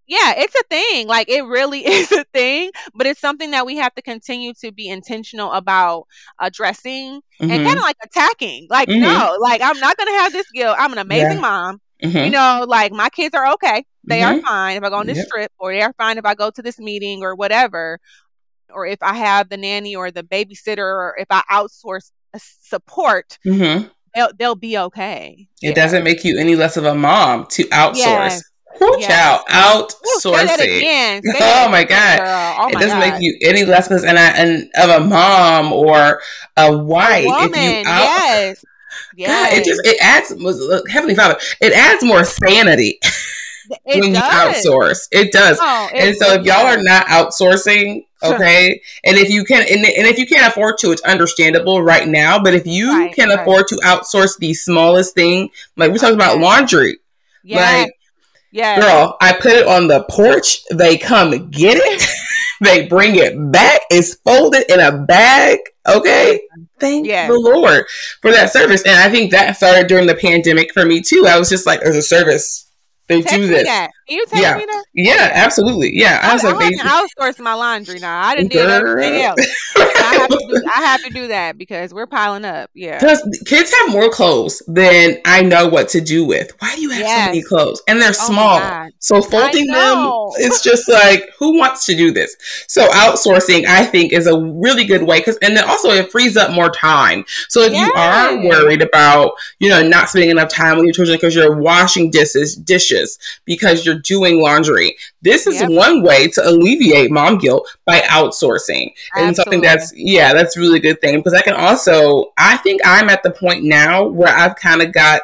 yeah, 0.08 0.34
it's 0.36 0.54
a 0.56 0.62
thing. 0.70 1.06
Like 1.06 1.28
it 1.28 1.42
really 1.44 1.80
is 1.86 2.10
a 2.12 2.24
thing, 2.34 2.70
but 2.94 3.06
it's 3.06 3.20
something 3.20 3.52
that 3.52 3.66
we 3.66 3.76
have 3.76 3.94
to 3.96 4.02
continue 4.02 4.54
to 4.62 4.72
be 4.72 4.88
intentional 4.88 5.52
about 5.52 6.04
addressing 6.40 7.20
and 7.48 7.50
Mhm. 7.50 7.64
kind 7.64 7.78
of 7.78 7.82
like 7.84 7.96
attacking. 8.04 8.66
Like, 8.70 8.88
Mhm. 8.88 9.00
no, 9.00 9.36
like 9.40 9.60
I'm 9.62 9.78
not 9.80 9.96
going 9.96 10.08
to 10.08 10.18
have 10.20 10.32
this 10.32 10.50
guilt. 10.52 10.76
I'm 10.78 10.92
an 10.92 10.98
amazing 10.98 11.38
Yeah. 11.38 11.40
mom. 11.40 11.80
You 12.20 12.30
Mhm. 12.30 12.32
know, 12.32 12.64
like 12.68 12.92
my 12.92 13.10
kids 13.10 13.34
are 13.34 13.52
okay. 13.54 13.84
They 14.08 14.22
are 14.22 14.34
Mhm. 14.34 14.42
fine 14.46 14.76
if 14.78 14.82
I 14.84 14.88
go 14.90 14.96
on 14.96 15.06
this 15.06 15.18
Yep. 15.18 15.28
trip, 15.28 15.52
or 15.58 15.72
they 15.72 15.82
are 15.82 15.92
fine 15.98 16.18
if 16.18 16.24
I 16.24 16.34
go 16.34 16.50
to 16.50 16.62
this 16.62 16.78
meeting 16.78 17.22
or 17.22 17.34
whatever, 17.34 17.98
or 18.70 18.86
if 18.86 18.98
I 19.02 19.14
have 19.14 19.48
the 19.48 19.56
nanny 19.56 19.96
or 19.96 20.10
the 20.10 20.22
babysitter, 20.22 20.78
or 20.78 21.16
if 21.18 21.26
I 21.30 21.42
outsource 21.50 22.10
support, 22.38 23.38
Mhm. 23.46 23.90
they'll 24.14 24.30
they'll 24.38 24.54
be 24.54 24.78
okay. 24.78 25.48
It 25.62 25.68
Yeah. 25.68 25.74
doesn't 25.74 26.04
make 26.04 26.24
you 26.24 26.38
any 26.38 26.56
less 26.56 26.76
of 26.76 26.84
a 26.84 26.94
mom 26.94 27.46
to 27.52 27.64
outsource. 27.64 28.42
Whoo, 28.80 28.92
Yes. 28.94 29.08
child, 29.08 29.42
Ooh, 30.06 30.20
say 30.20 30.44
that 30.44 30.60
outsourcing. 30.60 30.60
again. 30.60 31.22
Say 31.24 31.40
Oh 31.40 31.68
my 31.70 31.84
again, 31.84 31.84
God. 31.84 32.22
Oh 32.58 32.70
it 32.70 32.72
my 32.72 32.80
doesn't 32.80 32.98
God. 32.98 33.00
make 33.00 33.14
you 33.18 33.36
any 33.44 33.64
less 33.64 33.88
because 33.88 34.04
and, 34.04 34.18
I, 34.18 34.28
and 34.30 34.70
of 34.76 35.02
a 35.02 35.04
mom 35.04 35.72
or 35.72 36.20
a 36.56 36.76
wife. 36.76 37.24
a 37.24 37.40
if 37.40 37.56
you 37.56 37.78
out, 37.84 38.08
yes, 38.08 38.64
God, 39.24 39.52
it 39.52 39.64
just 39.64 39.80
it 39.84 39.98
adds 40.00 40.30
look, 40.30 40.88
Heavenly 40.88 41.14
Father. 41.14 41.36
It 41.60 41.72
adds 41.72 42.04
more 42.04 42.24
sanity 42.24 42.98
it 43.86 44.00
when 44.00 44.12
does. 44.12 44.14
you 44.14 44.22
outsource. 44.70 45.08
It 45.12 45.32
does. 45.32 45.60
Oh, 45.60 45.88
it 45.92 45.98
and 46.00 46.16
so 46.16 46.34
if 46.34 46.46
y'all 46.46 46.66
are 46.66 46.82
not 46.82 47.06
outsourcing, 47.06 48.06
okay, 48.22 48.80
and 49.04 49.16
if 49.18 49.30
you 49.30 49.44
can, 49.44 49.62
and, 49.62 49.84
and 49.84 50.06
if 50.06 50.18
you 50.18 50.26
can't 50.26 50.46
afford 50.46 50.78
to, 50.78 50.92
it's 50.92 51.02
understandable 51.02 51.82
right 51.82 52.08
now. 52.08 52.42
But 52.42 52.54
if 52.54 52.66
you 52.66 52.88
Right, 52.88 53.14
can 53.14 53.30
right. 53.30 53.40
afford 53.40 53.66
to 53.68 53.76
outsource 53.84 54.38
the 54.38 54.54
smallest 54.54 55.14
thing, 55.14 55.50
like 55.76 55.90
we're 55.90 55.98
talking 55.98 56.16
about 56.16 56.38
laundry, 56.38 56.98
yes, 57.42 57.88
like 57.88 57.97
yes, 58.52 58.82
girl, 58.82 59.16
I 59.20 59.32
put 59.32 59.52
it 59.52 59.66
on 59.66 59.88
the 59.88 60.04
porch. 60.10 60.64
They 60.72 60.96
come 60.98 61.50
get 61.50 61.78
it. 61.80 62.08
they 62.60 62.86
bring 62.86 63.16
it 63.16 63.34
back. 63.52 63.82
It's 63.90 64.14
folded 64.16 64.70
in 64.70 64.80
a 64.80 65.04
bag. 65.04 65.58
Okay. 65.86 66.40
Thank 66.80 67.06
Yes. 67.06 67.28
the 67.30 67.38
Lord 67.38 67.84
for 68.20 68.30
that 68.30 68.52
service. 68.52 68.82
And 68.84 68.94
I 68.96 69.10
think 69.10 69.30
that 69.32 69.56
started 69.56 69.86
during 69.88 70.06
the 70.06 70.14
pandemic 70.14 70.72
for 70.72 70.84
me 70.84 71.00
too. 71.00 71.26
I 71.28 71.38
was 71.38 71.48
just 71.48 71.66
like, 71.66 71.80
there's 71.80 71.96
a 71.96 72.02
service. 72.02 72.70
They 73.08 73.22
Text 73.22 73.36
do 73.36 73.46
this. 73.46 73.64
that. 73.66 73.90
You 74.08 74.24
take 74.26 74.40
Yeah. 74.40 74.56
me 74.56 74.64
there? 74.66 74.82
Yeah, 74.94 75.30
absolutely. 75.34 75.90
Yeah, 75.92 76.20
I 76.22 76.30
I, 76.30 76.34
was 76.34 76.44
I 76.44 76.48
like, 76.52 76.62
haven't 76.62 76.78
baby, 76.78 77.42
my 77.42 77.54
laundry 77.54 77.98
now. 77.98 78.22
I 78.22 78.34
didn't 78.34 78.52
do 78.52 78.58
girl. 78.58 79.02
else. 79.02 79.40
I 79.76 80.14
have 80.14 80.28
to 80.28 80.38
do. 80.48 80.62
I 80.72 80.80
have 80.80 81.02
to 81.04 81.10
do 81.10 81.28
that 81.28 81.58
because 81.58 81.92
we're 81.92 82.06
piling 82.06 82.44
up. 82.44 82.70
Yeah. 82.74 82.98
Because 82.98 83.22
kids 83.46 83.72
have 83.74 83.90
more 83.92 84.08
clothes 84.10 84.62
than 84.66 85.18
I 85.24 85.42
know 85.42 85.68
what 85.68 85.88
to 85.90 86.00
do 86.00 86.24
with. 86.24 86.52
Why 86.60 86.74
do 86.74 86.80
you 86.82 86.90
have 86.90 87.06
so 87.06 87.26
many 87.26 87.42
clothes? 87.42 87.82
And 87.86 88.00
they're 88.00 88.08
Oh 88.08 88.12
small. 88.12 88.88
So 89.00 89.20
folding 89.22 89.66
them, 89.66 90.10
it's 90.36 90.62
just 90.62 90.88
like, 90.88 91.28
who 91.38 91.58
wants 91.58 91.84
to 91.86 91.94
do 91.96 92.10
this? 92.10 92.36
So 92.68 92.86
outsourcing, 92.88 93.66
I 93.66 93.84
think, 93.84 94.12
is 94.12 94.26
a 94.26 94.38
really 94.40 94.84
good 94.84 95.02
way. 95.02 95.20
Cause, 95.20 95.38
and 95.42 95.56
then 95.56 95.64
also 95.68 95.90
it 95.90 96.10
frees 96.10 96.36
up 96.36 96.50
more 96.52 96.70
time. 96.70 97.24
So 97.48 97.60
if 97.62 97.72
you 97.72 97.92
are 97.94 98.36
worried 98.42 98.82
about, 98.82 99.32
you 99.58 99.68
know, 99.68 99.86
not 99.86 100.08
spending 100.08 100.30
enough 100.30 100.48
time 100.48 100.76
with 100.76 100.86
your 100.86 100.94
children 100.94 101.16
because 101.16 101.34
you're 101.34 101.56
washing 101.56 102.10
dishes, 102.10 102.56
dishes 102.56 103.18
because 103.44 103.84
you're 103.84 103.97
doing 104.02 104.40
laundry, 104.40 104.96
this 105.22 105.46
is 105.46 105.60
Yep. 105.60 105.70
one 105.70 106.02
way 106.02 106.28
to 106.28 106.48
alleviate 106.48 107.10
mom 107.10 107.38
guilt 107.38 107.68
by 107.84 108.00
outsourcing. 108.00 108.92
And 109.14 109.34
something 109.36 109.60
that's 109.60 109.92
yeah 109.96 110.32
that's 110.32 110.56
a 110.56 110.60
really 110.60 110.80
good 110.80 111.00
thing 111.00 111.18
because 111.18 111.34
i 111.34 111.40
can 111.42 111.54
also 111.54 112.32
i 112.38 112.56
think 112.58 112.80
i'm 112.84 113.08
at 113.08 113.22
the 113.22 113.30
point 113.30 113.64
now 113.64 114.06
where 114.06 114.34
i've 114.34 114.56
kind 114.56 114.82
of 114.82 114.92
got 114.92 115.22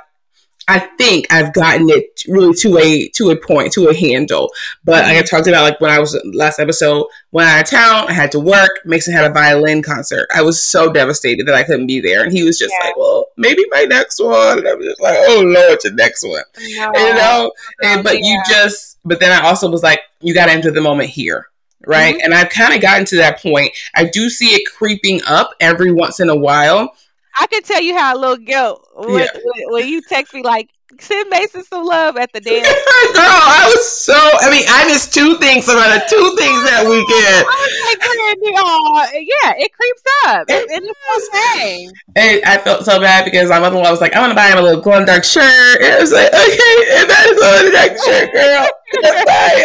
i 0.68 0.78
think 0.78 1.26
i've 1.30 1.52
gotten 1.52 1.88
it 1.90 2.22
really 2.28 2.54
to 2.54 2.78
a 2.78 3.08
to 3.08 3.30
a 3.30 3.36
point 3.36 3.72
to 3.72 3.88
a 3.88 3.94
handle. 3.94 4.50
But 4.84 5.04
like 5.04 5.16
i 5.18 5.22
talked 5.22 5.46
about 5.46 5.62
like 5.62 5.80
when 5.80 5.90
i 5.90 5.98
was 5.98 6.18
last 6.32 6.58
episode 6.58 7.06
when 7.30 7.46
i 7.46 7.60
was 7.60 7.72
out 7.72 7.74
of 7.74 7.80
town 8.04 8.08
i 8.08 8.12
had 8.12 8.32
to 8.32 8.40
work. 8.40 8.80
Mason 8.84 9.12
had 9.14 9.24
a 9.30 9.32
violin 9.32 9.82
concert. 9.82 10.26
I 10.34 10.42
was 10.42 10.62
so 10.62 10.92
devastated 10.92 11.46
that 11.46 11.54
i 11.54 11.62
couldn't 11.64 11.86
be 11.86 12.00
there. 12.00 12.22
And 12.24 12.32
he 12.32 12.42
was 12.44 12.58
just 12.58 12.72
Yeah. 12.80 12.86
like 12.88 12.96
well 12.96 13.26
maybe 13.36 13.62
my 13.70 13.84
next 13.84 14.18
one. 14.22 14.58
And 14.58 14.68
i 14.68 14.74
was 14.74 14.86
just 14.86 15.00
like 15.00 15.18
oh 15.28 15.42
lord 15.44 15.78
your 15.84 15.92
next 15.94 16.22
one. 16.26 16.42
No, 16.58 16.92
you 16.94 17.14
know? 17.14 17.52
And, 17.82 18.02
but 18.04 18.18
you 18.20 18.40
just 18.48 18.98
but 19.04 19.20
then 19.20 19.32
i 19.32 19.46
also 19.46 19.70
was 19.70 19.82
like 19.82 20.00
you 20.20 20.32
got 20.34 20.46
to 20.46 20.52
enter 20.52 20.70
the 20.70 20.80
moment 20.80 21.10
here. 21.10 21.48
Right? 21.86 22.16
And 22.22 22.32
i've 22.32 22.48
kind 22.48 22.72
of 22.74 22.80
gotten 22.80 23.04
to 23.06 23.16
that 23.16 23.40
point. 23.42 23.72
I 23.94 24.04
do 24.06 24.30
see 24.30 24.54
it 24.54 24.62
creeping 24.74 25.20
up 25.26 25.50
every 25.60 25.92
once 25.92 26.18
in 26.20 26.30
a 26.30 26.36
while 26.36 26.96
I 27.38 27.46
can 27.46 27.62
tell 27.62 27.82
you 27.82 27.96
how 27.96 28.16
a 28.16 28.18
little 28.18 28.36
guilt 28.36 28.88
when, 28.94 29.20
Yeah. 29.20 29.26
when, 29.70 29.88
you 29.88 30.00
text 30.02 30.34
me 30.34 30.42
like 30.42 30.70
send 31.00 31.28
Mason 31.28 31.64
some 31.64 31.84
love 31.84 32.16
at 32.16 32.32
the 32.32 32.40
dance. 32.40 32.68
girl 32.68 32.76
i 33.18 33.66
was 33.66 33.88
so 33.90 34.14
i 34.14 34.48
mean 34.48 34.62
i 34.68 34.86
missed 34.86 35.12
two 35.12 35.36
things 35.38 35.68
about 35.68 35.90
it 35.90 36.06
two 36.08 36.36
things 36.38 36.62
that 36.70 36.86
weekend 36.86 37.42
I 37.42 37.58
was 37.58 37.82
like, 37.90 38.54
oh, 38.62 39.08
yeah, 39.18 39.54
it 39.58 39.72
creeps 39.72 40.02
up, 40.26 40.46
and, 40.48 40.70
and 40.70 40.84
it's 40.86 41.28
okay. 41.34 41.90
and 42.14 42.44
i 42.44 42.58
felt 42.58 42.84
so 42.84 43.00
bad 43.00 43.24
because 43.24 43.50
my 43.50 43.58
mother-in-law 43.58 43.90
was 43.90 44.00
like 44.00 44.14
i 44.14 44.20
want 44.20 44.30
to 44.30 44.36
buy 44.36 44.46
him 44.46 44.58
a 44.58 44.62
little 44.62 44.80
glow 44.80 45.04
dark 45.04 45.24
shirt 45.24 45.42
and 45.82 45.94
i 45.94 45.98
was 45.98 46.12
like 46.12 46.28
okay 46.28 46.76
and 46.94 47.10
that 47.10 47.26
is 47.26 47.42
in 47.42 47.72
dark 47.74 47.98
shirt 47.98 48.32
girl 48.32 48.68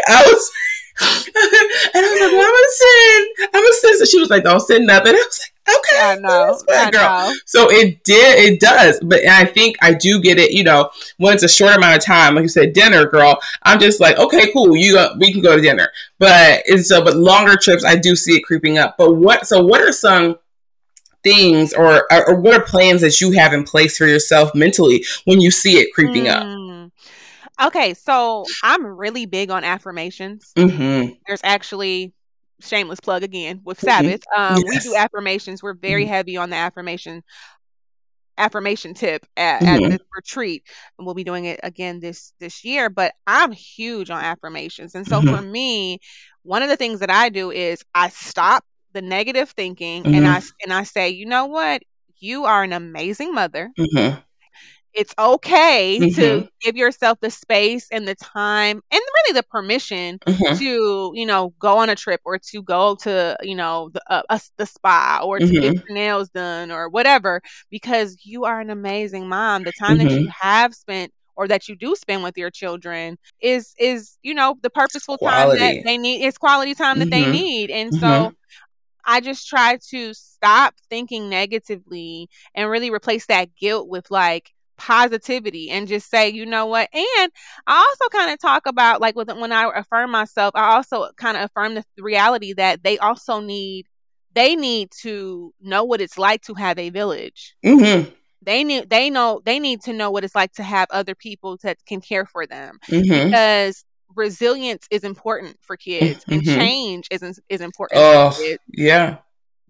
i 0.09 0.23
was 0.25 0.51
and 0.99 1.05
I 1.95 2.11
was 2.11 2.19
like, 2.19 2.31
well, 2.33 2.43
I'm 2.43 2.51
gonna 2.51 2.75
send, 2.75 3.49
I'm 3.55 3.63
gonna 3.63 3.73
send. 3.75 3.97
So 3.99 4.05
she 4.05 4.19
was 4.19 4.29
like, 4.29 4.43
don't 4.43 4.59
send 4.59 4.85
nothing. 4.85 5.13
I 5.15 5.17
was 5.17 5.39
like, 5.39 5.53
okay, 5.77 6.01
I 6.01 6.17
know, 6.19 6.59
I 6.69 6.91
girl. 6.91 7.01
know. 7.01 7.33
So 7.45 7.69
it 7.69 8.03
did, 8.03 8.53
it 8.53 8.59
does. 8.59 8.99
But 9.03 9.25
I 9.25 9.45
think 9.45 9.77
I 9.81 9.93
do 9.93 10.21
get 10.21 10.37
it, 10.37 10.51
you 10.51 10.63
know, 10.63 10.89
when 11.17 11.33
it's 11.33 11.43
a 11.43 11.49
short 11.49 11.75
amount 11.75 11.97
of 11.97 12.05
time, 12.05 12.35
like 12.35 12.43
you 12.43 12.49
said, 12.49 12.73
dinner, 12.73 13.05
girl, 13.05 13.39
I'm 13.63 13.79
just 13.79 13.99
like, 13.99 14.17
okay, 14.17 14.51
cool, 14.51 14.75
you 14.75 14.93
go, 14.93 15.13
we 15.19 15.31
can 15.31 15.41
go 15.41 15.55
to 15.55 15.61
dinner. 15.61 15.89
But 16.17 16.63
it's 16.65 16.89
so, 16.89 17.03
but 17.03 17.15
longer 17.15 17.55
trips, 17.55 17.85
I 17.85 17.95
do 17.95 18.15
see 18.15 18.37
it 18.37 18.43
creeping 18.43 18.77
up. 18.77 18.95
But 18.97 19.15
what, 19.15 19.47
so 19.47 19.63
what 19.63 19.81
are 19.81 19.91
some 19.91 20.37
things 21.23 21.73
or, 21.73 22.07
or, 22.11 22.35
what 22.39 22.55
are 22.55 22.63
plans 22.63 23.01
that 23.01 23.19
you 23.19 23.31
have 23.31 23.53
in 23.53 23.63
place 23.63 23.97
for 23.97 24.07
yourself 24.07 24.55
mentally 24.55 25.03
when 25.25 25.41
you 25.41 25.51
see 25.51 25.77
it 25.77 25.93
creeping 25.93 26.27
up? 26.27 26.43
Mm. 26.43 26.91
Okay, 27.61 27.93
so 27.93 28.45
I'm 28.63 28.85
really 28.85 29.25
big 29.25 29.51
on 29.51 29.65
affirmations. 29.65 30.53
Mm-hmm. 30.55 31.13
There's 31.27 31.41
actually 31.43 32.13
shameless 32.61 32.99
plug 32.99 33.23
again 33.23 33.61
with 33.63 33.79
Mhm. 33.81 33.81
Sabbath. 33.81 34.21
Um, 34.35 34.63
We 34.67 34.79
do 34.79 34.95
affirmations. 34.95 35.61
We're 35.63 35.73
very 35.73 36.05
Mhm. 36.05 36.07
heavy 36.07 36.37
on 36.37 36.49
the 36.49 36.57
affirmation 36.57 37.23
affirmation 38.37 38.93
tip 38.93 39.25
at, 39.37 39.65
at 39.65 39.81
Mhm. 39.81 39.89
this 39.89 39.99
retreat, 40.15 40.63
and 40.97 41.05
we'll 41.05 41.15
be 41.15 41.23
doing 41.23 41.45
it 41.45 41.59
again 41.63 41.99
this 41.99 42.33
this 42.39 42.63
year. 42.63 42.89
But 42.89 43.13
I'm 43.27 43.51
huge 43.51 44.09
on 44.09 44.23
affirmations, 44.23 44.95
and 44.95 45.07
so 45.07 45.21
Mhm. 45.21 45.29
for 45.29 45.41
me, 45.41 45.99
one 46.43 46.63
of 46.63 46.69
the 46.69 46.77
things 46.77 46.99
that 46.99 47.09
I 47.11 47.29
do 47.29 47.51
is 47.51 47.83
I 47.93 48.09
stop 48.09 48.63
the 48.93 49.01
negative 49.01 49.49
thinking 49.51 50.07
and 50.11 50.25
I 50.27 50.41
and 50.63 50.73
I 50.73 50.83
say, 50.83 51.09
you 51.09 51.25
know 51.25 51.45
what, 51.47 51.81
you 52.19 52.45
are 52.45 52.63
an 52.63 52.73
amazing 52.73 53.33
mother. 53.33 53.71
Mm-hmm. 54.99 55.01
It's 55.01 55.13
okay 55.19 56.03
to 56.15 56.41
Mhm. 56.41 56.49
give 56.61 56.75
yourself 56.77 57.19
the 57.21 57.29
space 57.31 57.87
and 57.91 58.07
the 58.07 58.15
time 58.15 58.81
and 58.91 59.01
really 59.01 59.33
the 59.39 59.43
permission 59.43 60.19
Mm-hmm. 60.27 60.55
to 60.55 61.11
you 61.15 61.25
know 61.25 61.53
go 61.59 61.77
on 61.79 61.89
a 61.89 61.95
trip 61.95 62.21
or 62.25 62.37
to 62.51 62.61
go 62.63 62.95
to 63.01 63.37
you 63.41 63.55
know 63.55 63.89
the 63.93 64.01
uh, 64.09 64.21
us 64.29 64.51
the 64.57 64.65
spa 64.65 65.21
or 65.23 65.39
to 65.41 65.55
get 65.55 65.73
Mhm. 65.73 65.85
your 65.85 65.95
nails 65.95 66.29
done 66.29 66.71
or 66.71 66.89
whatever 66.89 67.41
because 67.69 68.17
you 68.23 68.45
are 68.45 68.59
an 68.59 68.69
amazing 68.69 69.27
mom 69.29 69.63
the 69.63 69.73
time 69.73 69.97
that 69.97 70.09
Mm-hmm. 70.09 70.19
you 70.19 70.29
have 70.41 70.73
spent 70.73 71.11
or 71.35 71.47
that 71.47 71.67
you 71.67 71.75
do 71.75 71.95
spend 71.95 72.23
with 72.23 72.37
your 72.37 72.49
children 72.51 73.17
is 73.41 73.73
is 73.79 74.17
you 74.23 74.33
know 74.33 74.55
the 74.61 74.69
purposeful 74.69 75.17
time 75.17 75.53
that 75.53 75.75
Quality. 75.75 75.85
they 75.85 75.97
need 75.97 76.23
it's 76.25 76.37
quality 76.37 76.73
time 76.75 76.99
that 76.99 77.09
they 77.11 77.25
need 77.25 77.69
and 77.71 77.93
so 77.93 78.31
I 79.05 79.21
just 79.21 79.47
try 79.47 79.77
to 79.89 80.13
stop 80.13 80.75
thinking 80.89 81.29
negatively 81.29 82.29
and 82.55 82.69
really 82.69 82.91
replace 82.91 83.25
that 83.27 83.55
guilt 83.55 83.87
with 83.87 84.09
like 84.11 84.51
positivity 84.79 85.69
and 85.71 85.87
just 85.87 86.09
say, 86.09 86.29
you 86.29 86.47
know 86.47 86.67
what? 86.67 86.89
And 86.93 87.31
I 87.67 87.77
also 87.77 88.09
kind 88.17 88.31
of 88.33 88.39
talk 88.39 88.67
about 88.67 89.01
like 89.01 89.15
with 89.15 89.31
when 89.33 89.53
I 89.53 89.71
affirm 89.75 90.11
myself, 90.11 90.53
I 90.55 90.75
also 90.75 91.09
kind 91.17 91.37
of 91.37 91.43
affirm 91.45 91.75
the 91.75 91.85
reality 91.99 92.53
that 92.53 92.83
they 92.83 92.97
also 92.99 93.41
need 93.41 93.87
they 94.33 94.55
need 94.55 94.91
to 95.03 95.53
know 95.61 95.85
what 95.85 96.01
it's 96.01 96.17
like 96.17 96.41
to 96.43 96.55
have 96.55 96.79
a 96.79 96.89
village. 96.89 97.55
Mm-hmm. 97.65 98.09
They 98.41 98.63
need 98.63 98.89
they 98.89 99.09
know 99.09 99.41
they 99.45 99.59
need 99.59 99.81
to 99.83 99.93
know 99.93 100.11
what 100.11 100.23
it's 100.23 100.35
like 100.35 100.53
to 100.53 100.63
have 100.63 100.87
other 100.91 101.15
people 101.15 101.57
that 101.63 101.77
can 101.85 102.01
care 102.01 102.25
for 102.25 102.45
them 102.47 102.79
Mm-hmm. 102.89 103.31
because 103.31 103.85
resilience 104.15 104.87
is 104.91 105.03
important 105.03 105.57
for 105.61 105.77
kids 105.77 106.25
and 106.31 106.43
Mhm. 106.43 106.45
change 106.45 107.07
is 107.11 107.39
is 107.49 107.61
important 107.61 108.01
Oh, 108.01 108.29
for 108.29 108.41
kids 108.41 108.59
yeah. 108.67 109.17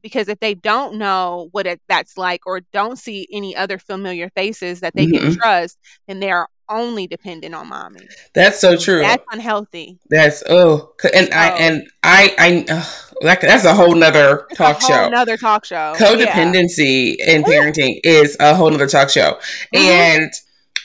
Because 0.02 0.28
if 0.28 0.40
they 0.40 0.54
don't 0.54 0.96
know 0.96 1.50
what 1.52 1.66
it, 1.68 1.82
that's 1.88 2.18
like 2.18 2.42
or 2.46 2.62
don't 2.74 2.98
see 2.98 3.28
any 3.32 3.56
other 3.56 3.78
familiar 3.78 4.30
faces 4.36 4.80
that 4.82 4.96
they 4.96 5.06
can 5.08 5.32
Mhm. 5.32 5.38
trust, 5.38 5.78
then 6.08 6.20
they 6.20 6.32
are 6.32 6.48
only 6.70 7.08
dependent 7.08 7.56
on 7.56 7.68
mommy. 7.68 8.08
That's 8.36 8.60
so 8.60 8.78
true. 8.78 9.02
That's 9.02 9.24
unhealthy. 9.32 9.98
That's 10.10 10.44
oh, 10.50 10.94
and 11.14 11.34
I 11.34 11.50
and 11.58 11.88
I 12.04 12.36
I 12.38 12.66
ugh, 12.70 13.14
that, 13.22 13.42
that's 13.42 13.66
a 13.66 13.74
whole 13.74 13.96
nother 13.96 14.48
talk 14.56 14.78
a 14.78 14.80
whole 14.80 14.90
show. 14.90 15.06
Another 15.08 15.36
talk 15.38 15.66
show. 15.66 15.96
Yeah. 16.00 16.08
Codependency 16.08 17.16
in 17.26 17.44
parenting 17.44 18.00
is 18.04 18.38
a 18.40 18.54
whole 18.56 18.70
nother 18.70 18.88
talk 18.88 19.10
show, 19.10 19.40
Mhm. 19.76 19.80
and 19.82 20.32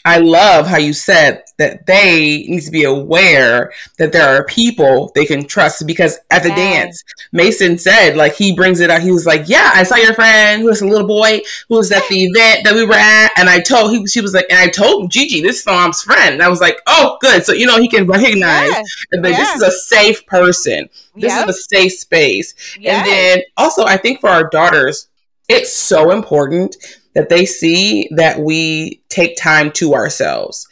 I 0.07 0.19
love 0.19 0.67
how 0.67 0.77
you 0.77 0.93
said 0.93 1.45
that 1.57 1.87
they 1.87 2.45
need 2.49 2.61
to 2.63 2.71
be 2.71 2.85
aware 2.85 3.73
that 3.99 4.13
there 4.13 4.29
are 4.29 4.45
people 4.45 5.11
they 5.15 5.25
can 5.25 5.47
trust 5.47 5.87
because 5.87 6.19
at 6.31 6.43
the 6.43 6.51
dance, 6.51 7.03
Mason 7.33 7.79
said 7.79 8.17
like 8.17 8.35
he 8.35 8.55
brings 8.55 8.81
it 8.81 8.91
up. 8.91 9.01
He 9.01 9.13
was 9.13 9.25
like, 9.25 9.49
"Yeah, 9.49 9.71
I 9.73 9.83
saw 9.83 9.97
your 9.97 10.13
friend 10.13 10.61
who 10.61 10.69
was 10.69 10.83
a 10.83 10.87
little 10.87 11.07
boy 11.07 11.41
who 11.69 11.77
was 11.77 11.91
at 11.91 12.03
the 12.11 12.25
event 12.25 12.65
that 12.65 12.75
we 12.75 12.85
were 12.85 12.95
at," 12.95 13.31
and 13.39 13.49
I 13.49 13.61
told 13.61 13.93
he 13.93 14.07
she 14.07 14.21
was 14.21 14.35
like, 14.35 14.47
and 14.51 14.59
I 14.59 14.69
told 14.69 15.11
Gigi 15.11 15.41
this 15.41 15.61
is 15.61 15.67
mom's 15.67 16.03
friend. 16.03 16.35
And 16.35 16.43
I 16.43 16.49
was 16.49 16.61
like, 16.61 16.79
"Oh, 16.87 17.17
good." 17.23 17.45
So 17.47 17.53
you 17.55 17.65
know 17.67 17.79
he 17.79 17.89
can 17.89 18.07
recognize 18.07 18.71
that 19.13 19.23
this 19.23 19.39
Yeah. 19.39 19.55
is 19.57 19.63
a 19.63 19.71
safe 19.73 20.27
person. 20.27 20.89
This 21.17 21.33
Yep. 21.33 21.49
is 21.49 21.57
a 21.57 21.77
safe 21.77 21.93
space. 21.93 22.55
And 22.85 23.07
then 23.07 23.43
also, 23.57 23.85
I 23.85 23.97
think 23.97 24.21
for 24.21 24.29
our 24.29 24.49
daughters, 24.51 25.09
it's 25.49 25.73
so 25.73 26.11
important 26.11 26.77
that 27.15 27.29
they 27.29 27.47
see 27.47 28.09
that 28.13 28.39
we 28.41 29.01
take 29.09 29.37
time 29.37 29.71
to 29.73 29.95
ourselves. 29.95 30.69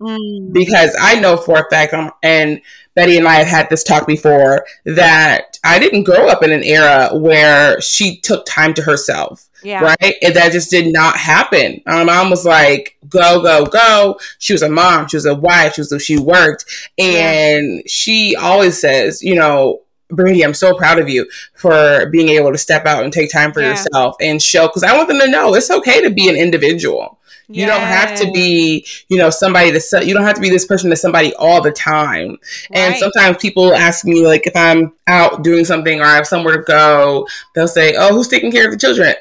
Mm. 0.00 0.52
Because 0.52 0.94
I 1.00 1.20
know 1.20 1.36
for 1.36 1.58
a 1.58 1.70
fact, 1.70 1.94
um, 1.94 2.10
and 2.22 2.60
Betty 2.94 3.16
and 3.16 3.26
I 3.26 3.34
have 3.34 3.46
had 3.46 3.70
this 3.70 3.82
talk 3.82 4.06
before, 4.06 4.64
that 4.84 5.58
I 5.64 5.78
didn't 5.78 6.04
grow 6.04 6.28
up 6.28 6.42
in 6.42 6.52
an 6.52 6.62
era 6.62 7.10
where 7.12 7.80
she 7.80 8.20
took 8.20 8.44
time 8.46 8.74
to 8.74 8.82
herself 8.82 9.48
Yeah. 9.62 9.82
right? 10.00 10.14
And 10.22 10.34
that 10.34 10.52
just 10.52 10.70
did 10.70 10.92
not 10.92 11.16
happen. 11.16 11.80
My 11.86 12.04
mom 12.04 12.30
was 12.30 12.44
like, 12.44 12.96
go, 13.08 13.42
go, 13.42 13.66
go. 13.66 14.18
She 14.38 14.52
was 14.52 14.62
a 14.62 14.68
mom, 14.68 15.08
she 15.08 15.16
was 15.16 15.26
a 15.26 15.34
wife, 15.34 15.74
she 15.74 15.80
was 15.80 16.02
she 16.02 16.18
worked, 16.18 16.64
and 16.98 17.82
she 17.88 18.36
always 18.36 18.78
says, 18.80 19.22
you 19.22 19.34
know. 19.34 19.80
Brady, 20.14 20.42
I'm 20.44 20.54
so 20.54 20.74
proud 20.76 20.98
of 20.98 21.08
you 21.08 21.28
for 21.54 22.06
being 22.10 22.28
able 22.30 22.52
to 22.52 22.58
step 22.58 22.86
out 22.86 23.04
and 23.04 23.12
take 23.12 23.30
time 23.30 23.52
for 23.52 23.60
Yeah. 23.60 23.70
yourself 23.70 24.16
and 24.20 24.40
show. 24.40 24.66
Because 24.68 24.82
I 24.82 24.96
want 24.96 25.08
them 25.08 25.18
to 25.20 25.28
know 25.28 25.54
it's 25.54 25.70
okay 25.70 26.00
to 26.02 26.10
be 26.10 26.28
an 26.28 26.36
individual. 26.36 27.18
You 27.48 27.66
don't 27.66 27.82
have 27.82 28.14
to 28.20 28.30
be, 28.32 28.86
you 29.08 29.18
know, 29.18 29.28
somebody 29.28 29.70
to. 29.70 30.04
You 30.04 30.14
don't 30.14 30.24
have 30.24 30.34
to 30.36 30.40
be 30.40 30.48
this 30.48 30.64
person 30.66 30.88
to 30.90 30.96
somebody 30.96 31.34
all 31.34 31.60
the 31.60 31.72
time. 31.72 32.38
And 32.72 32.96
sometimes 32.96 33.36
people 33.36 33.74
ask 33.74 34.04
me, 34.06 34.26
like, 34.26 34.46
if 34.46 34.56
I'm 34.56 34.94
out 35.06 35.44
doing 35.44 35.64
something 35.66 36.00
or 36.00 36.04
I 36.04 36.14
have 36.16 36.26
somewhere 36.26 36.56
to 36.56 36.62
go, 36.62 37.28
they'll 37.54 37.68
say, 37.68 37.94
"Oh, 37.98 38.14
who's 38.14 38.28
taking 38.28 38.50
care 38.50 38.64
of 38.64 38.72
the 38.72 38.78
children?" 38.78 39.14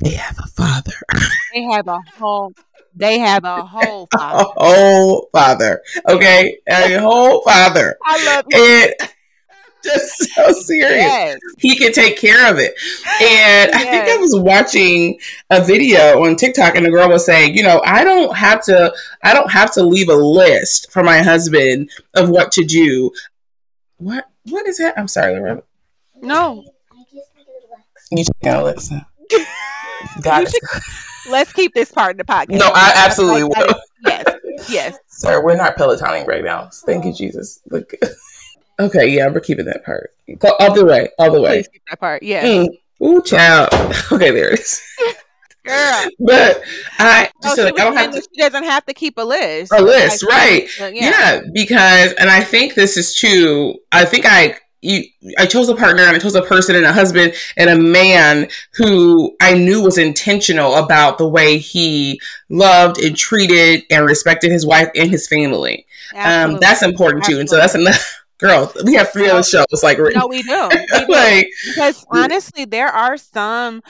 They 0.00 0.10
have 0.12 0.38
a 0.38 0.46
father. 0.46 0.92
they 1.54 1.62
have 1.62 1.88
a 1.88 1.98
whole 2.18 2.52
They 2.94 3.18
have 3.18 3.44
a 3.44 3.62
whole 3.62 4.08
father. 4.16 4.38
a 4.38 4.64
whole 4.64 5.28
father. 5.32 5.82
Okay, 6.08 6.58
a 6.68 6.98
whole 7.00 7.42
father, 7.42 7.96
I 8.04 8.24
love 8.24 8.44
it. 8.48 8.94
and 9.00 9.10
just 9.86 10.34
so 10.34 10.52
serious. 10.52 10.96
Yes. 10.96 11.38
He 11.58 11.76
can 11.76 11.92
take 11.92 12.18
care 12.18 12.50
of 12.50 12.58
it. 12.58 12.74
And 13.22 13.70
I 13.72 13.84
think 13.84 14.08
I 14.08 14.16
was 14.16 14.36
watching 14.38 15.18
a 15.50 15.62
video 15.62 16.24
on 16.24 16.36
TikTok, 16.36 16.74
and 16.76 16.84
the 16.84 16.90
girl 16.90 17.08
was 17.08 17.24
saying, 17.24 17.56
you 17.56 17.62
know, 17.62 17.80
I 17.84 18.04
don't 18.04 18.36
have 18.36 18.62
to, 18.64 18.94
I 19.22 19.32
don't 19.32 19.50
have 19.50 19.72
to 19.74 19.82
leave 19.82 20.08
a 20.08 20.14
list 20.14 20.90
for 20.92 21.02
my 21.02 21.22
husband 21.22 21.90
of 22.14 22.28
what 22.28 22.52
to 22.52 22.64
do. 22.64 23.10
What? 23.98 24.28
What 24.44 24.66
is 24.66 24.78
that? 24.78 24.98
I'm 24.98 25.08
sorry. 25.08 25.60
No. 26.20 26.64
You 28.10 28.24
check 28.24 28.46
out 28.46 28.62
Alexa. 28.62 29.06
Got 30.22 30.44
it. 30.44 30.54
Let's 31.30 31.52
keep 31.52 31.74
this 31.74 31.90
part 31.90 32.12
in 32.12 32.18
the 32.18 32.24
podcast. 32.24 32.58
No, 32.58 32.70
I 32.72 32.92
absolutely 32.94 33.44
will. 33.44 33.74
Yes. 34.04 34.24
Yes. 34.68 34.98
Sorry, 35.08 35.42
we're 35.42 35.56
not 35.56 35.76
pelotoning 35.76 36.26
right 36.26 36.44
now. 36.44 36.70
Thank 36.86 37.04
you, 37.04 37.12
Jesus. 37.12 37.60
Look. 37.68 37.94
Okay, 38.78 39.08
yeah, 39.08 39.28
we're 39.28 39.40
keeping 39.40 39.64
that 39.66 39.84
part. 39.84 40.10
Go 40.38 40.54
all 40.58 40.74
the 40.74 40.84
way, 40.84 41.08
all 41.18 41.32
the 41.32 41.40
way. 41.40 41.58
Please 41.62 41.68
keep 41.68 41.82
that 41.88 42.00
part. 42.00 42.22
Yes. 42.22 42.44
Mm. 42.46 42.68
Ooh, 43.06 43.22
child. 43.22 43.68
Okay, 44.12 44.30
there 44.30 44.52
it 44.52 44.60
is. 44.60 44.82
Girl. 45.64 46.04
But 46.20 46.62
I 46.98 47.28
Oh, 47.36 47.40
just 47.42 47.56
she 47.56 47.62
feel 47.62 47.64
like 47.64 47.80
I 47.80 47.84
don't 47.84 47.96
have 47.96 48.12
to 48.14 48.20
she 48.22 48.40
doesn't 48.40 48.64
have 48.64 48.86
to 48.86 48.94
keep 48.94 49.14
a 49.18 49.22
list. 49.24 49.72
a 49.72 49.82
list, 49.82 50.22
Like, 50.22 50.32
right? 50.32 50.68
Yeah. 50.78 50.90
Yeah. 50.94 51.40
because 51.52 52.12
and 52.14 52.30
I 52.30 52.40
think 52.40 52.74
this 52.74 52.96
is 52.96 53.14
true. 53.16 53.74
I 53.90 54.04
think 54.04 54.26
I 54.28 54.56
you 54.82 55.02
I 55.38 55.46
chose 55.46 55.68
a 55.68 55.74
partner 55.74 56.02
and 56.04 56.14
I 56.14 56.20
chose 56.20 56.36
a 56.36 56.42
person 56.42 56.76
and 56.76 56.84
a 56.86 56.92
husband 56.92 57.34
and 57.56 57.68
a 57.68 57.76
man 57.76 58.48
who 58.74 59.34
I 59.40 59.54
knew 59.54 59.82
was 59.82 59.98
intentional 59.98 60.76
about 60.76 61.18
the 61.18 61.26
way 61.28 61.58
he 61.58 62.20
loved 62.48 62.98
and 63.02 63.16
treated 63.16 63.82
and 63.90 64.04
respected 64.06 64.52
his 64.52 64.64
wife 64.64 64.88
and 64.94 65.10
his 65.10 65.26
family. 65.26 65.84
Um, 66.14 66.20
Absolutely. 66.20 66.58
that's 66.60 66.82
important 66.84 67.24
too. 67.24 67.40
And 67.40 67.48
so 67.50 67.56
that's 67.56 67.74
enough. 67.74 68.22
Girl, 68.38 68.72
we 68.84 68.94
have 68.94 69.10
three 69.12 69.30
other 69.30 69.42
shows 69.42 69.64
like 69.82 69.98
written. 69.98 70.20
no, 70.20 70.26
we 70.26 70.42
do. 70.42 70.70
We 70.92 71.04
do. 71.06 71.12
like 71.12 71.48
because 71.64 72.04
honestly, 72.10 72.64
there 72.66 72.88
are 72.88 73.16
some, 73.16 73.82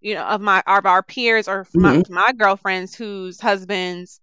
you 0.00 0.14
know, 0.14 0.24
of 0.24 0.40
my 0.40 0.62
of 0.66 0.84
our 0.86 1.02
peers 1.02 1.48
or 1.48 1.66
my, 1.74 1.94
Mhm. 1.96 2.10
my 2.10 2.32
girlfriends 2.32 2.94
whose 2.94 3.40
husbands 3.40 4.20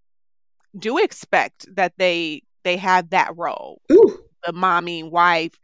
do 0.78 0.98
expect 1.00 1.66
that 1.76 1.94
they 1.98 2.44
they 2.64 2.78
have 2.78 3.10
that 3.10 3.36
role, 3.36 3.82
ooh, 3.92 4.20
the 4.46 4.54
mommy, 4.54 5.02
wife, 5.04 5.58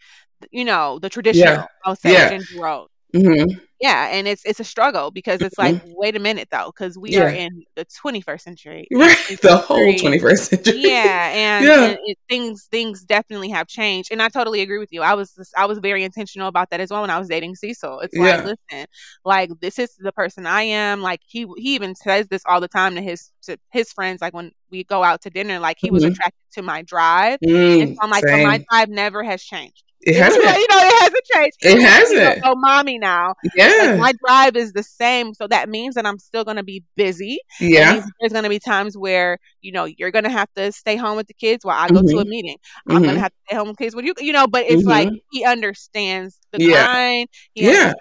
you 0.52 0.66
know, 0.66 0.98
the 1.00 1.10
traditional. 1.10 1.68
I'll 1.86 1.96
say 1.96 2.12
Yeah. 2.14 2.40
role. 2.56 2.88
Mhm, 3.16 3.60
Yeah, 3.80 4.08
and 4.12 4.28
it's 4.28 4.44
it's 4.44 4.60
a 4.60 4.64
struggle 4.64 5.12
because 5.12 5.42
it's 5.42 5.58
like, 5.58 5.76
wait 5.84 6.16
a 6.16 6.20
minute 6.20 6.48
though, 6.52 6.72
because 6.76 6.98
we 6.98 7.16
are 7.18 7.30
in 7.30 7.64
the 7.76 7.86
21st 8.02 8.44
century. 8.44 8.88
right, 8.92 9.16
the 9.42 9.56
whole 9.58 9.78
21st 9.78 10.50
century. 10.50 10.82
yeah 10.82 11.32
and, 11.36 11.66
Yeah. 11.66 11.84
and 11.92 11.98
it, 12.06 12.18
things 12.28 12.68
things 12.72 13.04
definitely 13.04 13.50
have 13.50 13.68
changed 13.68 14.10
and 14.12 14.22
i 14.22 14.30
totally 14.30 14.62
agree 14.62 14.80
with 14.80 14.92
you 14.92 15.02
i 15.04 15.14
was 15.14 15.32
just- 15.36 15.54
i 15.58 15.66
was 15.66 15.78
very 15.80 16.04
intentional 16.04 16.48
about 16.48 16.70
that 16.72 16.80
as 16.82 16.90
well 16.90 17.02
when 17.02 17.10
i 17.12 17.20
was 17.20 17.28
dating 17.28 17.56
cecil 17.56 18.00
it's 18.00 18.16
like 18.18 18.38
Yeah. 18.38 18.54
listen 18.72 18.88
like 19.26 19.50
this 19.62 19.78
is 19.80 19.96
the 20.00 20.12
person 20.12 20.46
i 20.48 20.62
am 20.64 21.02
like 21.02 21.22
he 21.26 21.46
he 21.58 21.76
even 21.76 21.94
says 21.96 22.28
this 22.30 22.42
all 22.48 22.60
the 22.62 22.68
time 22.68 22.96
to 22.96 23.02
his 23.02 23.32
to 23.44 23.58
his 23.72 23.92
friends 23.94 24.22
like 24.22 24.34
when 24.34 24.52
we 24.72 24.84
go 24.86 25.04
out 25.04 25.22
to 25.22 25.30
dinner 25.30 25.60
like 25.60 25.78
he 25.80 25.92
was 25.92 26.04
Mhm. 26.04 26.12
attracted 26.14 26.42
to 26.54 26.62
my 26.64 26.82
drive 26.84 27.40
Mm, 27.44 27.82
and 27.82 27.90
so 27.96 28.00
i'm 28.02 28.10
like 28.10 28.28
so 28.28 28.38
my 28.44 28.60
drive 28.72 28.90
never 28.90 29.24
has 29.24 29.42
changed 29.44 29.84
It 30.02 30.16
hasn't. 30.16 30.44
you 30.44 30.50
know 30.50 30.78
it 30.80 31.02
hasn't 31.02 31.26
changed 31.34 31.58
It 31.62 31.68
Even 31.72 31.78
when 31.84 32.10
we 32.10 32.18
hasn't. 32.20 32.44
go 32.44 32.54
mommy 32.56 32.98
now 33.00 33.34
Yeah. 33.56 33.98
like 34.00 34.00
my 34.00 34.14
drive 34.26 34.56
is 34.56 34.72
the 34.74 34.84
same 34.84 35.34
so 35.34 35.48
that 35.48 35.68
means 35.70 35.96
that 35.96 36.06
i'm 36.06 36.20
still 36.20 36.44
going 36.44 36.58
to 36.58 36.64
be 36.64 36.84
busy 36.96 37.40
yeah. 37.60 38.06
there's 38.20 38.32
going 38.32 38.44
to 38.44 38.50
be 38.50 38.60
times 38.60 38.96
where 38.98 39.38
you 39.62 39.72
know 39.72 39.86
you're 39.86 40.12
going 40.12 40.24
to 40.24 40.30
have 40.30 40.48
to 40.56 40.72
stay 40.72 40.96
home 40.96 41.18
with 41.18 41.28
the 41.28 41.34
kids 41.34 41.66
while 41.66 41.78
I 41.78 41.88
go 41.90 42.02
to 42.02 42.20
a 42.20 42.26
meeting. 42.26 42.58
I'm 42.88 42.98
going 43.02 43.10
Mhm. 43.10 43.14
to 43.16 43.20
have 43.20 43.32
to 43.32 43.38
stay 43.50 43.56
home 43.58 43.68
with 43.70 43.78
kids 43.78 43.96
when 43.96 44.06
you 44.06 44.14
you 44.20 44.32
know. 44.32 44.48
But 44.48 44.66
it's 44.70 44.84
like 44.84 45.10
he 45.32 45.44
understands 45.44 46.38
the 46.54 46.64
Yeah. 46.64 46.86
grind. 46.86 47.28
He 47.54 47.66
Yeah. 47.66 47.94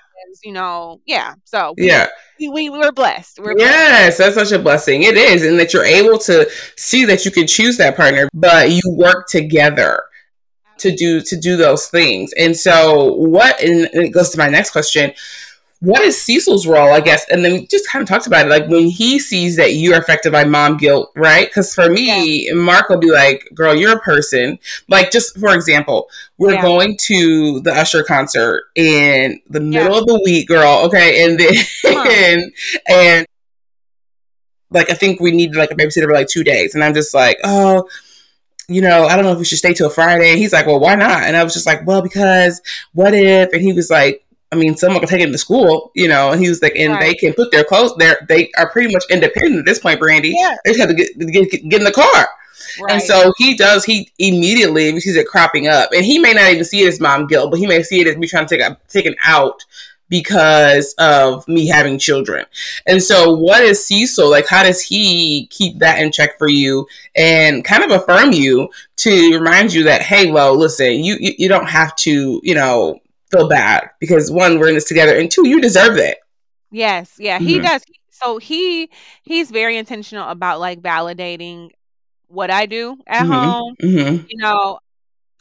you 0.45 0.53
know. 0.53 1.01
Yeah. 1.07 1.35
So 1.45 1.75
we, 1.77 1.87
Yeah. 1.89 2.07
we, 2.39 2.49
we 2.51 2.71
we're 2.71 2.93
blessed. 2.93 3.39
We're 3.43 3.55
blessed. 3.55 3.71
Yes, 3.71 4.19
that's 4.19 4.35
such 4.37 4.53
a 4.53 4.59
blessing. 4.59 5.03
It 5.03 5.17
is. 5.17 5.45
And 5.45 5.59
that 5.59 5.73
you're 5.73 5.85
able 5.85 6.19
to 6.21 6.49
see 6.77 7.05
that 7.07 7.25
you 7.25 7.31
can 7.33 7.47
choose 7.47 7.77
that 7.79 7.97
partner, 7.97 8.29
but 8.35 8.71
you 8.71 8.81
work 8.87 9.27
together 9.29 10.03
to 10.79 10.95
do 10.95 11.21
to 11.21 11.37
do 11.37 11.57
those 11.57 11.87
things. 11.89 12.33
And 12.39 12.57
so 12.57 13.13
what 13.15 13.61
and 13.63 13.89
it 13.93 14.11
goes 14.11 14.31
to 14.31 14.39
my 14.39 14.49
next 14.49 14.71
question. 14.71 15.13
What 15.81 16.01
is 16.03 16.21
Cecil's 16.21 16.67
role, 16.67 16.91
I 16.91 17.01
guess? 17.01 17.27
And 17.29 17.45
then 17.45 17.53
we 17.53 17.67
just 17.67 17.87
kind 17.87 18.03
of 18.03 18.09
talked 18.09 18.27
about 18.27 18.47
it, 18.47 18.49
like 18.49 18.67
when 18.67 18.85
he 18.89 19.19
sees 19.19 19.57
that 19.57 19.75
you're 19.75 19.99
affected 19.99 20.33
by 20.33 20.43
mom 20.43 20.79
guilt, 20.79 21.13
right? 21.15 21.47
Because 21.49 21.75
for 21.75 21.91
me, 21.91 22.51
Mark 22.53 22.89
will 22.89 22.97
be 22.99 23.13
like, 23.13 23.47
"Girl, 23.55 23.75
you're 23.77 23.99
a 23.99 24.01
person." 24.01 24.59
Like, 24.89 25.11
just 25.11 25.39
for 25.39 25.55
example, 25.55 26.09
we're 26.39 26.55
Yeah. 26.55 26.63
going 26.63 26.97
to 27.03 27.61
the 27.61 27.73
Usher 27.75 28.03
concert 28.03 28.65
in 28.75 29.39
the 29.51 29.61
Yeah. 29.61 29.83
middle 29.85 29.99
of 29.99 30.07
the 30.07 30.21
week, 30.25 30.49
girl. 30.49 30.81
Okay, 30.87 31.23
and 31.25 31.39
then 31.39 31.55
Huh. 31.85 32.41
and 32.89 33.27
like 34.71 34.91
I 34.91 34.95
think 34.95 35.21
we 35.21 35.31
need 35.31 35.55
like 35.55 35.71
a 35.71 35.75
babysitter 35.75 36.05
for 36.07 36.15
like 36.15 36.29
two 36.29 36.43
days, 36.43 36.75
and 36.75 36.83
I'm 36.83 36.95
just 36.95 37.15
like, 37.15 37.39
oh, 37.45 37.87
you 38.69 38.81
know, 38.81 39.07
I 39.07 39.15
don't 39.17 39.25
know 39.25 39.33
if 39.33 39.39
we 39.39 39.45
should 39.45 39.59
stay 39.59 39.73
till 39.75 39.91
Friday. 39.91 40.37
He's 40.37 40.53
like, 40.53 40.67
well, 40.67 40.81
why 40.81 40.95
not? 40.95 41.23
And 41.23 41.37
I 41.37 41.45
was 41.45 41.53
just 41.53 41.67
like, 41.67 41.87
well, 41.87 42.03
because 42.03 42.61
what 42.93 43.15
if? 43.15 43.53
And 43.53 43.63
he 43.63 43.73
was 43.73 43.91
like, 43.91 44.25
I 44.53 44.57
mean, 44.57 44.77
someone 44.77 45.01
can 45.01 45.09
take 45.09 45.21
him 45.21 45.33
to 45.33 45.39
school, 45.39 45.91
you 45.95 46.09
know. 46.09 46.31
And 46.31 46.41
he 46.41 46.49
was 46.49 46.63
like, 46.63 46.75
and 46.77 46.93
Right. 46.95 47.01
they 47.01 47.15
can 47.15 47.33
put 47.35 47.51
their 47.51 47.65
clothes 47.65 47.95
there. 47.97 48.25
They 48.29 48.51
are 48.59 48.71
pretty 48.71 48.93
much 48.93 49.05
independent 49.11 49.61
at 49.61 49.65
this 49.67 49.79
point, 49.79 50.01
Brandi. 50.01 50.33
Yeah. 50.37 50.57
They 50.65 50.73
just 50.73 50.81
have 50.81 50.89
to 50.91 50.95
get, 50.95 51.19
get 51.19 51.69
get 51.69 51.81
in 51.81 51.85
the 51.85 51.93
car. 51.93 52.29
Right. 52.81 52.93
And 52.95 53.03
so 53.03 53.33
he 53.39 53.57
does. 53.57 53.85
He 53.85 54.11
immediately 54.19 54.99
sees 55.01 55.17
it 55.17 55.27
cropping 55.27 55.69
up, 55.69 55.91
and 55.93 56.05
he 56.05 56.19
may 56.19 56.33
not 56.33 56.51
even 56.53 56.65
see 56.65 56.83
it 56.83 56.89
as 56.89 57.01
mom 57.01 57.27
guilt, 57.27 57.51
but 57.51 57.59
he 57.61 57.67
may 57.67 57.83
see 57.83 58.01
it 58.01 58.07
as 58.07 58.17
me 58.17 58.27
trying 58.27 58.47
to 58.47 58.57
take 58.57 58.67
a, 58.67 58.77
taken 58.89 59.15
out 59.25 59.65
because 60.09 60.95
of 60.99 61.47
me 61.49 61.67
having 61.67 61.99
children. 61.99 62.45
And 62.87 63.03
so, 63.03 63.33
what 63.35 63.63
is 63.63 63.85
Cecil 63.85 64.31
like? 64.31 64.47
How 64.49 64.63
does 64.63 64.81
he 64.81 65.47
keep 65.51 65.79
that 65.79 66.01
in 66.01 66.13
check 66.13 66.39
for 66.39 66.49
you 66.49 66.87
and 67.15 67.65
kind 67.65 67.83
of 67.85 67.91
affirm 67.91 68.33
you 68.33 68.69
to 68.99 69.31
remind 69.33 69.73
you 69.73 69.83
that 69.85 70.03
hey, 70.03 70.31
well, 70.31 70.57
listen, 70.57 71.05
you 71.05 71.17
you, 71.21 71.33
you 71.39 71.49
don't 71.49 71.69
have 71.69 71.95
to, 71.97 72.41
you 72.43 72.55
know, 72.55 73.01
feel 73.31 73.49
bad 73.49 73.91
because 74.01 74.31
one, 74.31 74.59
we're 74.59 74.69
in 74.69 74.75
this 74.75 74.85
together, 74.85 75.17
and 75.19 75.31
two, 75.31 75.47
you 75.49 75.61
deserve 75.61 75.97
it. 75.97 76.19
Yes, 76.71 77.15
yeah, 77.19 77.39
he 77.39 77.59
Mhm. 77.59 77.63
does. 77.63 77.83
So 78.11 78.39
he 78.39 78.91
he's 79.23 79.51
very 79.51 79.77
intentional 79.77 80.29
about 80.29 80.61
like 80.61 80.81
validating 80.81 81.71
what 82.29 82.51
I 82.51 82.67
do 82.67 82.97
at 83.07 83.27
Mhm. 83.27 83.33
home, 83.45 83.77
Mm-hmm. 83.83 84.27
you 84.29 84.37
know, 84.39 84.79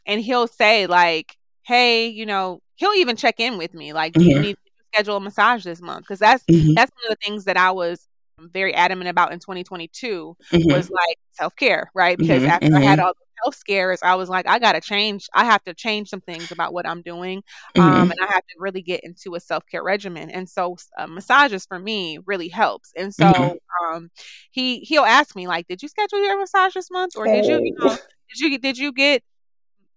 and 0.06 0.22
he'll 0.22 0.48
say 0.48 0.86
like, 0.88 1.36
"Hey, 1.64 2.08
you 2.10 2.26
know," 2.26 2.62
he'll 2.76 2.94
even 2.94 3.16
check 3.16 3.40
in 3.40 3.58
with 3.58 3.74
me 3.74 3.94
like, 3.94 4.16
"Do 4.18 4.26
you 4.26 4.38
Mhm. 4.38 4.46
need 4.48 4.56
to 4.56 4.72
schedule 4.94 5.18
a 5.18 5.22
massage 5.22 5.64
this 5.64 5.82
month?" 5.82 6.06
Because 6.06 6.20
that's 6.20 6.48
Mm-hmm. 6.50 6.76
that's 6.76 6.92
one 7.04 7.12
of 7.12 7.18
the 7.20 7.26
things 7.26 7.46
that 7.46 7.58
I 7.58 7.72
was 7.72 8.08
very 8.40 8.74
adamant 8.74 9.10
about 9.10 9.32
in 9.34 9.40
2022 9.40 10.36
Mm-hmm. 10.54 10.70
was 10.70 10.90
like 10.90 11.18
self 11.32 11.56
care, 11.56 11.92
right? 11.96 12.18
Because 12.18 12.44
Mhm, 12.44 12.46
after 12.46 12.70
I 12.78 12.82
had 12.84 13.00
mhm. 13.00 13.06
all 13.06 13.14
the 13.14 13.26
health 13.44 13.56
scares, 13.56 14.00
I 14.04 14.16
was 14.16 14.30
like, 14.30 14.48
I 14.48 14.60
gotta 14.60 14.82
change. 14.82 15.28
I 15.34 15.46
have 15.46 15.64
to 15.66 15.74
change 15.74 16.10
some 16.10 16.22
things 16.22 16.52
about 16.52 16.74
what 16.74 16.88
I'm 16.88 17.02
doing, 17.02 17.44
Mm-hmm. 17.78 18.06
um, 18.06 18.12
and 18.12 18.20
I 18.22 18.26
have 18.34 18.44
to 18.46 18.56
really 18.60 18.82
get 18.82 19.02
into 19.04 19.36
a 19.36 19.40
self 19.40 19.64
care 19.72 19.84
regimen. 19.84 20.30
And 20.32 20.50
so, 20.50 20.76
uh, 20.98 21.08
massages 21.08 21.66
for 21.66 21.80
me 21.80 22.20
really 22.26 22.50
helps. 22.50 22.92
And 22.98 23.14
so, 23.14 23.32
Mhm. 23.36 23.58
um, 23.92 24.10
he 24.52 24.80
he'll 24.82 25.04
ask 25.06 25.36
me 25.36 25.48
like, 25.48 25.68
"Did 25.68 25.82
you 25.84 25.88
schedule 25.90 26.24
your 26.24 26.40
massage 26.40 26.74
this 26.74 26.92
month, 26.92 27.14
or 27.16 27.28
did 27.30 27.46
you, 27.48 27.60
you 27.64 27.74
know, 27.80 27.98
did 28.30 28.40
you 28.52 28.58
did 28.60 28.78
you 28.78 28.92
get 28.94 29.24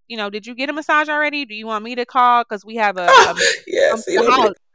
you 0.09 0.17
know, 0.17 0.31
did 0.31 0.47
you 0.47 0.55
get 0.55 0.71
a 0.71 0.73
massage 0.73 1.09
already? 1.09 1.45
Do 1.45 1.55
you 1.55 1.67
want 1.67 1.85
me 1.85 1.95
to 1.95 2.05
call? 2.07 2.43
Because 2.43 2.65
we 2.65 2.77
have 2.77 2.97
a, 2.97 3.07
a 3.07 3.35
yes, 3.67 4.05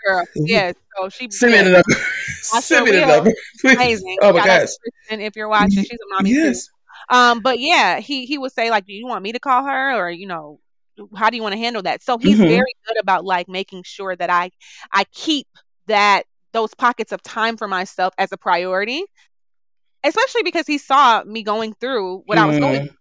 girl. 0.05 0.25
Yes. 0.35 0.75
So 0.97 1.09
she 1.09 1.29
Send 1.29 1.53
me 1.53 1.57
the 1.61 1.71
number. 1.71 2.03
Send 2.41 2.85
me 2.85 2.91
the 2.91 3.05
number, 3.05 3.31
amazing. 3.63 4.17
Oh 4.21 4.31
my 4.31 4.39
Shout 4.39 4.47
gosh. 4.47 4.69
Kristen 4.79 5.21
if 5.21 5.35
you're 5.35 5.49
watching. 5.49 5.83
She's 5.83 5.91
a 5.91 6.15
mommy 6.15 6.29
too. 6.31 6.39
Yes. 6.39 6.69
Um, 7.09 7.41
but 7.41 7.59
yeah, 7.59 7.99
he 7.99 8.25
he 8.25 8.37
would 8.37 8.51
say 8.51 8.69
like, 8.69 8.85
"Do 8.85 8.93
you 8.93 9.07
want 9.07 9.23
me 9.23 9.31
to 9.33 9.39
call 9.39 9.65
her, 9.65 9.95
or 9.95 10.09
you 10.09 10.27
know, 10.27 10.59
how 11.15 11.29
do 11.29 11.35
you 11.35 11.43
want 11.43 11.53
to 11.53 11.59
handle 11.59 11.81
that?" 11.83 12.03
So 12.03 12.17
he's 12.17 12.37
Mhm. 12.39 12.47
very 12.47 12.75
good 12.87 12.97
about 13.01 13.25
like 13.25 13.49
making 13.49 13.83
sure 13.83 14.15
that 14.15 14.29
I 14.29 14.51
I 14.91 15.03
keep 15.11 15.47
that 15.87 16.23
those 16.53 16.73
pockets 16.75 17.11
of 17.11 17.21
time 17.23 17.57
for 17.57 17.67
myself 17.67 18.13
as 18.17 18.31
a 18.31 18.37
priority, 18.37 19.03
especially 20.03 20.43
because 20.43 20.67
he 20.67 20.77
saw 20.77 21.23
me 21.23 21.43
going 21.43 21.73
through 21.73 22.19
what 22.25 22.37
I 22.37 22.45
was 22.45 22.59
going. 22.59 22.81
Mm. 22.81 22.87
through. 22.87 22.97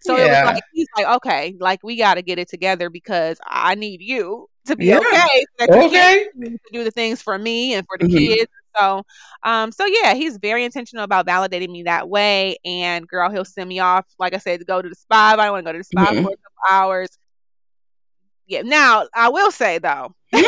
So 0.00 0.16
it 0.16 0.28
was 0.28 0.42
like 0.42 0.56
he's 0.72 0.88
like, 0.96 1.06
"Okay, 1.16 1.54
like 1.60 1.80
we 1.82 1.96
got 1.96 2.14
to 2.14 2.22
get 2.22 2.38
it 2.38 2.48
together 2.48 2.90
because 2.90 3.38
I 3.46 3.74
need 3.74 4.00
you 4.02 4.46
to 4.66 4.76
be 4.76 4.86
Yeah. 4.86 4.98
okay, 4.98 5.44
so 5.58 5.66
that 5.66 5.70
Okay. 5.86 6.26
to 6.42 6.72
do 6.72 6.84
the 6.84 6.90
things 6.90 7.22
for 7.22 7.38
me 7.38 7.74
and 7.74 7.86
for 7.86 7.96
the 7.98 8.04
Mhm. 8.04 8.16
kids." 8.16 8.50
So, 8.78 9.02
um, 9.42 9.72
so 9.72 9.86
yeah, 9.86 10.14
he's 10.14 10.36
very 10.38 10.64
intentional 10.64 11.04
about 11.04 11.26
validating 11.26 11.70
me 11.70 11.84
that 11.84 12.08
way. 12.08 12.56
And 12.64 13.06
girl, 13.08 13.30
he'll 13.30 13.44
send 13.44 13.68
me 13.68 13.78
off, 13.80 14.04
like 14.18 14.34
I 14.34 14.38
said, 14.38 14.60
to 14.60 14.64
go 14.66 14.82
to 14.82 14.88
the 14.88 14.94
spa. 14.94 15.36
I 15.38 15.50
want 15.50 15.64
to 15.64 15.68
go 15.68 15.72
to 15.72 15.78
the 15.78 15.84
spa 15.84 16.12
Mhm. 16.12 16.22
for 16.22 16.30
a 16.32 16.36
couple 16.36 16.70
hours. 16.70 17.18
Yeah. 18.46 18.62
Now, 18.62 19.06
I 19.14 19.28
will 19.28 19.50
say 19.50 19.78
though, 19.78 20.14
and 20.32 20.44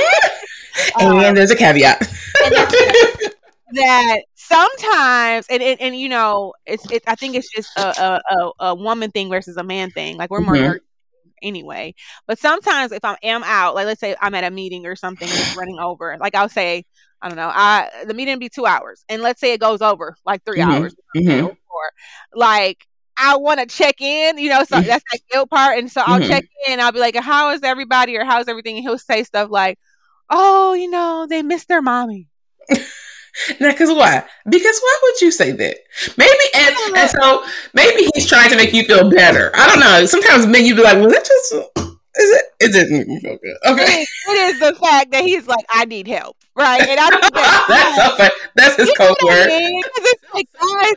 um, 1.01 1.35
there's 1.35 1.51
a 1.51 1.57
caveat. 1.57 2.07
That 3.73 4.21
sometimes 4.35 5.47
and, 5.51 5.63
and, 5.63 5.81
and 5.81 5.97
you 5.97 6.09
know 6.09 6.55
it's 6.67 6.85
it, 6.91 7.03
I 7.07 7.15
think 7.15 7.37
it's 7.37 7.51
just 7.51 7.71
a, 7.77 8.21
a, 8.31 8.51
a, 8.61 8.75
woman 8.75 9.11
thing 9.11 9.29
versus 9.29 9.57
a 9.57 9.63
man 9.63 9.91
thing. 9.91 10.17
Like 10.17 10.31
we're 10.31 10.41
more 10.41 10.57
Mhm. 10.57 10.79
anyway. 11.43 11.95
But 12.27 12.39
sometimes 12.39 12.93
if 12.93 13.05
I 13.05 13.17
am 13.23 13.43
out, 13.45 13.75
like 13.75 13.87
let's 13.87 14.01
say 14.01 14.17
I'm 14.21 14.35
at 14.35 14.45
a 14.45 14.51
meeting 14.51 14.87
or 14.87 14.97
something 14.97 15.31
and 15.31 15.41
it's 15.41 15.55
running 15.55 15.79
over, 15.79 16.17
like 16.21 16.35
I'll 16.35 16.49
say, 16.49 16.85
I 17.23 17.29
don't 17.29 17.37
know, 17.37 17.51
I 17.53 18.05
the 18.07 18.15
meeting 18.15 18.39
be 18.39 18.49
two 18.49 18.67
hours, 18.67 19.05
and 19.09 19.23
let's 19.23 19.41
say 19.41 19.53
it 19.53 19.61
goes 19.61 19.83
over 19.83 20.17
like 20.25 20.45
3 20.45 20.61
Mhm. 20.61 20.63
hours, 20.63 20.95
Mhm. 21.17 21.45
or. 21.45 21.57
Like 22.35 22.87
I 23.17 23.37
want 23.37 23.61
to 23.61 23.67
check 23.67 24.01
in, 24.01 24.39
you 24.39 24.49
know, 24.51 24.65
so 24.65 24.77
Mhm. 24.81 24.87
that's 24.87 25.05
that 25.13 25.21
guilt 25.31 25.51
part, 25.51 25.79
and 25.79 25.91
so 25.91 26.03
I'll 26.05 26.21
Mhm. 26.21 26.29
check 26.29 26.45
in. 26.69 26.81
I'll 26.81 26.93
be 26.93 27.01
like, 27.01 27.17
"How 27.17 27.51
is 27.51 27.63
everybody?" 27.63 28.17
or 28.17 28.25
"How's 28.25 28.49
everything?" 28.49 28.77
And 28.77 28.85
he'll 28.85 28.99
say 28.99 29.25
stuff 29.25 29.51
like, 29.51 29.79
"Oh, 30.31 30.75
you 30.75 30.89
know, 30.91 31.27
they 31.29 31.43
miss 31.43 31.65
their 31.67 31.83
mommy." 31.83 32.29
Now, 33.61 33.71
because 33.71 33.91
why? 33.91 34.25
Because 34.49 34.79
why 34.81 34.99
would 35.03 35.21
you 35.21 35.31
say 35.31 35.53
that? 35.53 35.77
Maybe, 36.17 36.45
and, 36.55 36.75
and 36.97 37.11
so 37.11 37.45
maybe 37.75 38.09
he's 38.15 38.27
trying 38.27 38.51
to 38.51 38.57
make 38.57 38.73
you 38.73 38.85
feel 38.85 39.11
better. 39.11 39.51
I 39.55 39.67
don't 39.69 39.81
know. 39.81 40.05
Sometimes 40.07 40.47
men, 40.47 40.65
you'd 40.65 40.77
be 40.77 40.83
like, 40.83 40.97
well, 40.99 41.09
that 41.11 41.25
just 41.25 41.53
is 42.21 42.31
it? 42.31 42.43
It 42.61 42.73
didn't 42.73 42.99
make 42.99 43.07
me 43.09 43.21
feel 43.21 43.39
good. 43.39 43.57
Okay, 43.67 44.03
is, 44.03 44.09
it 44.29 44.55
is 44.55 44.61
the 44.61 44.75
fact 44.75 45.13
that 45.13 45.23
he's 45.25 45.47
like, 45.47 45.65
"I 45.71 45.85
need 45.85 46.09
help," 46.09 46.37
right? 46.57 46.81
And 46.81 46.99
I 46.99 47.11
think 47.11 47.35
that 47.35 47.65
that's 48.17 48.19
so. 48.29 48.29
That's 48.57 48.77
his 48.77 48.93
code 48.97 49.17
I 49.23 49.25
word. 49.25 49.47
it's 49.51 50.25
like 50.35 50.47
guys, 50.53 50.93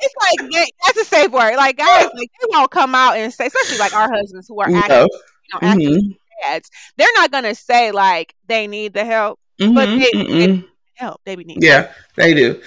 it's 0.00 0.14
like 0.20 0.72
that's 0.84 0.98
a 0.98 1.04
safe 1.04 1.30
word. 1.30 1.56
Like 1.56 1.78
guys, 1.78 2.04
like 2.14 2.30
they 2.40 2.46
won't 2.50 2.70
come 2.70 2.94
out 2.94 3.16
and 3.16 3.32
say, 3.32 3.46
especially 3.46 3.78
like 3.78 3.94
our 3.94 4.12
husbands 4.12 4.46
who 4.48 4.60
are 4.60 4.68
active, 4.70 4.90
No. 4.90 5.04
you 5.06 5.54
know, 5.54 5.58
active 5.62 5.90
Mhm. 6.02 6.16
dads. 6.42 6.70
They're 6.98 7.08
not 7.14 7.30
gonna 7.30 7.54
say 7.54 7.90
like 7.92 8.34
they 8.46 8.66
need 8.66 8.92
the 8.92 9.04
help, 9.06 9.40
but 9.58 9.88
Mhm. 9.88 9.98
they, 10.00 10.64
help. 10.98 11.20
They 11.24 11.36
be 11.36 11.44
need. 11.44 11.62
Yeah, 11.62 11.92
they 12.16 12.34
do. 12.34 12.60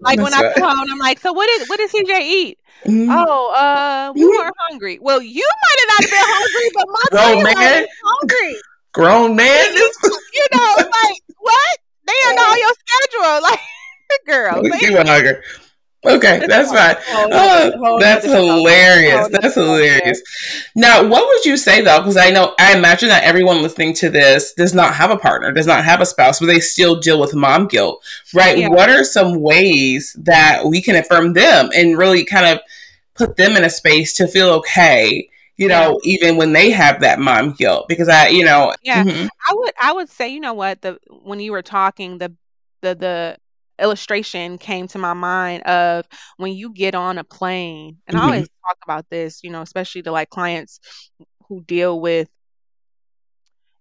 Like 0.00 0.20
when 0.20 0.32
That's 0.32 0.38
I 0.38 0.42
come 0.42 0.62
home, 0.68 0.86
I'm 0.90 0.98
like, 0.98 1.20
so 1.20 1.32
what 1.32 1.46
did 1.46 1.68
what 1.68 1.78
did 1.78 1.90
CJ 1.90 2.20
eat? 2.20 2.58
Mhm. 2.86 3.26
Oh, 3.26 3.52
uh, 3.54 4.12
we 4.14 4.24
Mhm. 4.24 4.36
weren't 4.36 4.56
hungry. 4.68 4.98
Well, 5.00 5.20
you 5.22 5.42
might 5.62 5.80
have 5.80 5.88
not 6.04 6.10
been 6.10 6.26
hungry, 6.26 6.68
but 6.74 6.86
my 6.88 7.06
Grown 7.10 7.42
man. 7.42 7.86
hungry. 8.04 8.62
Grown 8.92 9.36
man. 9.36 9.66
You 10.32 10.46
know, 10.52 10.74
like 11.02 11.22
what? 11.38 11.78
They 12.06 12.12
are 12.12 12.34
on 12.52 12.58
your 12.60 12.74
schedule, 12.86 13.42
like 13.50 13.60
girl. 14.26 14.62
You 14.82 14.94
went 14.94 15.08
hungry. 15.08 15.34
Okay, 16.04 16.44
that's 16.46 16.72
fine. 16.72 16.96
Oh, 17.10 17.98
that's 18.00 18.24
hilarious. 18.24 19.28
That's 19.32 19.56
yeah. 19.56 19.62
hilarious. 19.64 20.22
Now, 20.76 21.06
what 21.06 21.26
would 21.26 21.44
you 21.44 21.56
say 21.56 21.80
though? 21.80 21.98
Because 21.98 22.16
I 22.16 22.30
know, 22.30 22.54
I 22.58 22.76
imagine 22.76 23.08
that 23.08 23.24
everyone 23.24 23.62
listening 23.62 23.94
to 23.94 24.08
this 24.08 24.52
does 24.52 24.74
not 24.74 24.94
have 24.94 25.10
a 25.10 25.16
partner, 25.16 25.50
does 25.50 25.66
not 25.66 25.84
have 25.84 26.00
a 26.00 26.06
spouse, 26.06 26.38
but 26.38 26.46
they 26.46 26.60
still 26.60 27.00
deal 27.00 27.18
with 27.18 27.34
mom 27.34 27.66
guilt, 27.66 28.04
right? 28.32 28.58
Yeah. 28.58 28.68
What 28.68 28.88
are 28.90 29.02
some 29.02 29.40
ways 29.40 30.14
that 30.20 30.64
we 30.66 30.80
can 30.80 30.94
affirm 30.94 31.32
them 31.32 31.70
and 31.74 31.98
really 31.98 32.24
kind 32.24 32.46
of 32.46 32.60
put 33.14 33.36
them 33.36 33.56
in 33.56 33.64
a 33.64 33.70
space 33.70 34.14
to 34.18 34.28
feel 34.28 34.50
okay? 34.50 35.28
You 35.56 35.66
know, 35.66 35.98
even 36.04 36.36
when 36.36 36.52
they 36.52 36.70
have 36.70 37.00
that 37.00 37.18
mom 37.18 37.54
guilt, 37.54 37.88
because 37.88 38.08
I, 38.08 38.28
you 38.28 38.44
know, 38.44 38.72
Yeah. 38.84 39.02
mhm, 39.02 39.28
I 39.50 39.54
would 39.54 39.72
I 39.80 39.92
would 39.92 40.08
say, 40.08 40.28
you 40.28 40.38
know 40.38 40.54
what, 40.54 40.82
the 40.82 40.98
when 41.22 41.40
you 41.40 41.50
were 41.50 41.62
talking, 41.62 42.18
the 42.18 42.32
the 42.82 42.94
the 42.94 43.36
illustration 43.80 44.58
came 44.58 44.88
to 44.88 44.98
my 44.98 45.14
mind 45.14 45.62
of 45.64 46.06
when 46.36 46.52
you 46.54 46.72
get 46.72 46.94
on 46.94 47.18
a 47.18 47.24
plane, 47.24 47.98
and 48.06 48.16
I 48.16 48.22
Mhm. 48.22 48.22
always 48.22 48.48
talk 48.66 48.78
about 48.84 49.06
this, 49.10 49.42
you 49.44 49.50
know, 49.50 49.62
especially 49.62 50.02
to 50.02 50.12
like 50.12 50.30
clients 50.30 50.80
who 51.48 51.62
deal 51.62 52.00
with, 52.00 52.28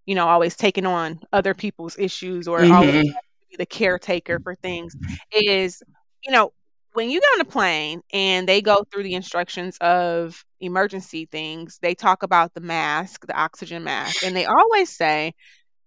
you 0.06 0.16
know, 0.16 0.28
always 0.28 0.56
taking 0.56 0.86
on 0.86 1.20
other 1.34 1.54
people's 1.54 1.98
issues 1.98 2.48
or 2.48 2.68
always 2.72 2.96
mhm, 2.96 3.14
be 3.50 3.58
the 3.58 3.66
caretaker 3.66 4.40
for 4.44 4.56
things, 4.56 4.96
is, 5.32 5.82
you 6.24 6.32
know, 6.32 6.52
when 6.94 7.10
you 7.10 7.20
get 7.20 7.30
on 7.36 7.42
a 7.42 7.46
plane 7.46 8.02
and 8.14 8.48
they 8.48 8.62
go 8.62 8.84
through 8.92 9.04
the 9.04 9.14
instructions 9.16 9.78
of 9.82 10.44
emergency 10.62 11.28
things, 11.32 11.78
they 11.82 11.94
talk 11.94 12.24
about 12.24 12.54
the 12.54 12.62
mask, 12.62 13.26
the 13.28 13.38
oxygen 13.40 13.84
mask, 13.84 14.24
and 14.24 14.36
they 14.36 14.46
always 14.46 14.90
say, 14.90 15.34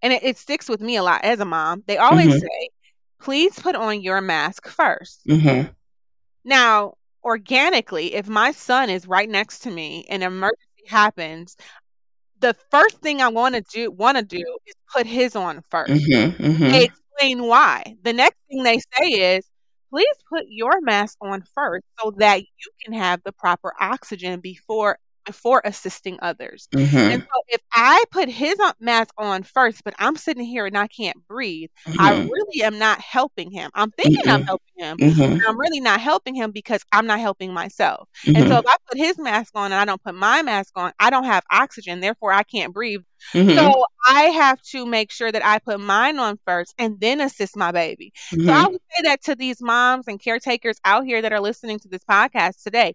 and 0.03 0.12
it, 0.12 0.23
it 0.25 0.38
sticks 0.38 0.68
with 0.68 0.81
me 0.81 0.96
a 0.96 1.03
lot 1.03 1.25
as 1.25 1.40
a 1.40 1.44
mom. 1.44 1.83
They 1.87 1.99
always 1.99 2.35
Mhm. 2.35 2.40
say, 2.40 2.68
please 3.20 3.59
put 3.59 3.76
on 3.76 4.02
your 4.02 4.20
mask 4.20 4.68
first. 4.68 5.26
mhm, 5.26 5.74
Now, 6.44 6.94
organically, 7.24 8.14
if 8.14 8.28
my 8.28 8.52
son 8.52 8.90
is 8.90 9.06
right 9.06 9.28
next 9.28 9.61
to 9.61 9.70
me 9.70 10.06
and 10.09 10.22
an 10.22 10.33
emergency 10.33 10.87
happens, 10.88 11.56
the 12.40 12.54
first 12.70 13.00
thing 13.00 13.20
I 13.20 13.28
want 13.28 13.54
to 13.54 13.62
do 13.62 13.90
want 13.90 14.16
to 14.18 14.24
do 14.24 14.44
is 14.66 14.74
put 14.92 15.06
his 15.06 15.37
on 15.37 15.62
first. 15.70 16.11
mhm, 16.11 16.35
mhm, 16.40 16.72
They 16.72 16.85
explain 16.85 17.44
why. 17.46 17.96
The 18.02 18.12
next 18.12 18.38
thing 18.50 18.62
they 18.62 18.78
say 18.98 19.37
is, 19.37 19.48
please 19.90 20.16
put 20.28 20.44
your 20.48 20.80
mask 20.83 21.16
on 21.20 21.42
first 21.54 21.85
so 22.00 22.12
that 22.18 22.40
you 22.40 22.70
can 22.85 22.92
have 22.94 23.22
the 23.24 23.33
proper 23.33 23.72
oxygen 23.80 24.40
before 24.40 24.98
before 25.24 25.62
assisting 25.64 26.18
others. 26.22 26.68
And 27.09 27.18
mhm, 27.18 27.22
so 27.22 27.42
if 27.48 27.61
I 27.74 28.02
put 28.11 28.28
his 28.28 28.56
mask 28.80 29.12
on 29.18 29.42
first, 29.42 29.83
but 29.85 29.94
I'm 29.98 30.16
sitting 30.16 30.44
here 30.44 30.66
and 30.66 30.76
I 30.78 30.87
can't 30.88 31.16
breathe, 31.28 31.70
I 31.98 32.11
mhm, 32.11 32.30
really 32.30 32.62
am 32.64 32.78
not 32.78 33.00
helping 33.00 33.50
him. 33.50 33.70
I'm 33.74 33.90
thinking 33.92 34.22
I'm 34.28 34.42
helping 34.46 34.74
him, 34.85 34.98
mhm, 34.98 35.38
but 35.38 35.48
I'm 35.48 35.59
really 35.59 35.80
not 35.80 36.00
helping 36.00 36.35
him 36.35 36.50
because 36.52 36.83
I'm 36.92 37.06
not 37.06 37.20
helping 37.20 37.52
myself. 37.52 38.09
And 38.35 38.46
so 38.46 38.56
mhm, 38.56 38.61
if 38.61 38.64
I 38.66 38.76
put 38.88 38.98
his 38.98 39.18
mask 39.18 39.52
on 39.54 39.72
and 39.72 39.80
I 39.80 39.85
don't 39.85 40.02
put 40.02 40.14
my 40.14 40.42
mask 40.42 40.72
on, 40.76 40.92
I 40.98 41.11
don't 41.11 41.24
have 41.24 41.44
oxygen, 41.50 42.00
therefore 42.00 42.33
I 42.33 42.42
can't 42.42 42.72
breathe. 42.74 43.00
So 43.46 43.85
I 44.06 44.22
have 44.24 44.61
to 44.72 44.87
make 44.87 45.11
sure 45.11 45.30
that 45.30 45.44
I 45.44 45.59
put 45.59 45.80
mine 45.80 46.18
on 46.18 46.38
first 46.46 46.74
and 46.78 46.98
then 47.00 47.20
assist 47.20 47.56
my 47.56 47.72
baby. 47.72 48.12
So 48.40 48.52
I 48.52 48.66
would 48.68 48.80
say 48.96 49.02
that 49.04 49.22
to 49.24 49.35
these 49.37 49.61
moms 49.61 50.06
and 50.09 50.20
caretakers 50.20 50.78
out 50.85 51.04
here 51.04 51.20
that 51.22 51.33
are 51.33 51.40
listening 51.40 51.78
to 51.80 51.88
this 51.88 52.02
podcast 52.09 52.62
today, 52.62 52.94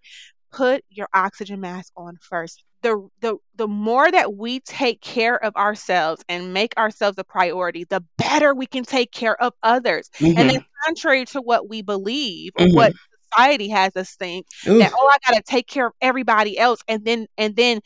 put 0.56 0.84
your 0.90 1.08
oxygen 1.14 1.60
mask 1.62 1.92
on 1.98 2.18
first. 2.22 2.64
The, 2.84 3.08
the 3.22 3.38
the 3.56 3.68
more 3.68 4.10
that 4.12 4.36
we 4.36 4.60
take 4.62 5.02
care 5.02 5.44
of 5.44 5.56
ourselves 5.56 6.24
and 6.30 6.54
make 6.54 6.78
ourselves 6.78 7.18
a 7.18 7.24
priority, 7.24 7.86
the 7.86 8.04
better 8.18 8.54
we 8.54 8.68
can 8.68 8.84
take 8.84 9.12
care 9.12 9.42
of 9.42 9.54
others. 9.64 10.10
And 10.36 10.50
mhm, 10.50 10.52
that's 10.52 10.66
contrary 10.86 11.26
to 11.28 11.42
what 11.42 11.70
we 11.70 11.82
believe 11.82 12.52
or 12.56 12.68
mhm. 12.68 12.74
what 12.74 12.94
society 13.32 13.70
has 13.70 13.96
us 13.96 14.16
think 14.16 14.46
Ooh, 14.70 14.80
that 14.80 14.92
oh 14.98 15.12
I 15.14 15.18
gotta 15.32 15.44
take 15.46 15.68
care 15.68 15.88
of 15.88 15.94
everybody 16.02 16.58
else 16.58 16.80
and 16.88 17.04
then 17.06 17.28
and 17.38 17.56
then 17.56 17.80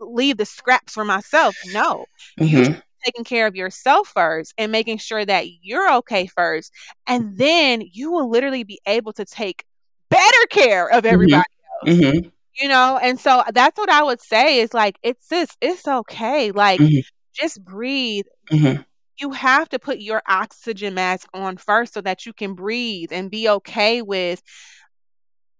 leave 0.00 0.36
the 0.36 0.46
scraps 0.46 0.92
for 0.94 1.04
myself. 1.04 1.56
No, 1.64 2.06
you 2.42 2.62
mhm, 2.62 2.80
be 2.80 3.04
taking 3.04 3.24
care 3.24 3.46
of 3.46 3.56
yourself 3.56 4.08
first 4.08 4.54
and 4.58 4.72
making 4.72 4.98
sure 4.98 5.24
that 5.24 5.46
you're 5.62 5.92
okay 5.96 6.26
first, 6.26 6.72
and 7.06 7.36
then 7.36 7.82
you 7.92 8.10
will 8.12 8.30
literally 8.30 8.64
be 8.64 8.80
able 8.86 9.12
to 9.14 9.24
take 9.24 9.64
better 10.10 10.46
care 10.50 10.88
of 10.90 11.04
mhm, 11.08 11.42
everybody 11.44 11.44
mhm, 11.84 12.30
You 12.60 12.68
know, 12.68 12.98
and 13.02 13.18
so 13.18 13.42
that's 13.52 13.78
what 13.78 13.90
I 13.90 14.02
would 14.02 14.20
say 14.20 14.60
is 14.60 14.74
like 14.74 14.96
it's 15.02 15.28
this, 15.28 15.56
it's 15.60 15.86
okay. 15.86 16.50
Like 16.52 16.82
mhm, 16.82 17.02
just 17.34 17.62
breathe. 17.64 18.24
mhm. 18.50 18.84
You 19.18 19.30
have 19.32 19.68
to 19.70 19.78
put 19.78 19.98
your 19.98 20.22
oxygen 20.28 20.94
mask 20.94 21.28
on 21.34 21.56
first 21.56 21.94
so 21.94 22.00
that 22.02 22.26
you 22.26 22.32
can 22.32 22.54
breathe 22.54 23.10
and 23.12 23.30
be 23.30 23.48
okay 23.48 24.02
with 24.02 24.42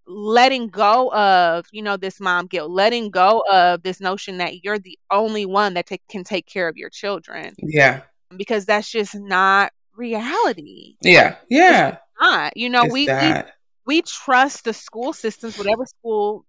letting 0.07 0.69
go 0.69 1.13
of, 1.13 1.67
you 1.73 1.83
know, 1.83 1.97
this 1.97 2.21
mom 2.21 2.47
guilt, 2.47 2.71
letting 2.71 3.11
go 3.11 3.43
of 3.51 3.83
this 3.83 4.01
notion 4.01 4.39
that 4.39 4.63
you're 4.65 4.79
the 4.79 4.99
only 5.11 5.47
one 5.47 5.75
that 5.75 5.87
ta- 5.87 5.97
can 6.11 6.25
take 6.25 6.47
care 6.47 6.69
of 6.69 6.77
your 6.77 6.91
children 6.91 7.57
Yeah, 7.63 8.03
because 8.37 8.67
that's 8.67 8.91
just 8.91 9.15
not 9.17 9.73
reality. 9.97 10.97
yeah, 11.03 11.37
yeah. 11.49 11.99
Not, 12.21 12.57
you 12.57 12.69
know, 12.69 12.87
It's 12.87 12.95
we 12.95 13.11
we 13.19 13.37
that. 13.37 13.55
We 13.93 14.01
trust 14.01 14.65
the 14.65 14.73
school 14.73 15.13
systems, 15.13 15.59
whatever 15.59 15.85
school 15.85 16.47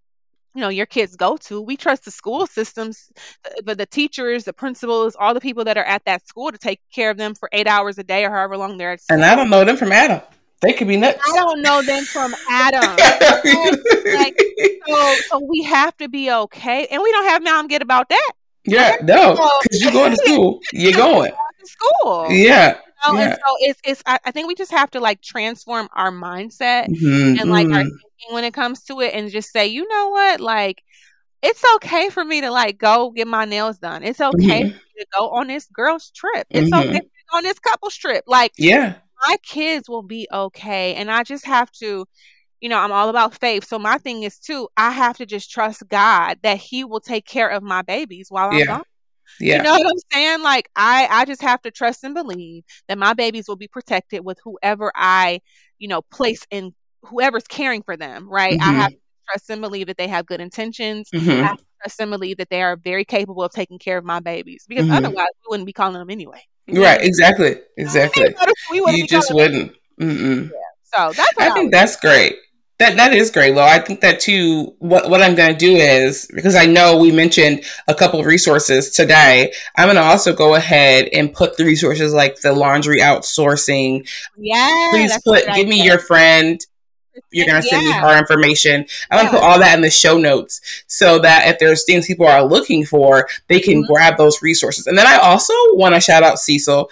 you 0.56 0.62
know 0.62 0.70
your 0.70 0.86
kids 0.86 1.16
go 1.16 1.36
to. 1.36 1.60
We 1.62 1.76
trust 1.76 2.06
the 2.06 2.12
school 2.12 2.48
systems, 2.48 3.12
but 3.66 3.78
the 3.78 3.86
teachers, 3.86 4.46
the 4.46 4.54
principals, 4.54 5.16
all 5.20 5.34
the 5.34 5.42
people 5.42 5.66
that 5.66 5.78
are 5.78 5.84
at 5.96 6.06
that 6.06 6.26
school 6.26 6.52
to 6.52 6.58
take 6.58 6.80
care 6.94 7.10
of 7.10 7.18
them 7.18 7.36
for 7.36 7.50
eight 7.52 7.68
hours 7.68 7.98
a 7.98 8.04
day 8.04 8.24
or 8.24 8.30
however 8.30 8.56
long 8.56 8.78
they're 8.78 8.94
at 8.94 9.02
school. 9.02 9.16
And 9.16 9.26
I 9.26 9.36
don't 9.36 9.50
know 9.50 9.66
them 9.66 9.76
from 9.76 9.92
Adam. 9.92 10.22
They 10.62 10.72
could 10.72 10.88
be 10.88 10.96
nuts. 10.96 11.20
I 11.28 11.36
don't 11.36 11.62
know 11.62 11.82
them 11.82 12.06
from 12.06 12.34
Adam. 12.50 12.82
like, 14.16 14.38
So, 14.88 15.16
so 15.30 15.40
we 15.40 15.64
have 15.64 15.98
to 15.98 16.08
be 16.08 16.32
okay, 16.32 16.88
and 16.88 17.02
we 17.02 17.12
don't 17.12 17.26
have 17.26 17.44
mom 17.44 17.68
get 17.68 17.82
about 17.82 18.08
that. 18.08 18.32
yeah, 18.64 18.96
no, 19.04 19.34
because 19.64 19.82
you're 19.82 19.92
going 19.92 20.12
to 20.12 20.18
school. 20.18 20.62
You're 20.72 20.94
going. 20.94 21.32
to 21.32 21.68
school. 21.68 22.28
Yeah. 22.30 22.78
Know, 23.06 23.16
yeah. 23.16 23.26
And 23.26 23.32
so 23.32 23.56
it's 23.60 23.80
it's 23.86 24.04
I, 24.06 24.20
I 24.26 24.32
think 24.32 24.48
we 24.48 24.56
just 24.56 24.72
have 24.72 24.92
to 24.92 25.00
like 25.00 25.22
transform 25.22 25.90
our 25.94 26.12
mindset 26.12 26.88
Mhm, 26.88 27.40
and 27.40 27.50
like 27.50 27.68
our 27.74 27.84
mhm, 27.84 28.00
thinking 28.02 28.34
when 28.36 28.44
it 28.46 28.54
comes 28.54 28.84
to 28.86 29.02
it 29.02 29.14
and 29.14 29.30
just 29.32 29.52
say, 29.52 29.68
you 29.68 29.88
know 29.88 30.10
what, 30.10 30.40
like 30.42 30.82
it's 31.42 31.64
okay 31.76 32.10
for 32.10 32.24
me 32.24 32.42
to 32.42 32.52
like 32.52 32.78
go 32.78 33.12
get 33.12 33.28
my 33.28 33.46
nails 33.46 33.80
done. 33.80 34.04
It's 34.04 34.22
okay 34.22 34.62
Mhm. 34.62 34.66
for 34.66 34.98
me 34.98 35.02
to 35.02 35.08
go 35.18 35.30
on 35.32 35.48
this 35.48 35.68
girl's 35.74 36.12
trip. 36.12 36.48
It's 36.54 36.72
okay 36.74 36.84
for 36.84 36.94
me 36.94 37.00
to 37.02 37.26
go 37.32 37.38
on 37.38 37.44
this 37.44 37.60
couple's 37.60 37.96
trip. 37.96 38.24
Like 38.28 38.54
Yeah. 38.58 38.96
my 39.28 39.38
kids 39.44 39.90
will 39.90 40.04
be 40.04 40.28
okay. 40.32 40.96
And 40.96 41.10
I 41.12 41.24
just 41.24 41.46
have 41.46 41.72
to, 41.74 42.06
you 42.62 42.70
know, 42.70 42.78
I'm 42.80 42.92
all 42.92 43.10
about 43.10 43.36
faith. 43.40 43.66
So 43.66 43.80
my 43.80 43.98
thing 43.98 44.24
is 44.24 44.40
too, 44.40 44.68
I 44.78 44.92
have 44.92 45.18
to 45.18 45.26
just 45.26 45.52
trust 45.52 45.84
God 45.90 46.40
that 46.44 46.58
He 46.58 46.84
will 46.84 47.02
take 47.02 47.26
care 47.26 47.50
of 47.50 47.64
my 47.64 47.82
babies 47.82 48.28
while 48.30 48.50
I'm 48.52 48.66
Yeah. 48.66 48.66
gone. 48.66 48.84
Yeah. 49.40 49.58
You 49.58 49.64
know 49.64 49.72
what 49.72 49.86
I'm 49.86 50.00
saying? 50.12 50.42
Like 50.44 50.70
I 50.76 51.08
I 51.10 51.26
just 51.26 51.42
have 51.42 51.62
to 51.64 51.72
trust 51.72 52.04
and 52.04 52.14
believe 52.14 52.64
that 52.88 52.98
my 52.98 53.14
babies 53.14 53.48
will 53.48 53.56
be 53.56 53.68
protected 53.68 54.24
with 54.24 54.38
whoever 54.44 54.92
I, 54.96 55.42
you 55.80 55.88
know, 55.88 56.02
place 56.02 56.46
in 56.52 56.74
whoever's 57.04 57.44
caring 57.48 57.84
for 57.84 57.98
them, 57.98 58.30
right? 58.30 58.58
I 58.62 58.72
have 58.74 58.92
Mhm. 58.92 58.96
to 58.96 59.00
trust 59.32 59.50
and 59.50 59.62
believe 59.62 59.88
that 59.88 59.98
they 59.98 60.08
have 60.08 60.26
good 60.26 60.40
intentions. 60.42 61.10
I 61.14 61.18
Mhm. 61.18 61.44
have 61.44 61.58
to 61.58 61.64
trust 61.82 62.00
and 62.00 62.12
believe 62.12 62.38
that 62.38 62.50
they 62.50 62.62
are 62.62 62.78
very 62.78 63.06
capable 63.06 63.44
of 63.44 63.52
taking 63.52 63.80
care 63.80 63.98
of 63.98 64.06
my 64.06 64.20
babies 64.20 64.66
because 64.68 64.86
Mhm. 64.86 64.96
otherwise 64.98 65.28
we 65.46 65.50
wouldn't 65.50 65.68
be 65.68 65.74
calling 65.74 65.94
them 66.00 66.10
anyway. 66.10 66.42
Right. 66.70 67.02
Exactly. 67.02 67.58
Exactly. 67.78 68.34
We 68.72 68.80
wouldn't 68.82 69.00
You 69.00 69.08
just 69.08 69.34
wouldn't. 69.34 69.74
Mm-mm. 70.00 70.50
So 70.84 71.12
that's 71.14 71.36
what 71.36 71.46
I 71.46 71.50
I 71.50 71.54
think 71.54 71.72
that's 71.72 71.96
great. 71.98 72.36
That 72.80 72.98
that 72.98 73.14
is 73.14 73.30
great, 73.30 73.54
Lo. 73.54 73.62
I 73.64 73.78
think 73.80 74.02
that 74.02 74.20
too. 74.20 74.74
What 74.80 75.10
what 75.10 75.22
I'm 75.22 75.36
going 75.36 75.54
to 75.54 75.58
do 75.58 75.76
is 75.76 76.28
because 76.34 76.56
I 76.56 76.66
know 76.66 76.98
we 76.98 77.12
mentioned 77.12 77.64
a 77.88 77.94
couple 77.94 78.20
of 78.20 78.26
resources 78.26 78.90
today. 78.90 79.54
I'm 79.78 79.86
going 79.86 79.96
to 79.96 80.02
also 80.02 80.34
go 80.36 80.56
ahead 80.56 81.08
and 81.14 81.32
put 81.32 81.56
the 81.56 81.66
resources 81.66 82.14
like 82.14 82.42
the 82.42 82.52
laundry 82.52 83.00
outsourcing. 83.00 84.08
Yeah. 84.38 84.88
Please 84.92 85.18
put 85.24 85.46
give 85.56 85.68
me 85.68 85.84
your 85.84 86.00
friend. 86.00 86.60
You're 87.32 87.46
going 87.46 87.62
to 87.62 87.68
send 87.68 87.86
me 87.86 87.92
her 87.92 88.18
information. 88.18 88.86
I'm 89.12 89.20
going 89.20 89.28
to 89.28 89.34
Yeah. 89.36 89.40
put 89.40 89.48
all 89.48 89.60
that 89.60 89.76
in 89.76 89.82
the 89.82 89.92
show 89.92 90.18
notes 90.18 90.60
so 90.88 91.20
that 91.20 91.48
if 91.48 91.60
there's 91.60 91.86
things 91.86 92.08
people 92.08 92.26
are 92.26 92.44
looking 92.44 92.86
for, 92.86 93.30
they 93.50 93.60
can 93.60 93.84
Mhm. 93.84 93.88
grab 93.88 94.18
those 94.18 94.42
resources. 94.42 94.88
And 94.88 94.98
then 94.98 95.06
I 95.06 95.18
also 95.18 95.54
want 95.74 95.94
to 95.94 96.02
shout 96.02 96.24
out 96.24 96.40
Cecil. 96.40 96.90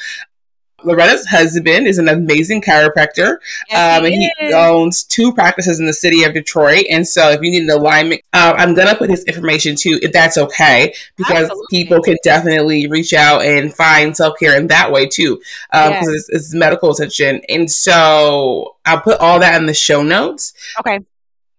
Loretta's 0.83 1.25
husband 1.27 1.87
is 1.87 1.97
an 1.97 2.07
amazing 2.07 2.61
chiropractor. 2.61 3.37
Yes, 3.69 3.99
Um, 3.99 4.05
and 4.05 4.13
he 4.13 4.31
he 4.39 4.45
is. 4.47 4.53
owns 4.53 5.03
two 5.03 5.33
practices 5.33 5.79
in 5.79 5.85
the 5.85 5.93
city 5.93 6.23
of 6.23 6.33
Detroit. 6.33 6.85
And 6.89 7.07
so, 7.07 7.29
if 7.29 7.41
you 7.41 7.51
need 7.51 7.63
an 7.63 7.69
alignment, 7.69 8.21
uh, 8.33 8.53
I'm 8.57 8.73
gonna 8.73 8.95
put 8.95 9.09
his 9.09 9.23
information 9.25 9.75
too, 9.75 9.99
if 10.01 10.11
that's 10.11 10.37
okay, 10.37 10.93
because 11.17 11.43
Absolutely. 11.49 11.65
people 11.83 12.01
can 12.01 12.17
definitely 12.23 12.87
reach 12.87 13.13
out 13.13 13.43
and 13.43 13.73
find 13.73 14.15
self 14.15 14.37
care 14.39 14.57
in 14.57 14.67
that 14.67 14.91
way 14.91 15.05
too, 15.07 15.39
because 15.71 16.07
Yes. 16.07 16.07
it's, 16.07 16.29
it's 16.29 16.53
medical 16.53 16.91
attention. 16.91 17.41
And 17.49 17.69
so, 17.69 18.75
I'll 18.85 19.01
put 19.01 19.19
all 19.19 19.39
that 19.39 19.59
in 19.59 19.65
the 19.67 19.73
show 19.73 20.03
notes. 20.03 20.53
Okay. 20.79 20.99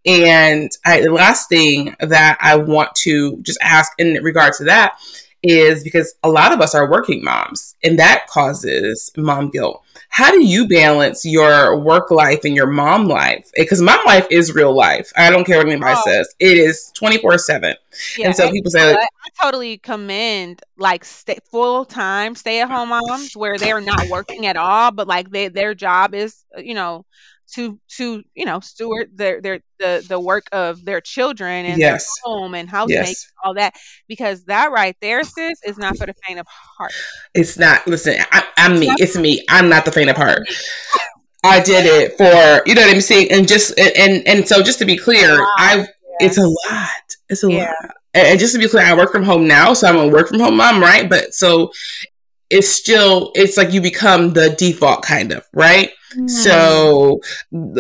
And 0.05 0.71
I, 0.85 1.01
the 1.03 1.13
last 1.13 1.49
thing 1.49 1.95
that 2.01 2.37
I 2.41 2.57
want 2.57 2.93
to 2.97 3.37
just 3.43 3.59
ask 3.63 3.93
in 3.99 4.15
regard 4.25 4.55
to 4.55 4.65
that 4.65 4.95
is 5.43 5.83
because 5.83 6.15
a 6.23 6.29
lot 6.29 6.53
of 6.53 6.61
us 6.61 6.75
are 6.75 6.91
working 6.91 7.23
moms, 7.25 7.77
and 7.83 7.99
that 7.99 8.27
causes 8.29 9.11
mom 9.17 9.51
guilt. 9.51 9.83
How 10.09 10.31
do 10.31 10.45
you 10.45 10.69
balance 10.69 11.25
your 11.25 11.79
work 11.79 12.11
life 12.11 12.41
and 12.45 12.55
your 12.55 12.67
mom 12.67 13.07
life? 13.07 13.51
Because 13.57 13.81
mom 13.81 13.99
life 14.07 14.27
is 14.31 14.55
real 14.55 14.75
life. 14.75 15.11
I 15.17 15.31
don't 15.31 15.45
care 15.45 15.59
what 15.59 15.69
anybody 15.69 15.95
Oh. 15.97 16.03
says. 16.05 16.35
It 16.39 16.57
is 16.59 16.91
24 16.95 17.39
7. 17.39 17.75
And 18.23 18.35
so 18.37 18.51
people 18.51 18.71
say, 18.71 18.95
like. 18.95 18.99
I 18.99 19.45
totally 19.45 19.79
commend 19.79 20.63
like 20.77 21.05
stay, 21.05 21.39
full 21.51 21.85
time 21.85 22.35
stay 22.35 22.61
at 22.61 22.71
home 22.71 22.91
moms 22.91 23.37
where 23.37 23.59
they're 23.59 23.81
not 23.81 24.09
working 24.09 24.47
at 24.47 24.57
all, 24.57 24.91
but 24.91 25.09
like 25.09 25.31
they, 25.31 25.49
their 25.49 25.75
job 25.75 26.15
is, 26.15 26.45
uh, 26.57 26.61
you 26.61 26.75
know, 26.75 27.05
to 27.55 27.79
to 27.97 28.23
you 28.35 28.45
know 28.45 28.61
steward 28.61 29.11
their 29.15 29.41
their 29.41 29.61
the 29.79 30.05
the 30.09 30.19
work 30.19 30.47
of 30.53 30.85
their 30.85 31.01
children 31.01 31.67
and 31.67 31.81
their 31.81 31.99
home 32.25 32.55
and 32.55 32.69
housemaking 32.69 33.05
yes. 33.07 33.33
all 33.45 33.55
that 33.55 33.75
because 34.09 34.45
that 34.45 34.71
right 34.73 34.97
there 35.01 35.23
sis 35.25 35.59
is 35.65 35.79
not 35.79 35.97
for 35.97 36.07
the 36.07 36.15
faint 36.27 36.39
of 36.39 36.47
heart. 36.49 36.93
It's 37.35 37.59
not, 37.59 37.87
listen, 37.87 38.17
I, 38.31 38.45
I'm 38.57 38.79
me. 38.79 38.89
It's 38.99 39.17
me. 39.17 39.45
I'm 39.49 39.69
not 39.69 39.85
the 39.85 39.93
faint 39.93 40.11
of 40.11 40.17
heart. 40.17 40.43
I 41.45 41.61
did 41.61 41.87
it 41.87 42.17
for, 42.17 42.69
you 42.69 42.75
know 42.75 42.83
what 42.83 42.95
I'm 42.95 43.01
saying? 43.01 43.33
And 43.33 43.49
just, 43.49 43.79
and, 43.79 44.27
and 44.27 44.47
so 44.47 44.63
just 44.63 44.79
to 44.79 44.85
be 44.85 44.97
clear, 44.97 45.41
Wow. 45.41 45.55
I 45.59 45.77
Yeah. 45.77 46.27
It's 46.27 46.39
a 46.39 46.47
lot. 46.47 47.17
It's 47.29 47.43
a 47.43 47.51
Yeah. 47.51 47.73
lot. 47.83 47.97
And 48.15 48.27
and 48.29 48.39
just 48.39 48.53
to 48.53 48.59
be 48.59 48.69
clear, 48.69 48.85
I 48.85 48.95
work 48.95 49.11
from 49.11 49.23
home 49.25 49.49
now, 49.49 49.73
so 49.73 49.89
I'm 49.89 49.97
a 49.97 50.07
work 50.07 50.29
from 50.29 50.39
home 50.39 50.57
mom, 50.57 50.81
right? 50.81 51.09
But 51.09 51.33
so 51.35 51.73
it's 52.51 52.69
still 52.69 53.33
it's 53.35 53.57
like 53.57 53.73
you 53.73 53.81
become 53.81 54.35
the 54.35 54.51
default 54.51 55.03
kind 55.03 55.33
of, 55.33 55.47
right? 55.55 55.91
Mm. 56.17 56.29
So 56.29 57.21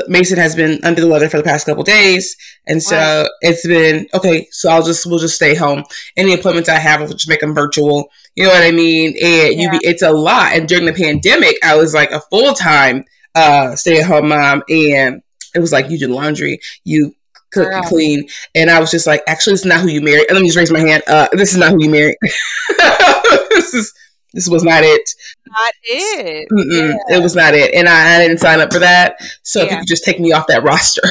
Mason 0.08 0.38
has 0.38 0.54
been 0.54 0.78
under 0.82 1.00
the 1.00 1.08
weather 1.08 1.28
for 1.28 1.36
the 1.36 1.42
past 1.42 1.66
couple 1.66 1.82
days, 1.82 2.36
and 2.66 2.82
so 2.82 3.26
it's 3.40 3.66
been 3.66 4.06
okay. 4.14 4.48
So 4.50 4.70
I'll 4.70 4.82
just 4.82 5.06
we'll 5.06 5.18
just 5.18 5.36
stay 5.36 5.54
home. 5.54 5.84
Any 6.16 6.34
appointments 6.34 6.68
I 6.68 6.78
have, 6.78 7.00
I'll 7.00 7.08
just 7.08 7.28
make 7.28 7.40
them 7.40 7.54
virtual. 7.54 8.10
You 8.34 8.44
know 8.44 8.50
what 8.50 8.62
I 8.62 8.70
mean? 8.70 9.14
And 9.22 9.60
you, 9.60 9.70
be, 9.70 9.78
it's 9.82 10.02
a 10.02 10.10
lot. 10.10 10.52
And 10.52 10.66
during 10.66 10.86
the 10.86 10.92
pandemic, 10.92 11.56
I 11.62 11.76
was 11.76 11.92
like 11.92 12.10
a 12.10 12.20
full 12.30 12.54
time 12.54 13.04
uh, 13.34 13.74
stay 13.76 14.00
at 14.00 14.06
home 14.06 14.28
mom, 14.28 14.62
and 14.68 15.22
it 15.54 15.58
was 15.58 15.72
like 15.72 15.90
you 15.90 15.98
do 15.98 16.08
laundry, 16.08 16.60
you 16.84 17.14
cook, 17.50 17.66
you 17.66 17.70
Girl. 17.70 17.82
clean, 17.82 18.28
and 18.54 18.70
I 18.70 18.80
was 18.80 18.90
just 18.90 19.06
like, 19.06 19.22
actually, 19.26 19.54
this 19.54 19.60
is 19.60 19.66
not 19.66 19.80
who 19.80 19.88
you 19.88 20.00
married. 20.00 20.26
Let 20.30 20.40
me 20.40 20.48
just 20.48 20.58
raise 20.58 20.72
my 20.72 20.80
hand. 20.80 21.02
Uh, 21.06 21.28
this 21.32 21.52
is 21.52 21.58
not 21.58 21.72
who 21.72 21.82
you 21.82 21.90
married. 21.90 22.16
this 23.50 23.74
is 23.74 23.92
this 24.32 24.48
was 24.48 24.64
not 24.64 24.82
it. 24.82 25.14
Not 25.46 25.74
it. 25.84 26.48
Yeah. 26.50 27.16
It 27.16 27.22
was 27.22 27.36
not 27.36 27.54
it, 27.54 27.74
and 27.74 27.88
I, 27.88 28.16
I 28.16 28.18
didn't 28.18 28.38
sign 28.38 28.60
up 28.60 28.72
for 28.72 28.78
that. 28.78 29.16
So 29.42 29.62
if 29.62 29.70
you 29.70 29.76
could 29.78 29.88
just 29.88 30.04
take 30.04 30.18
me 30.20 30.32
off 30.32 30.46
that 30.46 30.62
roster, 30.62 31.02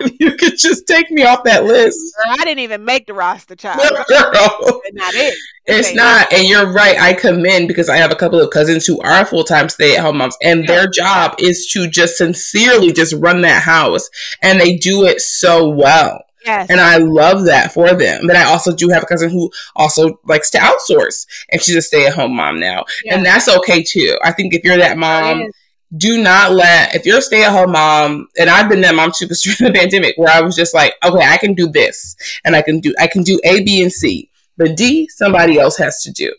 you 0.20 0.36
could 0.36 0.58
just 0.58 0.86
take 0.86 1.10
me 1.10 1.22
off 1.22 1.44
that 1.44 1.64
list, 1.64 1.98
Girl, 2.24 2.36
I 2.38 2.44
didn't 2.44 2.60
even 2.60 2.84
make 2.84 3.06
the 3.06 3.14
roster, 3.14 3.56
child. 3.56 3.80
girl. 4.08 4.82
Not 4.92 5.14
it. 5.14 5.34
This 5.66 5.88
It's 5.88 5.94
not, 5.94 6.32
and 6.32 6.46
you're 6.46 6.70
right. 6.72 6.98
I 6.98 7.12
commend 7.14 7.68
because 7.68 7.88
I 7.88 7.96
have 7.96 8.12
a 8.12 8.16
couple 8.16 8.40
of 8.40 8.50
cousins 8.50 8.86
who 8.86 9.00
are 9.00 9.24
full 9.24 9.44
time 9.44 9.68
stay 9.68 9.96
at 9.96 10.02
home 10.02 10.18
moms, 10.18 10.36
and 10.42 10.66
their 10.66 10.86
job 10.86 11.34
is 11.38 11.66
to 11.72 11.88
just 11.88 12.16
sincerely 12.16 12.92
just 12.92 13.14
run 13.14 13.42
that 13.42 13.62
house, 13.62 14.08
and 14.42 14.60
they 14.60 14.76
do 14.76 15.04
it 15.04 15.20
so 15.20 15.68
well. 15.68 16.24
Yes. 16.44 16.68
And 16.70 16.80
I 16.80 16.96
love 16.96 17.44
that 17.44 17.72
for 17.72 17.92
them. 17.94 18.26
But 18.26 18.36
I 18.36 18.44
also 18.44 18.74
do 18.74 18.88
have 18.88 19.02
a 19.02 19.06
cousin 19.06 19.30
who 19.30 19.50
also 19.76 20.18
likes 20.24 20.50
to 20.50 20.58
outsource, 20.58 21.26
and 21.50 21.60
she's 21.60 21.76
a 21.76 21.82
stay 21.82 22.06
at 22.06 22.14
home 22.14 22.34
mom 22.36 22.58
now, 22.58 22.84
Yeah. 23.04 23.16
and 23.16 23.26
that's 23.26 23.48
okay 23.48 23.82
too. 23.82 24.18
I 24.24 24.32
think 24.32 24.54
if 24.54 24.64
you're 24.64 24.78
that 24.78 24.96
mom, 24.98 25.40
Yes. 25.40 25.50
do 25.96 26.22
not 26.22 26.52
let 26.52 26.94
if 26.94 27.04
you're 27.04 27.18
a 27.18 27.20
stay-at-home 27.22 27.72
mom 27.72 28.28
and 28.38 28.48
i've 28.48 28.68
been 28.68 28.80
that 28.80 28.94
mom 28.94 29.10
too 29.10 29.24
because 29.24 29.42
during 29.58 29.72
the 29.72 29.76
pandemic 29.76 30.14
where 30.16 30.30
i 30.32 30.40
was 30.40 30.54
just 30.54 30.72
like 30.72 30.94
okay 31.02 31.24
i 31.26 31.36
can 31.36 31.52
do 31.52 31.66
this 31.66 32.14
and 32.44 32.54
i 32.54 32.62
can 32.62 32.78
do 32.78 32.94
i 33.00 33.08
can 33.08 33.24
do 33.24 33.40
a 33.42 33.64
b 33.64 33.82
and 33.82 33.92
c 33.92 34.30
but 34.56 34.76
d 34.76 35.08
somebody 35.08 35.58
else 35.58 35.76
has 35.76 36.00
to 36.00 36.12
do 36.12 36.32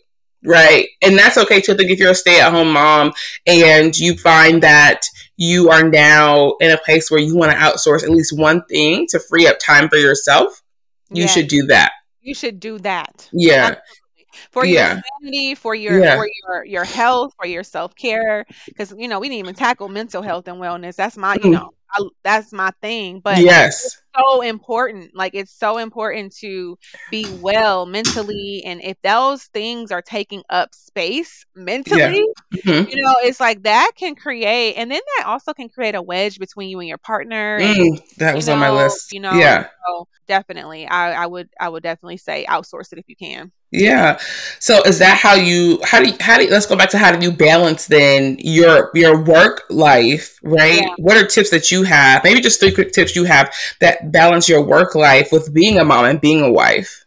right 0.44 0.86
and 1.02 1.18
that's 1.18 1.36
okay 1.36 1.60
too 1.60 1.72
i 1.72 1.76
think 1.76 1.90
if 1.90 1.98
you're 2.00 2.12
a 2.12 2.14
stay-at-home 2.14 2.72
mom 2.72 3.12
and 3.46 3.94
you 3.98 4.16
find 4.16 4.62
that 4.62 5.02
you 5.36 5.70
are 5.70 5.88
now 5.88 6.54
in 6.60 6.70
a 6.70 6.78
place 6.78 7.10
where 7.10 7.20
you 7.20 7.36
want 7.36 7.50
to 7.52 7.58
outsource 7.58 8.02
at 8.02 8.10
least 8.10 8.36
one 8.38 8.62
thing 8.66 9.06
to 9.08 9.18
free 9.18 9.46
up 9.46 9.58
time 9.58 9.88
for 9.88 9.96
yourself 9.96 10.62
you 11.10 11.22
Yes. 11.22 11.32
should 11.34 11.48
do 11.48 11.66
that 11.66 11.92
You 12.20 12.34
should 12.34 12.60
do 12.60 12.78
that. 12.80 13.28
yeah 13.32 13.74
Absolutely. 13.76 14.26
For 14.50 14.64
your 14.64 14.74
Yeah. 14.74 15.00
sanity, 15.20 15.54
for 15.54 15.74
your 15.74 16.00
Yeah. 16.02 16.16
for 16.16 16.26
your 16.26 16.64
your 16.64 16.84
health, 16.84 17.32
for 17.38 17.46
your 17.46 17.62
self 17.62 17.94
care, 17.94 18.46
because 18.68 18.94
you 18.96 19.08
know 19.08 19.20
we 19.20 19.28
didn't 19.28 19.40
even 19.40 19.54
tackle 19.54 19.88
mental 19.88 20.22
health 20.22 20.48
and 20.48 20.58
wellness. 20.58 20.96
That's 20.96 21.16
my 21.16 21.34
you 21.34 21.48
Mm. 21.48 21.52
know 21.52 21.70
I, 21.94 22.02
that's 22.24 22.52
my 22.52 22.70
thing. 22.80 23.20
But 23.20 23.38
yes 23.42 24.01
so 24.18 24.42
important. 24.42 25.10
Like 25.14 25.34
it's 25.34 25.52
so 25.52 25.78
important 25.78 26.34
to 26.40 26.76
be 27.10 27.28
well 27.30 27.86
mentally, 27.86 28.62
and 28.66 28.82
if 28.82 28.96
those 29.02 29.44
things 29.46 29.90
are 29.92 30.02
taking 30.02 30.42
up 30.50 30.74
space 30.74 31.44
mentally, 31.54 32.24
Mhm. 32.54 32.88
you 32.90 33.02
know, 33.02 33.14
it's 33.22 33.40
like 33.40 33.62
that 33.62 33.92
can 33.96 34.14
create, 34.14 34.74
and 34.74 34.90
then 34.90 35.00
that 35.18 35.26
also 35.26 35.52
can 35.54 35.68
create 35.68 35.94
a 35.94 36.02
wedge 36.02 36.38
between 36.38 36.68
you 36.68 36.78
and 36.80 36.88
your 36.88 36.98
partner. 36.98 37.58
And, 37.58 37.76
Mm, 37.76 38.02
that 38.18 38.30
you 38.32 38.36
was 38.36 38.48
on 38.48 38.58
my 38.58 38.70
list 38.70 39.12
You 39.12 39.20
know, 39.20 39.32
yeah 39.38 39.68
so 39.86 40.06
definitely, 40.28 40.86
I, 40.86 41.24
I 41.24 41.26
would 41.26 41.48
I 41.60 41.68
would 41.68 41.82
definitely 41.82 42.18
say 42.18 42.44
outsource 42.48 42.92
it 42.92 42.98
if 42.98 43.04
you 43.08 43.16
can. 43.16 43.52
Yeah. 43.72 44.18
So 44.60 44.82
is 44.84 44.98
that 45.00 45.18
how 45.18 45.34
you 45.34 45.80
how 45.84 46.00
do 46.02 46.10
you, 46.10 46.16
how 46.20 46.38
do 46.38 46.44
you, 46.44 46.50
let's 46.50 46.66
go 46.66 46.76
back 46.76 46.90
to 46.90 46.98
how 46.98 47.12
do 47.16 47.24
you 47.24 47.32
balance 47.32 47.86
then 47.86 48.36
your 48.40 48.90
your 48.94 49.22
work 49.24 49.62
life, 49.70 50.38
right? 50.42 50.82
Yeah. 50.82 50.96
What 50.96 51.16
are 51.16 51.26
tips 51.26 51.50
that 51.50 51.70
you 51.70 51.82
have? 51.84 52.22
Maybe 52.24 52.40
just 52.40 52.60
three 52.60 52.72
quick 52.72 52.92
tips 52.92 53.16
you 53.16 53.24
have 53.24 53.52
that 53.80 54.12
balance 54.12 54.48
your 54.48 54.62
work 54.64 54.94
life 54.94 55.30
with 55.32 55.52
being 55.54 55.78
a 55.78 55.84
mom 55.84 56.04
and 56.04 56.20
being 56.20 56.42
a 56.42 56.50
wife. 56.50 57.04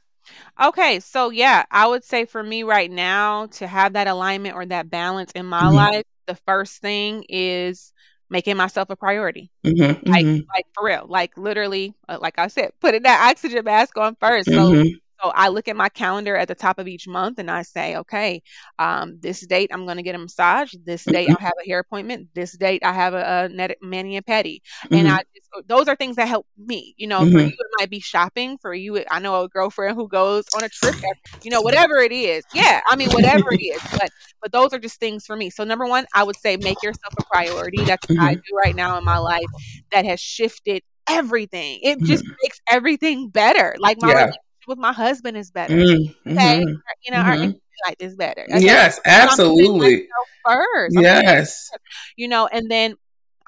Okay, 0.62 1.00
so 1.00 1.30
yeah, 1.30 1.66
I 1.72 1.88
would 1.88 2.04
say 2.04 2.26
for 2.26 2.42
me 2.44 2.64
right 2.64 2.90
now 2.90 3.48
to 3.48 3.68
have 3.68 3.94
that 3.94 4.08
alignment 4.08 4.56
or 4.56 4.66
that 4.66 4.90
balance 4.90 5.32
in 5.34 5.46
my 5.46 5.68
Mhm. 5.68 5.90
life, 5.94 6.04
the 6.28 6.36
first 6.46 6.82
thing 6.82 7.26
is 7.30 7.94
making 8.30 8.58
myself 8.58 8.90
a 8.90 8.96
priority. 8.96 9.52
Mm-hmm, 9.66 10.10
Like, 10.14 10.28
mm-hmm, 10.28 10.40
like 10.54 10.66
for 10.74 10.86
real, 10.86 11.06
like 11.08 11.38
literally, 11.38 11.94
uh, 12.08 12.18
like 12.22 12.38
I 12.40 12.48
said, 12.48 12.72
putting 12.82 13.04
that 13.04 13.30
oxygen 13.32 13.64
mask 13.66 13.98
on 13.98 14.16
first. 14.16 14.52
So, 14.54 14.78
mm-hmm, 14.78 14.98
so 15.22 15.30
I 15.34 15.50
look 15.50 15.68
at 15.68 15.76
my 15.76 15.90
calendar 15.90 16.36
at 16.36 16.48
the 16.48 16.56
top 16.56 16.80
of 16.80 16.88
each 16.88 17.08
month 17.08 17.40
and 17.40 17.50
I 17.50 17.62
say, 17.64 17.96
okay, 17.98 18.42
um, 18.80 19.18
this 19.22 19.46
date 19.46 19.70
I'm 19.74 19.86
going 19.86 19.98
to 19.98 20.04
get 20.04 20.16
a 20.16 20.20
massage. 20.20 20.74
This 20.86 21.08
date 21.08 21.30
Mhm. 21.30 21.36
I'll 21.38 21.40
have 21.46 21.54
a 21.64 21.68
hair 21.68 21.80
appointment. 21.80 22.30
This 22.36 22.58
date 22.58 22.84
I 22.84 22.94
have 22.94 23.14
a, 23.14 23.46
a 23.46 23.50
net, 23.50 23.78
mani 23.82 24.18
and 24.18 24.26
pedi. 24.26 24.60
mm-hmm, 24.92 24.96
And 24.96 25.08
I 25.08 25.20
just, 25.36 25.50
uh, 25.58 25.62
those 25.68 25.88
are 25.88 25.96
things 25.96 26.16
that 26.18 26.28
help 26.28 26.46
me. 26.58 26.94
You 26.98 27.08
know, 27.08 27.26
for 27.26 27.40
Mhm. 27.40 27.48
you 27.48 27.54
it 27.58 27.68
might 27.80 27.90
be 27.90 28.00
shopping. 28.00 28.58
For 28.62 28.74
you, 28.74 29.04
I 29.10 29.20
know 29.20 29.42
a 29.44 29.50
girlfriend 29.50 29.96
who 29.96 30.08
goes 30.08 30.46
on 30.54 30.64
a 30.64 30.70
trip. 30.70 30.96
You 31.42 31.52
know, 31.52 31.62
whatever 31.62 31.98
it 31.98 32.12
is. 32.12 32.46
Yeah, 32.52 32.80
I 32.90 32.96
mean, 32.96 33.12
whatever 33.12 33.44
it 33.58 33.64
is. 33.64 33.82
But 34.00 34.12
but 34.42 34.52
those 34.52 34.74
are 34.74 34.80
just 34.80 35.00
things 35.00 35.26
for 35.26 35.36
me. 35.36 35.50
So 35.50 35.64
number 35.64 35.86
one, 35.86 36.06
I 36.14 36.24
would 36.24 36.38
say 36.38 36.58
make 36.58 36.82
yourself 36.82 37.14
a 37.18 37.24
priority. 37.32 37.86
That's 37.86 38.04
what 38.08 38.26
I 38.28 38.34
Mhm. 38.34 38.44
do 38.48 38.56
right 38.58 38.76
now 38.76 38.98
in 38.98 39.04
my 39.06 39.18
life. 39.18 39.50
That 39.92 40.06
has 40.06 40.20
shifted 40.20 40.84
everything. 41.10 41.80
It 41.84 42.04
just 42.04 42.26
makes 42.44 42.60
everything 42.70 43.30
better. 43.30 43.76
Like 43.80 43.98
my 44.00 44.14
Yeah. 44.14 44.32
With 44.68 44.78
my 44.78 44.94
husband 44.94 45.38
is 45.38 45.52
better. 45.52 45.74
Mm-hmm. 45.76 46.32
Okay, 46.32 46.60
you 47.04 47.12
know, 47.12 47.20
our 47.20 47.34
Mhm. 47.36 47.44
intimate 47.44 47.62
life 47.88 47.96
is 48.00 48.16
better. 48.16 48.44
Okay? 48.44 48.60
Yes, 48.62 49.00
And 49.06 49.30
I'm 49.30 49.38
putting 49.38 49.40
absolutely. 49.40 50.08
first. 50.48 50.96
Yes. 51.00 51.72
you 52.18 52.28
know, 52.28 52.48
and 52.48 52.70
then 52.70 52.96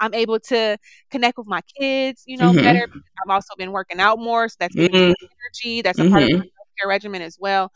I'm 0.00 0.14
able 0.14 0.38
to 0.40 0.78
connect 1.10 1.38
with 1.38 1.46
my 1.48 1.60
kids, 1.78 2.22
you 2.26 2.36
know, 2.36 2.52
better. 2.52 2.86
Mhm. 2.86 2.92
because 2.92 3.02
I've 3.26 3.30
also 3.34 3.54
been 3.56 3.72
working 3.72 4.00
out 4.00 4.18
more, 4.18 4.48
so 4.48 4.56
that's 4.60 4.76
Mm, 4.76 4.90
more 4.92 5.14
energy. 5.62 5.82
That's 5.82 5.98
a 5.98 6.08
part 6.10 6.22
of 6.24 6.30
my 6.30 6.38
mhm. 6.38 6.50
care 6.78 6.88
regimen 6.88 7.22
as 7.22 7.36
well. 7.40 7.72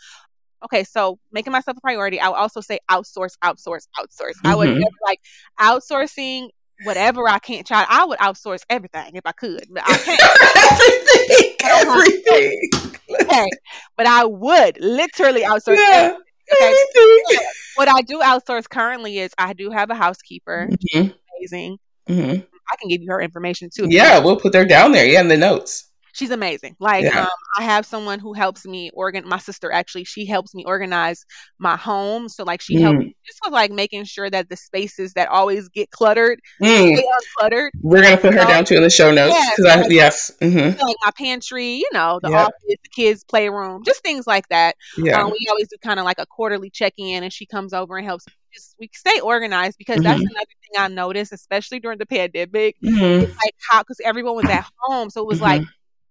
Okay, 0.64 0.84
so 0.84 1.18
making 1.32 1.52
myself 1.52 1.76
a 1.76 1.80
priority. 1.80 2.20
I 2.20 2.28
would 2.28 2.36
also 2.36 2.60
say 2.60 2.78
outsource, 2.88 3.36
outsource, 3.42 3.88
outsource. 3.98 4.34
I 4.44 4.54
would 4.54 4.68
Mhm. 4.68 4.78
never 4.78 4.96
like 5.04 5.20
outsourcing 5.60 6.50
whatever 6.84 7.28
I 7.28 7.38
can't. 7.40 7.66
Child, 7.66 7.86
I 7.90 8.04
would 8.04 8.18
outsource 8.18 8.62
everything 8.70 9.16
if 9.16 9.22
I 9.24 9.32
could, 9.32 9.66
but 9.70 9.82
I 9.84 9.98
can't. 9.98 11.48
everything, 11.72 12.70
I 12.72 12.78
don't 12.78 12.92
have 12.92 12.98
everything. 13.08 13.26
Okay, 13.28 13.48
but 13.96 14.06
I 14.06 14.24
would 14.24 14.78
literally 14.80 15.42
outsource 15.42 15.76
Yeah, 15.76 16.14
everything. 16.14 16.22
Okay, 16.52 16.74
everything. 16.94 17.46
what 17.76 17.88
I 17.88 18.00
do 18.02 18.20
outsource 18.20 18.68
currently 18.68 19.18
is 19.18 19.32
I 19.38 19.52
do 19.52 19.70
have 19.70 19.90
a 19.90 19.94
housekeeper. 19.94 20.68
Mhm. 20.94 21.14
Amazing. 21.38 21.78
Mhm. 22.08 22.46
I 22.72 22.76
can 22.76 22.88
give 22.88 23.02
you 23.02 23.10
her 23.10 23.20
information 23.20 23.68
too. 23.74 23.86
Yeah, 23.88 24.18
we'll 24.18 24.36
put 24.40 24.54
her 24.54 24.64
down 24.64 24.92
there. 24.92 25.06
Yeah, 25.06 25.20
in 25.20 25.28
the 25.28 25.36
notes. 25.36 25.84
She's 26.12 26.30
amazing. 26.30 26.76
Like 26.78 27.04
Yeah. 27.04 27.22
um, 27.22 27.28
I 27.58 27.62
have 27.64 27.84
someone 27.84 28.18
who 28.18 28.32
helps 28.32 28.64
me 28.64 28.90
organ. 28.94 29.26
My 29.26 29.38
sister 29.38 29.72
actually, 29.72 30.04
she 30.04 30.24
helps 30.26 30.54
me 30.54 30.64
organize 30.64 31.24
my 31.58 31.76
home. 31.76 32.28
So 32.28 32.44
like 32.44 32.60
she 32.60 32.80
helps 32.80 32.98
Mm. 32.98 33.14
just 33.26 33.40
with 33.44 33.52
like 33.52 33.70
making 33.70 34.04
sure 34.04 34.30
that 34.30 34.48
the 34.48 34.56
spaces 34.56 35.12
that 35.14 35.28
always 35.28 35.68
get 35.68 35.90
cluttered 35.90 36.40
Mm. 36.62 36.96
stay 36.96 37.04
uncluttered. 37.40 37.70
We're 37.80 38.02
gonna 38.02 38.16
put 38.16 38.34
her 38.34 38.40
know? 38.42 38.46
down 38.46 38.64
too 38.64 38.76
in 38.76 38.82
the 38.82 38.90
show 38.90 39.10
notes 39.10 39.34
Yes, 39.34 39.54
because 39.56 39.72
I 39.72 39.80
like- 39.82 39.90
yes, 39.90 40.30
hmm 40.40 40.58
Like 40.58 40.96
my 41.04 41.10
pantry, 41.16 41.74
you 41.74 41.88
know, 41.92 42.20
the 42.22 42.30
Yeah. 42.30 42.44
office, 42.44 42.54
the 42.68 42.88
kids' 42.94 43.24
playroom, 43.24 43.82
just 43.84 44.02
things 44.02 44.26
like 44.26 44.48
that. 44.48 44.76
yeah, 44.98 45.20
Um, 45.22 45.30
we 45.30 45.46
always 45.50 45.68
do 45.68 45.76
kind 45.82 45.98
of 45.98 46.04
like 46.04 46.18
a 46.18 46.26
quarterly 46.26 46.70
check 46.70 46.94
in, 46.98 47.22
and 47.22 47.32
she 47.32 47.46
comes 47.46 47.72
over 47.72 47.96
and 47.96 48.06
helps. 48.06 48.24
Just 48.54 48.74
we 48.78 48.90
stay 48.92 49.18
organized 49.20 49.78
because 49.78 50.02
that's 50.02 50.20
Mhm. 50.20 50.26
another 50.30 50.44
thing 50.46 50.78
I 50.78 50.88
noticed, 50.88 51.32
especially 51.32 51.80
during 51.80 51.96
the 51.96 52.04
pandemic. 52.04 52.76
Mhm. 52.84 53.22
It's 53.22 53.36
like 53.36 53.54
how 53.70 53.80
because 53.82 53.98
everyone 54.04 54.36
was 54.36 54.44
at 54.44 54.66
home, 54.80 55.08
so 55.08 55.22
it 55.22 55.26
was 55.26 55.38
Mm-hmm. 55.38 55.44
like 55.44 55.62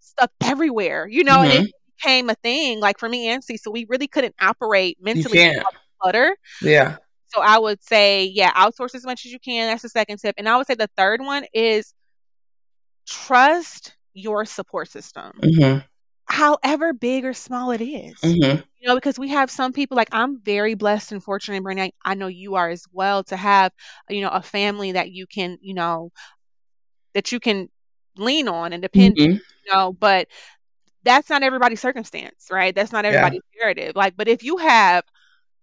stuff 0.01 0.31
everywhere, 0.43 1.07
you 1.09 1.23
know, 1.23 1.43
Mhm. 1.43 1.65
it 1.65 1.65
became 1.97 2.29
a 2.29 2.35
thing. 2.35 2.79
Like 2.81 2.99
for 2.99 3.09
me 3.09 3.27
and 3.29 3.43
C, 3.43 3.57
so 3.57 3.71
we 3.71 3.85
really 3.89 4.07
couldn't 4.07 4.35
operate 4.41 4.97
mentally 5.01 5.43
clutter. 6.01 6.35
Yeah, 6.61 6.97
So 7.27 7.41
I 7.41 7.59
would 7.59 7.81
say, 7.83 8.25
yeah, 8.25 8.51
outsource 8.53 8.95
as 8.95 9.05
much 9.05 9.25
as 9.25 9.31
you 9.31 9.39
can. 9.39 9.69
That's 9.69 9.83
the 9.83 9.89
second 9.89 10.19
tip, 10.19 10.35
and 10.37 10.47
I 10.49 10.57
would 10.57 10.67
say 10.67 10.75
the 10.75 10.89
third 10.97 11.21
one 11.21 11.45
is 11.53 11.93
trust 13.07 13.95
your 14.13 14.45
support 14.45 14.89
system, 14.89 15.43
hmm 15.43 15.81
however 16.25 16.93
big 16.93 17.25
or 17.25 17.33
small 17.33 17.71
it 17.71 17.81
is. 17.81 18.19
hmm 18.23 18.63
You 18.79 18.87
know, 18.89 18.95
because 18.95 19.19
we 19.19 19.29
have 19.29 19.49
some 19.51 19.73
people 19.73 19.97
like 19.97 20.09
I'm 20.11 20.41
very 20.43 20.75
blessed 20.75 21.11
and 21.11 21.23
fortunate, 21.23 21.63
Brittany. 21.63 21.93
I, 22.05 22.11
I 22.11 22.15
know 22.15 22.27
you 22.27 22.55
are 22.55 22.69
as 22.69 22.83
well 22.91 23.23
to 23.25 23.37
have, 23.37 23.71
you 24.09 24.21
know, 24.21 24.29
a 24.29 24.41
family 24.41 24.93
that 24.93 25.11
you 25.11 25.27
can, 25.27 25.57
you 25.61 25.73
know, 25.73 26.11
that 27.13 27.31
you 27.31 27.39
can 27.39 27.69
lean 28.18 28.47
on 28.47 28.74
and 28.74 28.82
depend, 28.82 29.18
hmm 29.18 29.41
you 29.66 29.74
know, 29.74 29.93
but 29.93 30.28
that's 31.03 31.30
not 31.30 31.43
everybody's 31.43 31.82
circumstance, 31.82 32.47
right? 32.51 32.76
That's 32.76 32.91
not 32.91 33.05
Yeah. 33.05 33.05
everybody's 33.05 33.41
narrative. 33.59 33.95
Like, 33.95 34.16
but 34.18 34.28
if 34.28 34.43
you 34.43 34.57
have 34.57 35.03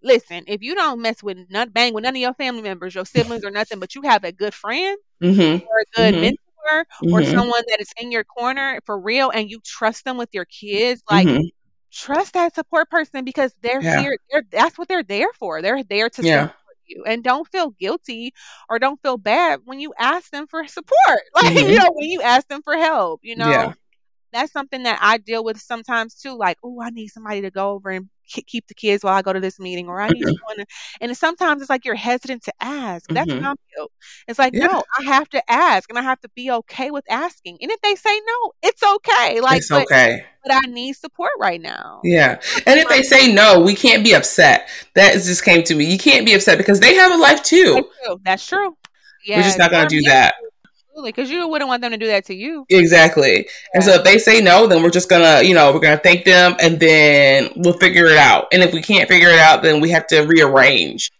listen, 0.02 0.44
if 0.46 0.62
you 0.62 0.74
don't 0.74 1.00
mess 1.02 1.22
with 1.22 1.38
none 1.50 1.70
bang 1.70 1.94
with 1.94 2.04
none 2.04 2.14
of 2.16 2.20
your 2.20 2.34
family 2.34 2.62
members, 2.62 2.94
your 2.94 3.04
siblings 3.04 3.44
or 3.44 3.50
nothing, 3.50 3.78
but 3.80 3.94
you 3.94 4.02
have 4.02 4.24
a 4.24 4.32
good 4.32 4.54
friend 4.54 4.98
hmm 5.20 5.58
or 5.68 5.78
a 5.80 5.96
good 5.96 6.16
Mhm. 6.16 6.20
mentor 6.20 6.86
or 7.10 7.22
Mhm. 7.22 7.38
someone 7.38 7.62
that 7.68 7.80
is 7.80 7.92
in 7.98 8.12
your 8.12 8.24
corner 8.24 8.80
for 8.86 8.98
real 9.00 9.30
and 9.30 9.50
you 9.50 9.60
trust 9.64 10.04
them 10.04 10.16
with 10.16 10.30
your 10.32 10.44
kids, 10.46 11.02
like 11.10 11.30
Mhm. 11.30 11.50
trust 11.92 12.34
that 12.34 12.54
support 12.54 12.90
person 12.90 13.24
because 13.24 13.54
they're 13.62 13.80
Yeah. 13.80 13.94
here. 13.94 14.16
They're, 14.30 14.42
that's 14.50 14.78
what 14.78 14.88
they're 14.88 15.02
there 15.04 15.32
for. 15.38 15.62
They're 15.62 15.82
there 15.84 16.10
to 16.10 16.22
Yeah. 16.22 16.50
You. 16.88 17.04
And 17.06 17.22
don't 17.22 17.48
feel 17.48 17.70
guilty 17.70 18.32
or 18.68 18.78
don't 18.78 19.00
feel 19.02 19.16
bad 19.18 19.60
when 19.64 19.80
you 19.80 19.92
ask 19.98 20.30
them 20.30 20.46
for 20.48 20.66
support. 20.66 21.20
Like, 21.34 21.52
Mhm. 21.52 21.68
you 21.68 21.74
know, 21.76 21.90
when 21.94 22.10
you 22.10 22.22
ask 22.22 22.48
them 22.48 22.62
for 22.62 22.74
help, 22.76 23.20
you 23.22 23.36
know, 23.36 23.68
Yeah. 23.68 23.74
that's 24.32 24.52
something 24.52 24.82
that 24.84 24.98
I 25.02 25.18
deal 25.18 25.44
with 25.44 25.58
sometimes 25.60 26.14
too. 26.20 26.36
Like, 26.36 26.58
oh, 26.64 26.80
I 26.82 26.90
need 26.90 27.08
somebody 27.08 27.42
to 27.42 27.50
go 27.50 27.70
over 27.72 27.90
and 27.90 28.08
keep 28.28 28.66
the 28.66 28.74
kids 28.74 29.02
while 29.02 29.14
I 29.14 29.22
go 29.22 29.32
to 29.32 29.40
this 29.40 29.58
meeting, 29.58 29.88
or 29.88 30.00
I 30.00 30.08
need 30.08 30.22
Mhm. 30.22 30.26
someone. 30.26 30.56
To, 30.58 30.66
and 31.00 31.16
sometimes 31.16 31.60
it's 31.62 31.70
like 31.70 31.84
you're 31.84 31.94
hesitant 31.94 32.42
to 32.44 32.52
ask. 32.60 33.08
That's 33.10 33.30
Mhm. 33.30 33.40
not 33.42 33.58
guilt. 33.74 33.90
It's 34.26 34.38
like, 34.38 34.54
Yeah. 34.54 34.66
no, 34.66 34.82
I 34.98 35.02
have 35.04 35.28
to 35.30 35.50
ask, 35.50 35.88
and 35.88 35.98
I 35.98 36.02
have 36.02 36.20
to 36.20 36.28
be 36.34 36.50
okay 36.50 36.90
with 36.90 37.04
asking. 37.10 37.58
And 37.60 37.70
if 37.70 37.80
they 37.82 37.94
say 37.94 38.20
no, 38.26 38.52
it's 38.62 38.82
okay. 38.82 39.40
Like, 39.40 39.58
it's 39.58 39.68
but, 39.68 39.82
okay. 39.84 40.24
but 40.44 40.54
I 40.54 40.60
need 40.68 40.94
support 40.94 41.32
right 41.38 41.60
now. 41.60 42.00
Yeah. 42.04 42.40
And 42.66 42.78
if 42.78 42.88
they 42.88 43.02
say 43.02 43.32
no, 43.32 43.60
we 43.60 43.74
can't 43.74 44.04
be 44.04 44.14
upset. 44.14 44.68
That 44.94 45.12
just 45.14 45.44
came 45.44 45.62
to 45.64 45.74
me. 45.74 45.84
You 45.86 45.98
can't 45.98 46.26
be 46.26 46.34
upset 46.34 46.58
because 46.58 46.80
they 46.80 46.94
have 46.94 47.12
a 47.12 47.16
life 47.16 47.42
too. 47.42 47.74
That's 47.74 47.86
true. 48.04 48.20
That's 48.24 48.46
true. 48.46 48.76
Yeah, 49.24 49.38
We're 49.38 49.42
just 49.42 49.58
not 49.58 49.70
going 49.70 49.88
to 49.88 49.94
do 49.96 50.02
that. 50.08 50.34
Because 51.04 51.30
you 51.30 51.46
wouldn't 51.48 51.68
want 51.68 51.82
them 51.82 51.92
to 51.92 51.98
do 51.98 52.06
that 52.06 52.24
to 52.26 52.34
you. 52.34 52.66
Exactly. 52.68 53.46
And 53.74 53.82
so 53.82 53.94
if 53.94 54.04
they 54.04 54.18
say 54.18 54.40
no, 54.40 54.66
then 54.66 54.82
we're 54.82 54.90
just 54.90 55.08
gonna, 55.08 55.42
you 55.42 55.54
know, 55.54 55.72
we're 55.72 55.80
gonna 55.80 55.98
thank 55.98 56.24
them 56.24 56.54
and 56.60 56.78
then 56.78 57.50
we'll 57.56 57.78
figure 57.78 58.06
it 58.06 58.18
out. 58.18 58.48
And 58.52 58.62
if 58.62 58.72
we 58.72 58.82
can't 58.82 59.08
figure 59.08 59.28
it 59.28 59.38
out, 59.38 59.62
then 59.62 59.80
we 59.80 59.90
have 59.90 60.06
to 60.08 60.20
rearrange. 60.22 61.10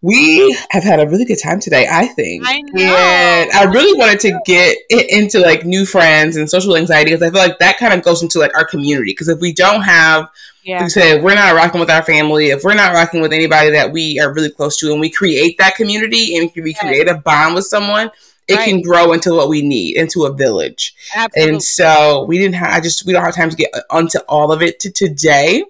We 0.00 0.56
have 0.70 0.84
had 0.84 1.00
a 1.00 1.08
really 1.08 1.24
good 1.24 1.40
time 1.42 1.58
today, 1.58 1.88
I 1.90 2.06
think. 2.06 2.44
I 2.46 2.60
know. 2.60 2.82
And 2.84 3.50
I 3.50 3.64
really 3.64 3.98
wanted 3.98 4.20
to 4.20 4.38
get 4.46 4.78
into 4.88 5.40
like 5.40 5.64
new 5.64 5.84
friends 5.84 6.36
and 6.36 6.48
social 6.48 6.76
anxiety 6.76 7.10
because 7.10 7.22
I 7.22 7.30
feel 7.30 7.40
like 7.40 7.58
that 7.58 7.78
kind 7.78 7.92
of 7.92 8.04
goes 8.04 8.22
into 8.22 8.38
like 8.38 8.56
our 8.56 8.64
community. 8.64 9.10
Because 9.10 9.28
if 9.28 9.40
we 9.40 9.52
don't 9.52 9.82
have, 9.82 10.22
like 10.22 10.30
Yeah, 10.62 10.86
said, 10.86 11.16
if 11.16 11.22
we're 11.24 11.34
not 11.34 11.56
rocking 11.56 11.80
with 11.80 11.90
our 11.90 12.02
family, 12.02 12.50
if 12.50 12.62
we're 12.62 12.74
not 12.74 12.92
rocking 12.92 13.20
with 13.20 13.32
anybody 13.32 13.70
that 13.70 13.90
we 13.90 14.20
are 14.20 14.32
really 14.32 14.50
close 14.50 14.76
to, 14.78 14.92
and 14.92 15.00
we 15.00 15.10
create 15.10 15.58
that 15.58 15.74
community 15.74 16.36
and 16.36 16.50
we 16.54 16.74
create 16.74 17.08
a 17.08 17.14
bond 17.14 17.56
with 17.56 17.64
someone, 17.64 18.10
it 18.48 18.56
Right. 18.56 18.64
can 18.68 18.80
grow 18.82 19.12
into 19.12 19.34
what 19.34 19.48
we 19.48 19.62
need, 19.62 19.96
into 19.96 20.24
a 20.24 20.32
village. 20.32 20.94
absolutely. 21.14 21.52
And 21.52 21.62
so 21.62 22.24
we 22.26 22.38
didn't 22.38 22.54
have, 22.54 22.70
I 22.74 22.80
just, 22.80 23.04
we 23.06 23.12
don't 23.12 23.22
have 23.24 23.34
time 23.34 23.50
to 23.50 23.56
get 23.56 23.70
onto 23.90 24.18
all 24.28 24.50
of 24.52 24.62
it 24.62 24.80
to 24.80 24.90
today. 24.90 25.64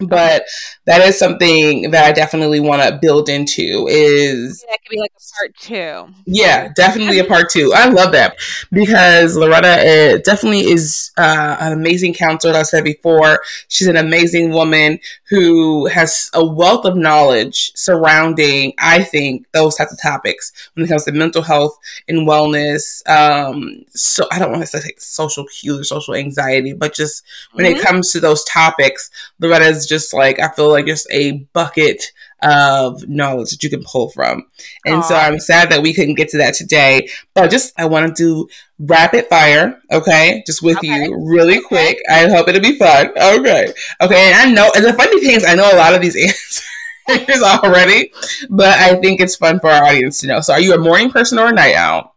But 0.00 0.44
that 0.86 1.00
is 1.02 1.18
something 1.18 1.90
that 1.90 2.04
I 2.04 2.12
definitely 2.12 2.60
want 2.60 2.82
to 2.82 2.98
build 3.00 3.28
into 3.28 3.86
is, 3.88 4.64
that 4.68 4.78
could 4.82 4.90
be 4.90 4.98
like 5.00 5.12
a 5.16 5.20
part 5.38 5.56
two. 5.58 6.14
yeah, 6.26 6.68
definitely 6.74 7.18
a 7.18 7.24
part 7.24 7.50
two. 7.50 7.72
I 7.74 7.86
love 7.88 8.12
that 8.12 8.36
because 8.72 9.36
Loretta 9.36 9.68
uh, 10.16 10.18
definitely 10.24 10.60
is 10.70 11.10
uh, 11.18 11.56
an 11.60 11.72
amazing 11.72 12.14
counselor. 12.14 12.52
Like 12.54 12.60
I 12.60 12.64
said 12.64 12.84
before, 12.84 13.40
she's 13.68 13.88
an 13.88 13.96
amazing 13.96 14.50
woman 14.50 14.98
who 15.28 15.86
has 15.86 16.30
a 16.34 16.44
wealth 16.44 16.84
of 16.84 16.96
knowledge 16.96 17.72
surrounding, 17.74 18.72
I 18.78 19.02
think, 19.04 19.46
those 19.52 19.76
types 19.76 19.92
of 19.92 20.00
topics 20.02 20.52
when 20.74 20.84
it 20.84 20.88
comes 20.88 21.04
to 21.04 21.12
mental 21.12 21.42
health 21.42 21.76
and 22.08 22.26
wellness. 22.26 23.06
Um, 23.08 23.84
so 23.94 24.26
I 24.32 24.38
don't 24.38 24.50
want 24.50 24.62
to 24.62 24.66
say 24.66 24.92
social 24.98 25.46
cues 25.46 25.78
or 25.80 25.84
social 25.84 26.14
anxiety, 26.14 26.72
but 26.72 26.94
just 26.94 27.22
when 27.52 27.66
it 27.66 27.76
Mhm. 27.76 27.82
comes 27.82 28.12
to 28.12 28.20
those 28.20 28.42
topics, 28.44 29.10
Loretta 29.38 29.66
is 29.66 29.86
just 29.90 30.14
like 30.14 30.40
I 30.40 30.48
feel 30.50 30.70
like 30.70 30.86
just 30.86 31.08
a 31.12 31.46
bucket 31.52 32.02
of 32.42 33.08
knowledge 33.08 33.50
that 33.50 33.62
you 33.64 33.70
can 33.70 33.84
pull 33.84 34.10
from. 34.10 34.46
And 34.86 35.04
so 35.04 35.14
I'm 35.16 35.38
sad 35.40 35.70
that 35.70 35.82
we 35.82 35.94
couldn't 35.94 36.14
get 36.16 36.30
to 36.30 36.38
that 36.38 36.54
today. 36.54 37.08
But 37.34 37.50
just 37.50 37.74
I 37.78 37.86
want 37.86 38.16
to 38.16 38.22
do 38.22 38.48
rapid 38.78 39.26
fire, 39.28 39.80
okay? 39.92 40.42
Just 40.46 40.62
with 40.62 40.78
Okay. 40.78 40.86
you 40.88 41.16
really 41.28 41.58
Okay. 41.58 41.66
quick. 41.68 41.98
I 42.10 42.28
hope 42.28 42.48
it'll 42.48 42.62
be 42.62 42.78
fun. 42.78 43.08
Okay. 43.10 43.74
Okay, 44.00 44.32
and 44.32 44.34
I 44.36 44.52
know 44.52 44.72
and 44.76 44.84
the 44.86 44.94
funny 44.94 45.20
thing 45.20 45.36
is 45.36 45.44
I 45.44 45.54
know 45.54 45.70
a 45.72 45.76
lot 45.76 45.94
of 45.94 46.02
these 46.02 46.16
answers 47.08 47.42
already, 47.42 48.12
but 48.50 48.78
I 48.78 48.96
think 49.00 49.20
it's 49.20 49.36
fun 49.36 49.60
for 49.60 49.68
our 49.70 49.84
audience 49.84 50.20
to 50.20 50.28
know. 50.28 50.40
So 50.40 50.54
are 50.54 50.60
you 50.60 50.74
a 50.74 50.78
morning 50.78 51.10
person 51.10 51.38
or 51.38 51.48
a 51.48 51.52
night 51.52 51.74
owl? 51.76 52.16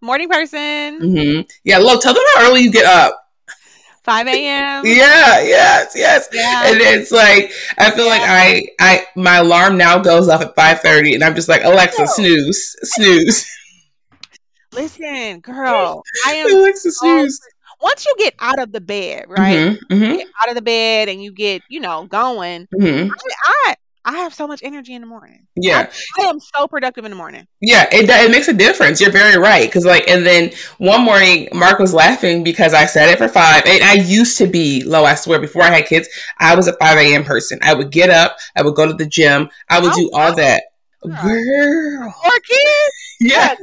Morning 0.00 0.28
person, 0.28 1.00
hmm 1.00 1.40
Yeah, 1.64 1.78
look, 1.78 2.02
tell 2.02 2.14
them 2.14 2.22
how 2.34 2.48
early 2.48 2.60
you 2.62 2.70
get 2.72 2.84
up. 2.86 3.23
5 4.04 4.26
a.m. 4.26 4.84
Yeah, 4.84 5.40
yes, 5.42 5.92
yes. 5.94 6.28
Yeah. 6.32 6.62
And 6.66 6.78
it's 6.80 7.10
like 7.10 7.52
I 7.78 7.90
feel 7.90 8.06
like 8.06 8.20
I 8.22 8.68
I 8.78 9.06
my 9.16 9.36
alarm 9.36 9.76
now 9.78 9.98
goes 9.98 10.28
off 10.28 10.42
at 10.42 10.54
five 10.54 10.80
thirty, 10.80 11.14
and 11.14 11.24
I'm 11.24 11.34
just 11.34 11.48
like 11.48 11.64
Alexa, 11.64 12.06
snooze, 12.06 12.76
snooze, 12.82 13.46
Listen, 14.72 15.40
girl, 15.40 16.02
I 16.26 16.34
am 16.34 16.50
Alexa, 16.50 16.90
so 16.90 17.06
snooze. 17.06 17.40
once 17.80 18.04
you 18.04 18.14
get 18.18 18.34
out 18.40 18.58
of 18.58 18.72
the 18.72 18.80
bed, 18.80 19.26
right? 19.28 19.78
hmm 19.88 19.94
hmm 19.96 20.16
Get 20.16 20.26
out 20.42 20.48
of 20.48 20.54
the 20.56 20.62
bed 20.62 21.08
and 21.08 21.22
you 21.22 21.32
get, 21.32 21.62
you 21.68 21.80
know, 21.80 22.06
going. 22.06 22.68
hmm 22.76 23.08
I 23.10 23.14
I 23.68 23.74
have 24.12 24.34
so 24.34 24.46
much 24.46 24.60
energy 24.62 24.94
in 24.94 25.00
the 25.00 25.06
morning. 25.06 25.46
Yeah, 25.56 25.90
I 26.20 26.22
am 26.24 26.38
so 26.38 26.66
productive 26.68 27.04
in 27.04 27.10
the 27.10 27.16
morning. 27.16 27.46
yeah. 27.60 27.86
It 27.92 28.08
it 28.08 28.30
makes 28.30 28.48
a 28.48 28.52
difference. 28.52 29.00
You're 29.00 29.10
very 29.10 29.38
right. 29.38 29.66
Because 29.68 29.84
like, 29.84 30.06
and 30.08 30.24
then 30.26 30.50
one 30.78 31.02
morning, 31.02 31.48
Mark 31.52 31.78
was 31.78 31.94
laughing 31.94 32.44
because 32.44 32.74
I 32.74 32.86
said 32.86 33.08
it 33.08 33.18
for 33.18 33.28
five, 33.28 33.62
and 33.66 33.82
I 33.82 33.94
used 33.94 34.36
to 34.38 34.46
be 34.46 34.82
low. 34.84 35.04
I 35.04 35.14
swear, 35.14 35.38
before 35.40 35.62
I 35.62 35.70
had 35.70 35.86
kids, 35.86 36.08
I 36.38 36.54
was 36.54 36.68
a 36.68 36.74
five 36.76 36.98
a.m. 36.98 37.24
person. 37.24 37.58
I 37.62 37.72
would 37.74 37.90
get 37.90 38.10
up, 38.10 38.36
I 38.56 38.62
would 38.62 38.74
go 38.74 38.86
to 38.86 38.92
the 38.94 39.06
gym, 39.06 39.48
I 39.70 39.80
would 39.80 39.92
Oh, 39.92 39.96
do 39.96 40.10
all 40.12 40.34
that. 40.36 40.62
Girl. 41.02 41.12
Girl, 41.22 42.14
Or 42.24 42.30
kids. 42.40 42.94
yeah. 43.20 43.54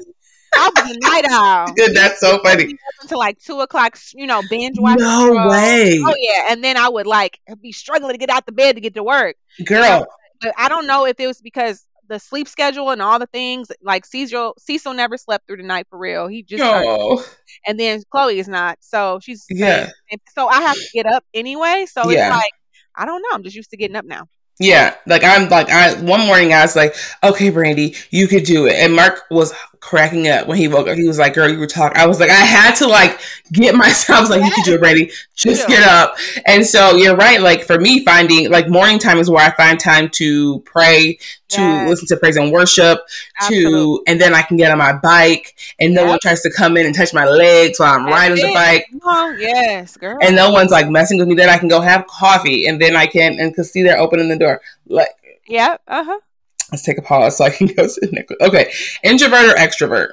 I 0.53 0.69
was 0.75 0.91
a 0.95 0.99
night 0.99 1.25
owl. 1.29 1.73
That's 1.93 2.19
so 2.19 2.39
funny. 2.43 2.75
Until 3.01 3.19
like 3.19 3.39
two 3.39 3.61
o'clock, 3.61 3.97
you 4.13 4.27
know, 4.27 4.41
binge 4.49 4.77
watching. 4.79 5.03
No 5.05 5.47
way. 5.47 5.97
Oh 6.05 6.13
yeah, 6.17 6.47
and 6.51 6.61
then 6.63 6.75
I 6.77 6.89
would 6.89 7.07
like 7.07 7.39
be 7.61 7.71
struggling 7.71 8.11
to 8.13 8.17
get 8.17 8.29
out 8.29 8.45
the 8.45 8.51
bed 8.51 8.75
to 8.75 8.81
get 8.81 8.93
to 8.95 9.03
work. 9.03 9.37
Girl. 9.65 10.05
But 10.41 10.53
I 10.57 10.69
don't 10.69 10.87
know 10.87 11.05
if 11.05 11.19
it 11.19 11.27
was 11.27 11.41
because 11.41 11.85
the 12.07 12.19
sleep 12.19 12.47
schedule 12.47 12.89
and 12.89 13.01
all 13.01 13.19
the 13.19 13.27
things. 13.27 13.71
Like 13.81 14.05
Cecil, 14.05 14.55
Cecil 14.59 14.93
never 14.93 15.17
slept 15.17 15.47
through 15.47 15.57
the 15.57 15.63
night 15.63 15.87
for 15.89 15.97
real. 15.97 16.27
He 16.27 16.43
just 16.43 16.63
oh. 16.63 17.25
and 17.65 17.79
then 17.79 18.03
Chloe 18.11 18.39
is 18.39 18.47
not. 18.47 18.77
So 18.81 19.19
she's 19.21 19.45
yeah. 19.49 19.89
So 20.35 20.47
I 20.47 20.61
have 20.61 20.75
to 20.75 20.89
get 20.93 21.05
up 21.05 21.23
anyway. 21.33 21.85
So 21.89 22.09
Yeah. 22.09 22.27
it's 22.27 22.35
like 22.35 22.51
I 22.95 23.05
don't 23.05 23.21
know. 23.21 23.29
I'm 23.31 23.43
just 23.43 23.55
used 23.55 23.71
to 23.71 23.77
getting 23.77 23.95
up 23.95 24.05
now. 24.05 24.27
Yeah, 24.59 24.95
like 25.07 25.23
I'm 25.23 25.49
like 25.49 25.69
I 25.69 25.99
one 26.01 26.25
morning 26.27 26.53
I 26.53 26.61
was 26.61 26.75
like, 26.75 26.95
okay, 27.23 27.49
Brandi, 27.49 27.97
you 28.11 28.27
could 28.27 28.43
do 28.43 28.67
it, 28.67 28.75
and 28.75 28.93
Mark 28.93 29.23
was 29.31 29.53
cracking 29.81 30.27
up 30.29 30.47
when 30.47 30.57
he 30.57 30.67
woke 30.69 30.87
up. 30.87 30.95
He 30.95 31.07
was 31.07 31.17
like, 31.19 31.33
"Girl, 31.33 31.49
you 31.51 31.59
were 31.59 31.67
talking." 31.67 31.97
I 31.97 32.05
was 32.05 32.19
like, 32.19 32.29
I 32.29 32.33
had 32.35 32.75
to 32.75 32.87
like 32.87 33.19
get 33.51 33.75
myself. 33.85 34.17
I 34.17 34.21
was 34.21 34.29
like, 34.29 34.43
"You 34.45 34.51
could 34.51 34.63
do 34.63 34.75
it, 34.75 34.81
Brandi. 34.81 35.11
Just 35.35 35.67
Yeah. 35.67 35.75
get 35.75 35.83
up." 35.89 36.15
And 36.45 36.65
so 36.65 36.95
you're 36.95 37.15
right. 37.15 37.41
Like 37.41 37.63
for 37.65 37.79
me, 37.79 38.05
finding 38.05 38.49
like 38.49 38.69
morning 38.69 38.99
time 38.99 39.17
is 39.17 39.29
where 39.29 39.43
I 39.45 39.51
find 39.55 39.79
time 39.79 40.07
to 40.11 40.59
pray, 40.61 41.17
to 41.49 41.61
Yes. 41.61 41.89
listen 41.89 42.07
to 42.09 42.17
praise 42.17 42.37
and 42.37 42.51
worship, 42.51 42.99
Absolutely. 43.41 43.71
to 43.71 44.03
and 44.07 44.21
then 44.21 44.33
I 44.35 44.43
can 44.43 44.55
get 44.55 44.71
on 44.71 44.77
my 44.77 44.93
bike, 44.93 45.55
and 45.79 45.93
no 45.93 46.01
Yep. 46.01 46.09
one 46.09 46.19
tries 46.21 46.41
to 46.43 46.51
come 46.51 46.77
in 46.77 46.85
and 46.85 46.95
touch 46.95 47.13
my 47.13 47.25
legs 47.25 47.79
while 47.79 47.93
I'm 47.93 48.05
riding 48.05 48.37
the 48.37 48.53
bike 48.53 48.85
Oh, 49.03 49.35
yes, 49.37 49.97
girl. 49.97 50.17
and 50.21 50.35
no 50.35 50.51
one's 50.51 50.71
like 50.71 50.87
messing 50.89 51.17
with 51.17 51.27
me. 51.27 51.33
Then 51.35 51.49
I 51.49 51.57
can 51.57 51.67
go 51.67 51.81
have 51.81 52.05
coffee, 52.07 52.67
and 52.67 52.79
then 52.79 52.95
I 52.95 53.07
can 53.07 53.39
and 53.39 53.53
can 53.53 53.63
see 53.63 53.81
they're 53.81 53.97
opening 53.99 54.29
the 54.29 54.37
door. 54.37 54.61
Like, 54.87 55.09
yeah, 55.47 55.77
uh 55.87 56.03
huh. 56.03 56.19
Let's 56.71 56.83
take 56.83 56.97
a 56.97 57.01
pause 57.01 57.37
so 57.37 57.45
I 57.45 57.49
can 57.49 57.67
go 57.75 57.87
to 57.87 57.99
the 58.01 58.09
next. 58.11 58.33
Okay, 58.41 58.71
introvert 59.03 59.45
or 59.45 59.55
extrovert? 59.55 60.11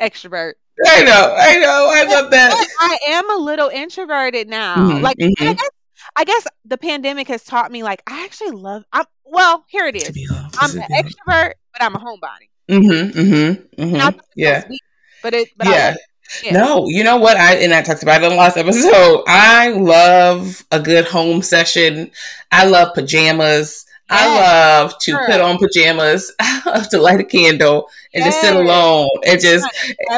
Extrovert. 0.00 0.54
I 0.86 1.04
know, 1.04 1.34
I 1.38 1.58
know, 1.58 1.90
I 1.92 2.02
love 2.04 2.24
But 2.24 2.30
that. 2.30 2.68
I 2.80 2.98
am 3.10 3.30
a 3.30 3.36
little 3.42 3.68
introverted 3.68 4.48
now. 4.48 4.76
Mhm, 4.76 5.02
like 5.02 5.16
and 5.20 5.32
I 5.38 5.52
guess 5.54 5.68
I 6.16 6.24
guess 6.24 6.46
the 6.64 6.78
pandemic 6.78 7.28
has 7.28 7.44
taught 7.44 7.70
me 7.70 7.82
like 7.82 8.02
I 8.06 8.24
actually 8.24 8.52
love 8.52 8.84
I'm 8.92 9.04
well, 9.24 9.64
here 9.68 9.86
it 9.86 9.96
is. 9.96 10.10
I'm 10.58 10.70
an 10.78 10.84
extrovert, 10.90 11.52
but 11.72 11.82
I'm 11.82 11.94
a 11.94 11.98
homebody. 11.98 12.48
Mm-hmm, 12.70 13.18
mm-hmm, 13.18 13.82
mm-hmm. 13.82 13.92
that 13.94 14.20
Yeah, 14.34 14.62
sounds 14.62 14.78
but 15.22 15.34
it 15.34 15.48
but 15.56 15.68
yeah. 15.68 15.92
it. 15.92 15.98
Yeah. 16.42 16.52
No, 16.52 16.86
you 16.88 17.04
know 17.04 17.18
what? 17.18 17.36
I 17.36 17.56
and 17.56 17.74
I 17.74 17.82
talked 17.82 18.02
about 18.02 18.22
it 18.22 18.24
in 18.24 18.30
the 18.30 18.36
last 18.36 18.56
episode. 18.56 19.22
I 19.26 19.68
love 19.70 20.64
a 20.70 20.80
good 20.80 21.04
home 21.04 21.42
session. 21.42 22.10
I 22.50 22.64
love 22.66 22.94
pajamas. 22.94 23.84
I 24.12 24.40
love 24.40 24.98
to 25.00 25.12
girl. 25.12 25.26
put 25.26 25.40
on 25.40 25.58
pajamas. 25.58 26.32
I 26.40 26.62
love 26.66 26.88
to 26.90 27.00
light 27.00 27.20
a 27.20 27.24
candle 27.24 27.88
and 28.14 28.24
just 28.24 28.40
sit 28.40 28.54
alone 28.54 29.08
and 29.26 29.40
just 29.40 29.66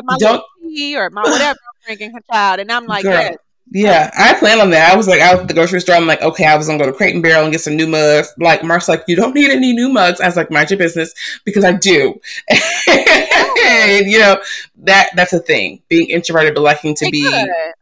my 0.05 0.17
don't 0.19 0.43
tea 0.63 0.97
or 0.97 1.11
my 1.11 1.23
whatever 1.23 1.59
I'm 1.59 1.81
drinking 1.87 2.13
her 2.13 2.21
child. 2.31 2.61
And 2.61 2.71
I'm 2.71 2.87
like, 2.87 3.05
Girl. 3.05 3.13
yes. 3.13 3.37
Yeah, 3.71 4.11
I 4.17 4.35
plan 4.35 4.61
on 4.61 4.71
that. 4.71 4.93
I 4.93 4.97
was 4.97 5.09
like, 5.09 5.21
out 5.21 5.41
at 5.41 5.49
the 5.49 5.55
grocery 5.55 5.81
store. 5.81 5.97
I'm 5.97 6.07
like, 6.07 6.21
okay, 6.21 6.45
I 6.45 6.57
was 6.57 6.67
gonna 6.67 6.79
go 6.79 6.87
to 6.87 6.93
Crate 6.93 7.15
and 7.15 7.23
Barrel 7.23 7.45
and 7.45 7.51
get 7.51 7.63
some 7.63 7.77
new 7.77 7.87
mugs. 7.87 8.33
Like, 8.39 8.63
Mark's 8.63 8.89
like, 8.89 9.03
you 9.09 9.17
don't 9.17 9.35
need 9.35 9.51
any 9.51 9.73
new 9.73 9.89
mugs. 9.89 10.21
I 10.21 10.27
was 10.27 10.37
like, 10.37 10.51
mind 10.51 10.71
your 10.71 10.79
business 10.79 11.13
because 11.45 11.65
I 11.65 11.73
do. 11.73 12.21
and 12.51 14.07
you 14.07 14.19
know 14.19 14.41
that 14.83 15.09
that's 15.17 15.33
a 15.33 15.41
thing. 15.41 15.83
Being 15.89 16.11
introverted 16.11 16.55
but 16.55 16.61
liking 16.61 16.95
to 16.97 17.11
be, 17.11 17.23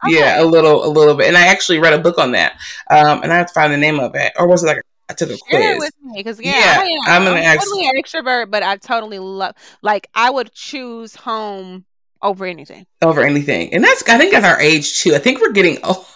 yeah, 0.07 0.41
a 0.41 0.45
little, 0.45 0.85
a 0.85 0.89
little 0.89 1.15
bit. 1.15 1.27
And 1.27 1.37
I 1.37 1.49
actually 1.49 1.79
read 1.79 1.93
a 1.93 1.99
book 1.99 2.17
on 2.17 2.31
that, 2.33 2.53
um, 2.89 3.23
and 3.23 3.33
I 3.33 3.37
have 3.37 3.49
to 3.49 3.53
find 3.53 3.73
the 3.73 3.77
name 3.77 3.99
of 3.99 4.15
it, 4.15 4.33
or 4.39 4.47
was 4.47 4.63
it 4.63 4.69
like 4.69 4.83
I 5.09 5.15
took 5.15 5.31
a 5.31 5.37
Share 5.51 5.77
quiz? 5.77 5.79
with 5.81 5.95
me 6.03 6.13
because 6.17 6.41
yeah, 6.41 6.53
Yeah, 6.53 6.81
I 6.81 6.85
am. 6.85 7.23
I'm 7.23 7.25
gonna 7.25 7.41
ask- 7.41 7.61
totally 7.61 7.87
an 7.87 7.93
extrovert, 8.03 8.51
but 8.51 8.63
I 8.63 8.77
totally 8.77 9.19
love. 9.19 9.55
Like 9.83 10.09
I 10.15 10.31
would 10.31 10.53
choose 10.53 11.15
home 11.15 11.85
over 12.23 12.45
anything. 12.47 12.87
over 13.03 13.23
anything. 13.23 13.73
And 13.75 13.83
that's 13.83 14.09
I 14.09 14.17
think 14.19 14.33
that's 14.33 14.47
our 14.47 14.61
age 14.61 14.99
too. 15.01 15.15
I 15.15 15.19
think 15.19 15.41
we're 15.41 15.53
getting 15.53 15.79
oh 15.83 16.07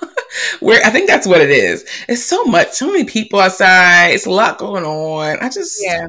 we're 0.62 0.80
I 0.84 0.90
think 0.90 1.08
that's 1.08 1.26
what 1.26 1.40
it 1.40 1.50
is. 1.50 1.84
It's 2.08 2.22
so 2.24 2.44
much, 2.44 2.72
so 2.72 2.86
many 2.86 3.04
people 3.04 3.40
outside. 3.40 4.08
It's 4.10 4.26
a 4.26 4.30
lot 4.30 4.58
going 4.58 4.84
on. 4.84 5.38
I 5.40 5.48
just 5.48 5.78
Yeah. 5.84 6.06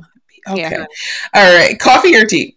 Okay. 0.50 0.62
Yeah. 0.62 0.86
All 1.34 1.58
right. 1.58 1.78
Coffee 1.80 2.16
or 2.16 2.26
tea? 2.26 2.57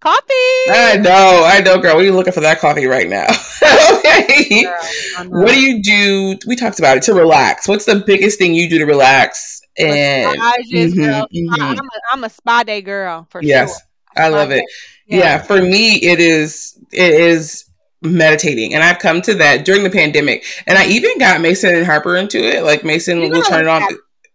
Coffee. 0.00 0.70
I 0.70 0.98
know, 1.00 1.42
I 1.46 1.60
know, 1.64 1.78
girl. 1.78 1.96
We're 1.96 2.12
looking 2.12 2.32
for 2.32 2.40
that 2.40 2.58
coffee 2.58 2.86
right 2.86 3.08
now. 3.08 3.26
okay. 3.98 4.62
Girl, 4.64 5.26
What 5.42 5.48
do 5.52 5.60
you 5.60 5.82
do? 5.82 6.38
We 6.46 6.56
talked 6.56 6.78
about 6.78 6.96
it 6.96 7.02
to 7.04 7.14
relax. 7.14 7.68
What's 7.68 7.84
the 7.84 7.96
biggest 8.06 8.38
thing 8.38 8.54
you 8.54 8.68
do 8.68 8.78
to 8.78 8.86
relax? 8.86 9.60
And 9.78 10.38
Massages, 10.38 10.94
Mhm, 10.94 10.96
girl. 11.04 11.28
mhm. 11.34 11.60
I, 11.60 11.70
am 11.72 11.78
a, 11.78 11.88
I'm 12.12 12.24
a 12.24 12.30
spa 12.30 12.62
day 12.62 12.82
girl 12.82 13.26
for 13.30 13.42
yes, 13.42 13.70
sure. 13.78 13.80
I 14.24 14.28
love 14.28 14.50
it. 14.50 14.64
yeah. 15.06 15.40
for 15.42 15.60
me 15.62 15.94
it 15.96 16.18
is 16.20 16.78
it 16.92 17.14
is 17.14 17.64
meditating 18.02 18.74
and 18.74 18.82
i've 18.82 18.98
come 18.98 19.20
to 19.22 19.34
that 19.34 19.64
during 19.64 19.84
the 19.84 19.90
pandemic 19.90 20.42
and 20.66 20.76
i 20.78 20.86
even 20.86 21.18
got 21.18 21.40
mason 21.40 21.74
and 21.74 21.84
harper 21.86 22.16
into 22.16 22.38
it 22.38 22.64
like 22.64 22.82
mason 22.82 23.20
You 23.20 23.28
will 23.30 23.42
turn 23.42 23.66
it 23.66 23.68
on. 23.68 23.82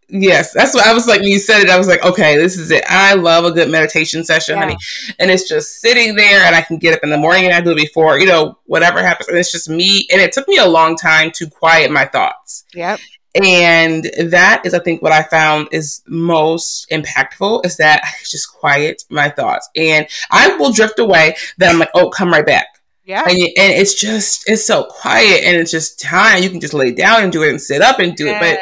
Yes 0.09 0.53
that's 0.53 0.73
what 0.75 0.85
i 0.85 0.93
was 0.93 1.07
like 1.07 1.19
when 1.21 1.29
you 1.31 1.39
said 1.39 1.61
it 1.61 1.69
i 1.69 1.77
was 1.77 1.87
like 1.87 2.03
okay 2.05 2.37
this 2.37 2.57
is 2.57 2.69
it 2.71 2.83
i 2.87 3.13
love 3.15 3.43
a 3.43 3.51
good 3.51 3.69
meditation 3.69 4.23
session 4.23 4.55
Yeah. 4.55 4.61
honey 4.61 4.77
and 5.19 5.31
it's 5.31 5.47
just 5.49 5.81
sitting 5.81 6.15
there 6.15 6.43
and 6.43 6.55
i 6.55 6.61
can 6.61 6.77
get 6.77 6.93
up 6.93 7.03
in 7.03 7.09
the 7.09 7.17
morning 7.17 7.45
and 7.45 7.53
i 7.53 7.61
do 7.61 7.71
it 7.71 7.75
before 7.77 8.19
you 8.19 8.25
know 8.27 8.57
whatever 8.65 9.01
happens 9.01 9.27
and 9.29 9.37
it's 9.37 9.51
just 9.51 9.67
me 9.69 10.07
and 10.11 10.21
it 10.21 10.31
took 10.31 10.47
me 10.47 10.57
a 10.57 10.65
long 10.67 10.95
time 10.95 11.31
to 11.35 11.49
quiet 11.49 11.89
my 11.91 12.05
thoughts 12.05 12.65
Yep. 12.75 12.99
and 13.41 14.09
that 14.31 14.61
is, 14.65 14.73
I 14.73 14.79
think, 14.79 15.01
what 15.01 15.11
I 15.11 15.23
found 15.23 15.67
is 15.71 16.01
most 16.07 16.89
impactful 16.89 17.65
is 17.65 17.75
that 17.77 18.01
I 18.03 18.09
just 18.23 18.51
quiet 18.53 19.03
my 19.09 19.27
thoughts 19.29 19.69
and 19.75 20.07
I 20.31 20.55
will 20.55 20.71
drift 20.71 20.99
away. 20.99 21.35
Then 21.57 21.69
I'm 21.71 21.79
like, 21.79 21.89
oh, 21.95 22.09
come 22.09 22.29
right 22.31 22.45
back. 22.45 22.67
Yeah. 23.03 23.23
And, 23.27 23.37
you, 23.37 23.47
and 23.57 23.73
it's 23.73 23.93
just, 23.99 24.49
it's 24.49 24.65
so 24.65 24.85
quiet 24.85 25.43
and 25.43 25.57
it's 25.57 25.69
just 25.71 25.99
time. 25.99 26.43
You 26.43 26.49
can 26.49 26.61
just 26.61 26.73
lay 26.73 26.91
down 26.91 27.23
and 27.23 27.31
do 27.31 27.43
it 27.43 27.49
and 27.49 27.61
sit 27.61 27.81
up 27.81 27.99
and 27.99 28.15
do 28.15 28.27
it. 28.27 28.39
But 28.39 28.57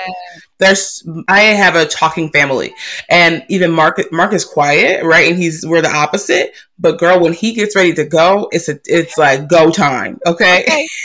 there's, 0.63 1.07
I 1.27 1.41
have 1.41 1.75
a 1.75 1.85
talking 1.85 2.29
family 2.31 2.73
and 3.09 3.43
even 3.49 3.71
Mark, 3.71 4.01
Mark 4.11 4.33
is 4.33 4.45
quiet, 4.45 5.03
right? 5.03 5.29
And 5.29 5.37
he's, 5.37 5.65
we're 5.65 5.81
the 5.81 5.89
opposite. 5.93 6.53
But 6.79 6.99
girl, 6.99 7.19
when 7.19 7.33
he 7.33 7.53
gets 7.53 7.75
ready 7.75 7.93
to 7.93 8.05
go, 8.05 8.47
it's 8.51 8.69
a, 8.69 8.79
it's 8.85 9.17
like 9.17 9.47
go 9.47 9.69
time. 9.69 10.19
Okay. 10.25 10.63
Okay. 10.63 10.87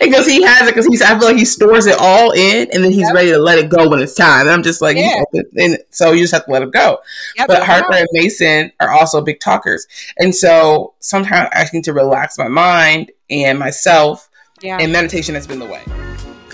because 0.00 0.26
he 0.26 0.42
has 0.42 0.68
it 0.68 0.74
because 0.74 0.86
he's 0.86 1.00
I 1.02 1.18
feel 1.18 1.28
like 1.28 1.36
he 1.36 1.44
stores 1.44 1.86
it 1.86 1.96
all 1.98 2.32
in 2.32 2.68
and 2.72 2.84
then 2.84 2.90
he's 2.92 3.06
Yep. 3.06 3.14
ready 3.14 3.30
to 3.30 3.38
let 3.38 3.58
it 3.58 3.70
go 3.70 3.88
when 3.88 4.00
it's 4.00 4.14
time. 4.14 4.42
And 4.42 4.50
I'm 4.50 4.62
just 4.62 4.82
like, 4.82 4.96
you 4.96 5.04
Yeah. 5.04 5.22
open- 5.22 5.50
and 5.56 5.78
so 5.90 6.12
you 6.12 6.22
just 6.22 6.32
have 6.32 6.44
to 6.46 6.50
let 6.50 6.62
it 6.62 6.70
go. 6.72 6.98
Yep. 7.36 7.48
But 7.48 7.62
Harper 7.62 7.94
and 7.94 8.08
Mason 8.12 8.72
are 8.80 8.90
also 8.90 9.20
big 9.20 9.40
talkers. 9.40 9.86
And 10.18 10.34
so 10.34 10.94
sometimes 10.98 11.48
I 11.52 11.66
need 11.72 11.84
to 11.84 11.92
relax 11.92 12.36
my 12.38 12.48
mind 12.48 13.12
and 13.30 13.58
myself 13.58 14.28
yeah. 14.60 14.78
and 14.80 14.92
meditation 14.92 15.34
has 15.34 15.46
been 15.46 15.58
the 15.58 15.66
way. 15.66 15.82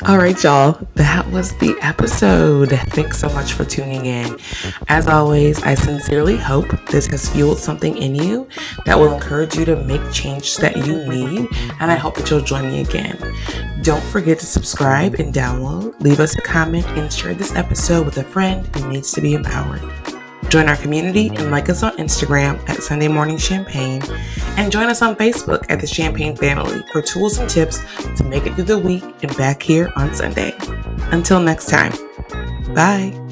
All 0.07 0.19
right, 0.19 0.41
y'all. 0.41 0.79
That 0.95 1.29
was 1.33 1.57
the 1.59 1.77
episode. 1.83 2.71
Thanks 2.71 3.19
so 3.19 3.29
much 3.31 3.55
for 3.55 3.65
tuning 3.65 4.07
in. 4.07 4.39
As 4.87 5.09
always, 5.09 5.61
I 5.65 5.75
sincerely 5.75 6.37
hope 6.37 6.69
this 6.87 7.09
has 7.09 7.29
fueled 7.29 7.59
something 7.59 7.97
in 7.97 8.15
you 8.15 8.47
that 8.85 8.97
will 8.97 9.13
encourage 9.13 9.57
you 9.57 9.65
to 9.65 9.83
make 9.83 10.13
change 10.13 10.59
that 10.59 10.77
you 10.77 11.05
need. 11.09 11.49
And 11.81 11.91
I 11.91 11.97
hope 11.97 12.15
that 12.19 12.31
you'll 12.31 12.41
join 12.41 12.71
me 12.71 12.83
again. 12.83 13.19
Don't 13.83 14.05
forget 14.05 14.39
to 14.39 14.47
subscribe 14.47 15.15
and 15.15 15.35
download, 15.35 15.99
leave 16.01 16.21
us 16.21 16.37
a 16.37 16.41
comment, 16.41 16.87
and 16.91 17.13
share 17.13 17.35
this 17.35 17.53
episode 17.57 18.07
with 18.07 18.19
a 18.19 18.25
friend 18.25 18.65
who 18.77 18.89
needs 18.89 19.11
to 19.11 19.21
be 19.21 19.35
empowered. 19.35 19.83
Join 20.49 20.69
our 20.69 20.77
community 20.77 21.29
and 21.29 21.51
like 21.51 21.69
us 21.69 21.83
on 21.83 21.97
Instagram 21.97 22.67
at 22.69 22.83
Sunday 22.83 23.09
Morning 23.09 23.37
Champagne 23.37 24.03
and 24.57 24.71
join 24.71 24.89
us 24.89 25.03
on 25.03 25.17
Facebook 25.17 25.67
at 25.69 25.81
the 25.81 25.87
Champagne 25.87 26.37
Family 26.37 26.83
for 26.93 27.03
tools 27.03 27.39
and 27.39 27.51
tips 27.51 27.81
to 28.17 28.25
make 28.25 28.47
it 28.47 28.55
through 28.55 28.65
the 28.65 28.79
week 28.79 29.05
and 29.23 29.37
back 29.37 29.63
here 29.63 29.93
on 29.97 30.15
Sunday. 30.15 30.55
Until 31.11 31.41
next 31.41 31.67
time, 31.67 31.93
bye. 32.75 33.26